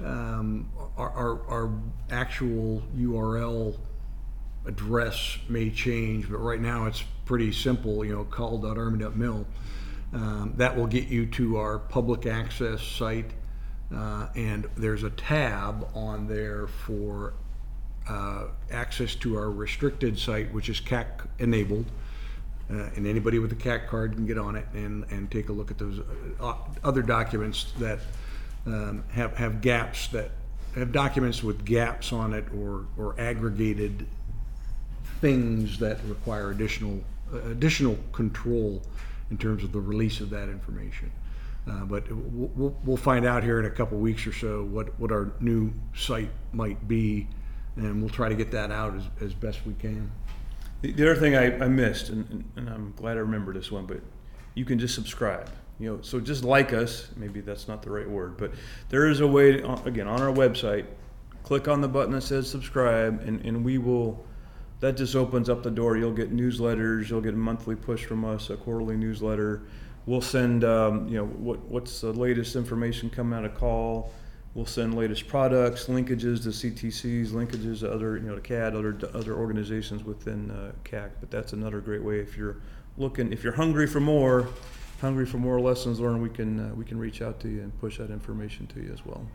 um, 0.02 0.70
our, 0.96 1.10
our, 1.10 1.40
our 1.48 1.70
actual 2.10 2.82
URL 2.96 3.78
address 4.66 5.38
may 5.48 5.70
change, 5.70 6.30
but 6.30 6.38
right 6.38 6.60
now 6.60 6.86
it's 6.86 7.04
pretty 7.26 7.52
simple, 7.52 8.04
you 8.04 8.14
know, 8.14 8.24
call.army.mil. 8.24 9.46
Um, 10.10 10.54
that 10.56 10.74
will 10.74 10.86
get 10.86 11.08
you 11.08 11.26
to 11.26 11.58
our 11.58 11.78
public 11.78 12.24
access 12.24 12.80
site, 12.82 13.30
uh, 13.94 14.28
and 14.34 14.66
there's 14.76 15.02
a 15.02 15.10
tab 15.10 15.88
on 15.94 16.28
there 16.28 16.66
for 16.66 17.34
uh, 18.08 18.44
access 18.70 19.14
to 19.16 19.36
our 19.36 19.50
restricted 19.50 20.18
site, 20.18 20.52
which 20.52 20.68
is 20.68 20.80
CAC 20.80 21.26
enabled. 21.38 21.86
Uh, 22.70 22.90
and 22.96 23.06
anybody 23.06 23.38
with 23.38 23.50
a 23.52 23.56
CAC 23.56 23.86
card 23.86 24.12
can 24.12 24.26
get 24.26 24.36
on 24.36 24.54
it 24.54 24.66
and, 24.74 25.04
and 25.10 25.30
take 25.30 25.48
a 25.48 25.52
look 25.52 25.70
at 25.70 25.78
those 25.78 26.00
uh, 26.40 26.54
other 26.84 27.00
documents 27.00 27.72
that 27.78 27.98
um, 28.66 29.02
have, 29.10 29.34
have 29.36 29.62
gaps 29.62 30.08
that 30.08 30.30
have 30.74 30.92
documents 30.92 31.42
with 31.42 31.64
gaps 31.64 32.12
on 32.12 32.34
it 32.34 32.44
or, 32.54 32.84
or 32.98 33.18
aggregated 33.18 34.06
things 35.20 35.78
that 35.78 35.98
require 36.06 36.50
additional 36.50 37.02
additional 37.50 37.98
control 38.12 38.82
in 39.30 39.36
terms 39.36 39.62
of 39.64 39.72
the 39.72 39.80
release 39.80 40.20
of 40.20 40.30
that 40.30 40.48
information. 40.48 41.10
Uh, 41.68 41.84
but 41.84 42.04
we'll, 42.10 42.74
we'll- 42.84 42.96
find 42.96 43.26
out 43.26 43.42
here 43.44 43.58
in 43.60 43.66
a 43.66 43.70
couple 43.70 43.98
weeks 43.98 44.26
or 44.26 44.32
so 44.32 44.64
what, 44.64 44.98
what 44.98 45.12
our 45.12 45.32
new 45.40 45.72
site 45.94 46.30
might 46.52 46.88
be, 46.88 47.28
and 47.76 48.00
we'll 48.00 48.10
try 48.10 48.28
to 48.28 48.34
get 48.34 48.50
that 48.50 48.70
out 48.70 48.94
as, 48.96 49.02
as 49.20 49.34
best 49.34 49.64
we 49.66 49.74
can. 49.74 50.10
The, 50.80 50.92
the 50.92 51.10
other 51.10 51.20
thing 51.20 51.36
I, 51.36 51.64
I 51.64 51.68
missed, 51.68 52.08
and, 52.08 52.28
and- 52.30 52.44
and 52.56 52.68
I'm 52.70 52.92
glad 52.96 53.16
I 53.16 53.20
remember 53.20 53.52
this 53.52 53.70
one, 53.70 53.86
but 53.86 54.00
you 54.54 54.64
can 54.64 54.78
just 54.78 54.94
subscribe. 54.94 55.50
You 55.80 55.92
know, 55.94 56.02
so 56.02 56.18
just 56.18 56.42
like 56.42 56.72
us. 56.72 57.08
Maybe 57.16 57.40
that's 57.40 57.68
not 57.68 57.82
the 57.82 57.90
right 57.90 58.08
word, 58.08 58.36
but 58.36 58.50
there 58.88 59.06
is 59.08 59.20
a 59.20 59.26
way. 59.26 59.58
To, 59.58 59.68
uh, 59.68 59.82
again, 59.84 60.08
on 60.08 60.20
our 60.20 60.32
website, 60.32 60.86
click 61.44 61.68
on 61.68 61.80
the 61.80 61.86
button 61.88 62.12
that 62.14 62.22
says 62.22 62.50
subscribe, 62.50 63.20
and, 63.24 63.40
and 63.44 63.64
we 63.64 63.78
will. 63.78 64.24
That 64.80 64.96
just 64.96 65.14
opens 65.14 65.48
up 65.48 65.62
the 65.62 65.70
door. 65.70 65.96
You'll 65.96 66.12
get 66.12 66.34
newsletters. 66.34 67.08
You'll 67.10 67.20
get 67.20 67.34
a 67.34 67.36
monthly 67.36 67.76
push 67.76 68.04
from 68.04 68.24
us, 68.24 68.50
a 68.50 68.56
quarterly 68.56 68.96
newsletter. 68.96 69.62
We'll 70.08 70.22
send, 70.22 70.64
um, 70.64 71.06
you 71.06 71.18
know, 71.18 71.26
what 71.26 71.58
what's 71.66 72.00
the 72.00 72.14
latest 72.14 72.56
information 72.56 73.10
coming 73.10 73.38
out 73.38 73.44
of 73.44 73.54
CALL. 73.54 74.10
We'll 74.54 74.64
send 74.64 74.94
latest 74.94 75.28
products, 75.28 75.84
linkages 75.84 76.42
to 76.44 76.48
CTCs, 76.48 77.28
linkages 77.28 77.80
to 77.80 77.92
other, 77.92 78.16
you 78.16 78.22
know, 78.22 78.34
to 78.34 78.40
CAD, 78.40 78.74
other 78.74 78.98
other 79.12 79.34
organizations 79.34 80.04
within 80.04 80.50
uh, 80.50 80.72
CAC. 80.82 81.10
But 81.20 81.30
that's 81.30 81.52
another 81.52 81.82
great 81.82 82.02
way 82.02 82.20
if 82.20 82.38
you're 82.38 82.56
looking, 82.96 83.34
if 83.34 83.44
you're 83.44 83.52
hungry 83.52 83.86
for 83.86 84.00
more, 84.00 84.48
hungry 85.02 85.26
for 85.26 85.36
more 85.36 85.60
lessons 85.60 86.00
learned, 86.00 86.22
we 86.22 86.30
can 86.30 86.58
uh, 86.58 86.74
we 86.74 86.86
can 86.86 86.98
reach 86.98 87.20
out 87.20 87.38
to 87.40 87.48
you 87.50 87.60
and 87.60 87.78
push 87.78 87.98
that 87.98 88.10
information 88.10 88.66
to 88.68 88.80
you 88.80 88.90
as 88.90 89.04
well. 89.04 89.28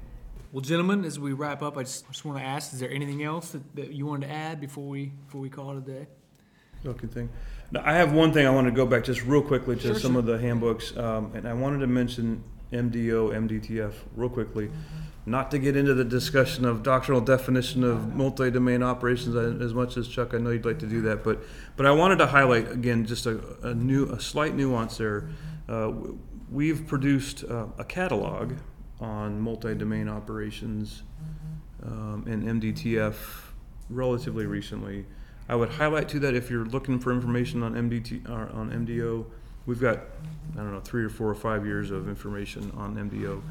Well, 0.51 0.61
gentlemen, 0.61 1.05
as 1.05 1.19
we 1.19 1.33
wrap 1.33 1.61
up, 1.61 1.77
I 1.77 1.83
just, 1.83 2.07
just 2.07 2.25
want 2.25 2.39
to 2.39 2.43
ask: 2.43 2.73
Is 2.73 2.79
there 2.79 2.89
anything 2.89 3.21
else 3.21 3.51
that, 3.51 3.75
that 3.75 3.93
you 3.93 4.07
wanted 4.07 4.25
to 4.25 4.33
add 4.33 4.59
before 4.59 4.89
we 4.89 5.11
before 5.27 5.39
we 5.39 5.51
call 5.51 5.69
it 5.69 5.77
a 5.77 5.81
day? 5.81 6.07
Okay, 6.85 7.07
thing. 7.07 7.29
Now, 7.71 7.81
I 7.85 7.93
have 7.93 8.13
one 8.13 8.33
thing 8.33 8.45
I 8.45 8.49
want 8.49 8.67
to 8.67 8.71
go 8.71 8.85
back 8.85 9.03
just 9.03 9.23
real 9.23 9.41
quickly 9.41 9.75
to 9.77 9.81
Sure, 9.81 9.95
some 9.95 10.11
sure. 10.11 10.19
of 10.19 10.25
the 10.25 10.37
handbooks, 10.37 10.95
um, 10.97 11.31
and 11.33 11.47
I 11.47 11.53
wanted 11.53 11.79
to 11.79 11.87
mention 11.87 12.43
MDO, 12.71 13.31
MDTF 13.33 13.93
real 14.15 14.29
quickly. 14.29 14.69
Not 15.25 15.51
to 15.51 15.59
get 15.59 15.77
into 15.77 15.93
the 15.93 16.03
discussion 16.03 16.65
of 16.65 16.83
doctrinal 16.83 17.21
definition 17.21 17.83
of 17.85 18.13
multi-domain 18.13 18.83
operations 18.83 19.35
as 19.61 19.73
much 19.73 19.95
as 19.95 20.07
Chuck, 20.09 20.33
I 20.33 20.37
know 20.37 20.49
you'd 20.49 20.65
like 20.65 20.79
to 20.79 20.85
do 20.85 21.01
that, 21.03 21.23
but 21.23 21.41
but 21.77 21.85
I 21.85 21.91
wanted 21.91 22.17
to 22.17 22.27
highlight 22.27 22.69
again 22.69 23.05
just 23.05 23.25
a, 23.25 23.39
a 23.61 23.73
new, 23.73 24.05
a 24.11 24.19
slight 24.19 24.53
nuance 24.53 24.97
there. 24.97 25.29
Uh, 25.69 25.93
we've 26.51 26.85
produced 26.85 27.45
uh, 27.45 27.67
a 27.77 27.85
catalog 27.85 28.53
on 28.99 29.39
multi-domain 29.39 30.09
operations 30.09 31.03
um, 31.83 32.25
and 32.27 32.61
MDTF 32.61 33.15
relatively 33.89 34.45
recently. 34.45 35.05
I 35.49 35.55
would 35.55 35.69
highlight 35.69 36.09
to 36.09 36.19
that 36.19 36.35
if 36.35 36.49
you're 36.49 36.65
looking 36.65 36.99
for 36.99 37.11
information 37.11 37.63
on 37.63 37.73
MDT 37.73 38.29
or 38.29 38.49
on 38.55 38.71
MDO, 38.71 39.25
we've 39.65 39.79
got 39.79 39.99
I 40.53 40.57
don't 40.57 40.71
know 40.71 40.79
three 40.79 41.03
or 41.03 41.09
four 41.09 41.29
or 41.29 41.35
five 41.35 41.65
years 41.65 41.91
of 41.91 42.07
information 42.07 42.71
on 42.77 42.95
MDO, 42.95 43.41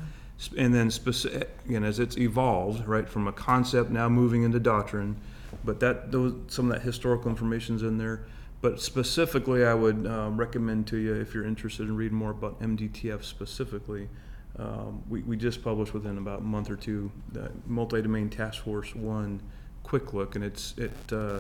and 0.57 0.74
then 0.74 0.90
specific 0.90 1.51
again 1.66 1.84
as 1.84 1.99
it's 1.99 2.16
evolved 2.16 2.86
right 2.86 3.09
from 3.09 3.28
a 3.28 3.32
concept 3.32 3.90
now 3.90 4.09
moving 4.09 4.43
into 4.43 4.59
doctrine, 4.59 5.16
but 5.64 5.80
that 5.80 6.11
those 6.12 6.34
some 6.49 6.70
of 6.70 6.76
that 6.76 6.82
historical 6.82 7.30
information's 7.30 7.82
in 7.82 7.99
there. 7.99 8.24
But 8.62 8.80
specifically, 8.80 9.64
I 9.64 9.74
would 9.74 10.07
um, 10.07 10.36
recommend 10.36 10.86
to 10.88 10.97
you 10.97 11.14
if 11.14 11.34
you're 11.34 11.45
interested 11.45 11.88
in 11.88 11.97
reading 11.97 12.16
more 12.16 12.30
about 12.30 12.61
MDTF 12.61 13.24
specifically. 13.24 14.09
Um, 14.57 15.03
we, 15.09 15.22
we 15.22 15.36
just 15.36 15.64
published 15.64 15.95
within 15.95 16.18
about 16.18 16.40
a 16.40 16.45
month 16.45 16.70
or 16.70 16.76
two 16.76 17.11
the 17.32 17.51
multi-domain 17.66 18.28
task 18.28 18.62
force 18.62 18.95
one 18.95 19.40
quick 19.82 20.12
look 20.12 20.36
and 20.36 20.45
it's 20.45 20.74
it 20.76 20.93
uh, 21.11 21.38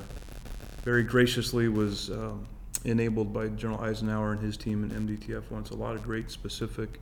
very 0.82 1.02
graciously 1.02 1.68
was 1.68 2.10
um, 2.10 2.46
enabled 2.84 3.32
by 3.32 3.48
general 3.48 3.80
eisenhower 3.80 4.32
and 4.32 4.40
his 4.40 4.56
team 4.56 4.82
in 4.84 4.90
mdtf 5.06 5.44
so 5.66 5.74
a 5.74 5.76
lot 5.76 5.94
of 5.94 6.02
great 6.02 6.30
specific 6.30 7.00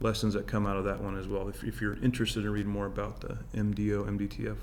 lessons 0.00 0.34
that 0.34 0.46
come 0.46 0.66
out 0.66 0.76
of 0.76 0.84
that 0.84 1.00
one 1.00 1.18
as 1.18 1.26
well 1.26 1.48
if, 1.48 1.64
if 1.64 1.80
you're 1.80 1.96
interested 2.02 2.44
in 2.44 2.50
reading 2.50 2.70
more 2.70 2.86
about 2.86 3.20
the 3.20 3.36
mdo 3.54 4.06
mdtf 4.16 4.56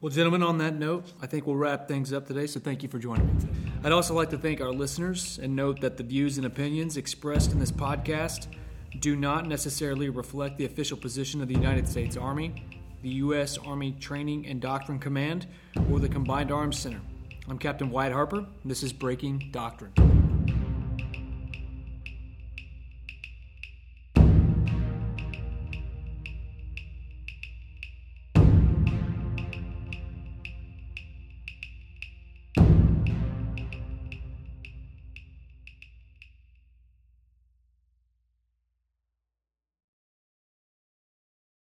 Well, 0.00 0.12
gentlemen, 0.12 0.44
on 0.44 0.58
that 0.58 0.74
note, 0.74 1.12
I 1.20 1.26
think 1.26 1.46
we'll 1.46 1.56
wrap 1.56 1.88
things 1.88 2.12
up 2.12 2.24
today, 2.26 2.46
so 2.46 2.60
thank 2.60 2.84
you 2.84 2.88
for 2.88 3.00
joining 3.00 3.26
me. 3.26 3.34
I'd 3.82 3.90
also 3.90 4.14
like 4.14 4.30
to 4.30 4.38
thank 4.38 4.60
our 4.60 4.70
listeners 4.70 5.40
and 5.42 5.56
note 5.56 5.80
that 5.80 5.96
the 5.96 6.04
views 6.04 6.36
and 6.38 6.46
opinions 6.46 6.96
expressed 6.96 7.50
in 7.50 7.58
this 7.58 7.72
podcast 7.72 8.46
do 9.00 9.16
not 9.16 9.46
necessarily 9.48 10.08
reflect 10.08 10.56
the 10.56 10.66
official 10.66 10.96
position 10.96 11.42
of 11.42 11.48
the 11.48 11.54
United 11.54 11.88
States 11.88 12.16
Army, 12.16 12.64
the 13.02 13.08
U.S. 13.26 13.58
Army 13.58 13.90
Training 13.98 14.46
and 14.46 14.60
Doctrine 14.60 15.00
Command, 15.00 15.46
or 15.90 15.98
the 15.98 16.08
Combined 16.08 16.52
Arms 16.52 16.78
Center. 16.78 17.00
I'm 17.50 17.56
Captain 17.56 17.88
Wyatt 17.88 18.12
Harper, 18.12 18.44
this 18.62 18.82
is 18.82 18.92
Breaking 18.92 19.48
Doctrine. 19.52 20.17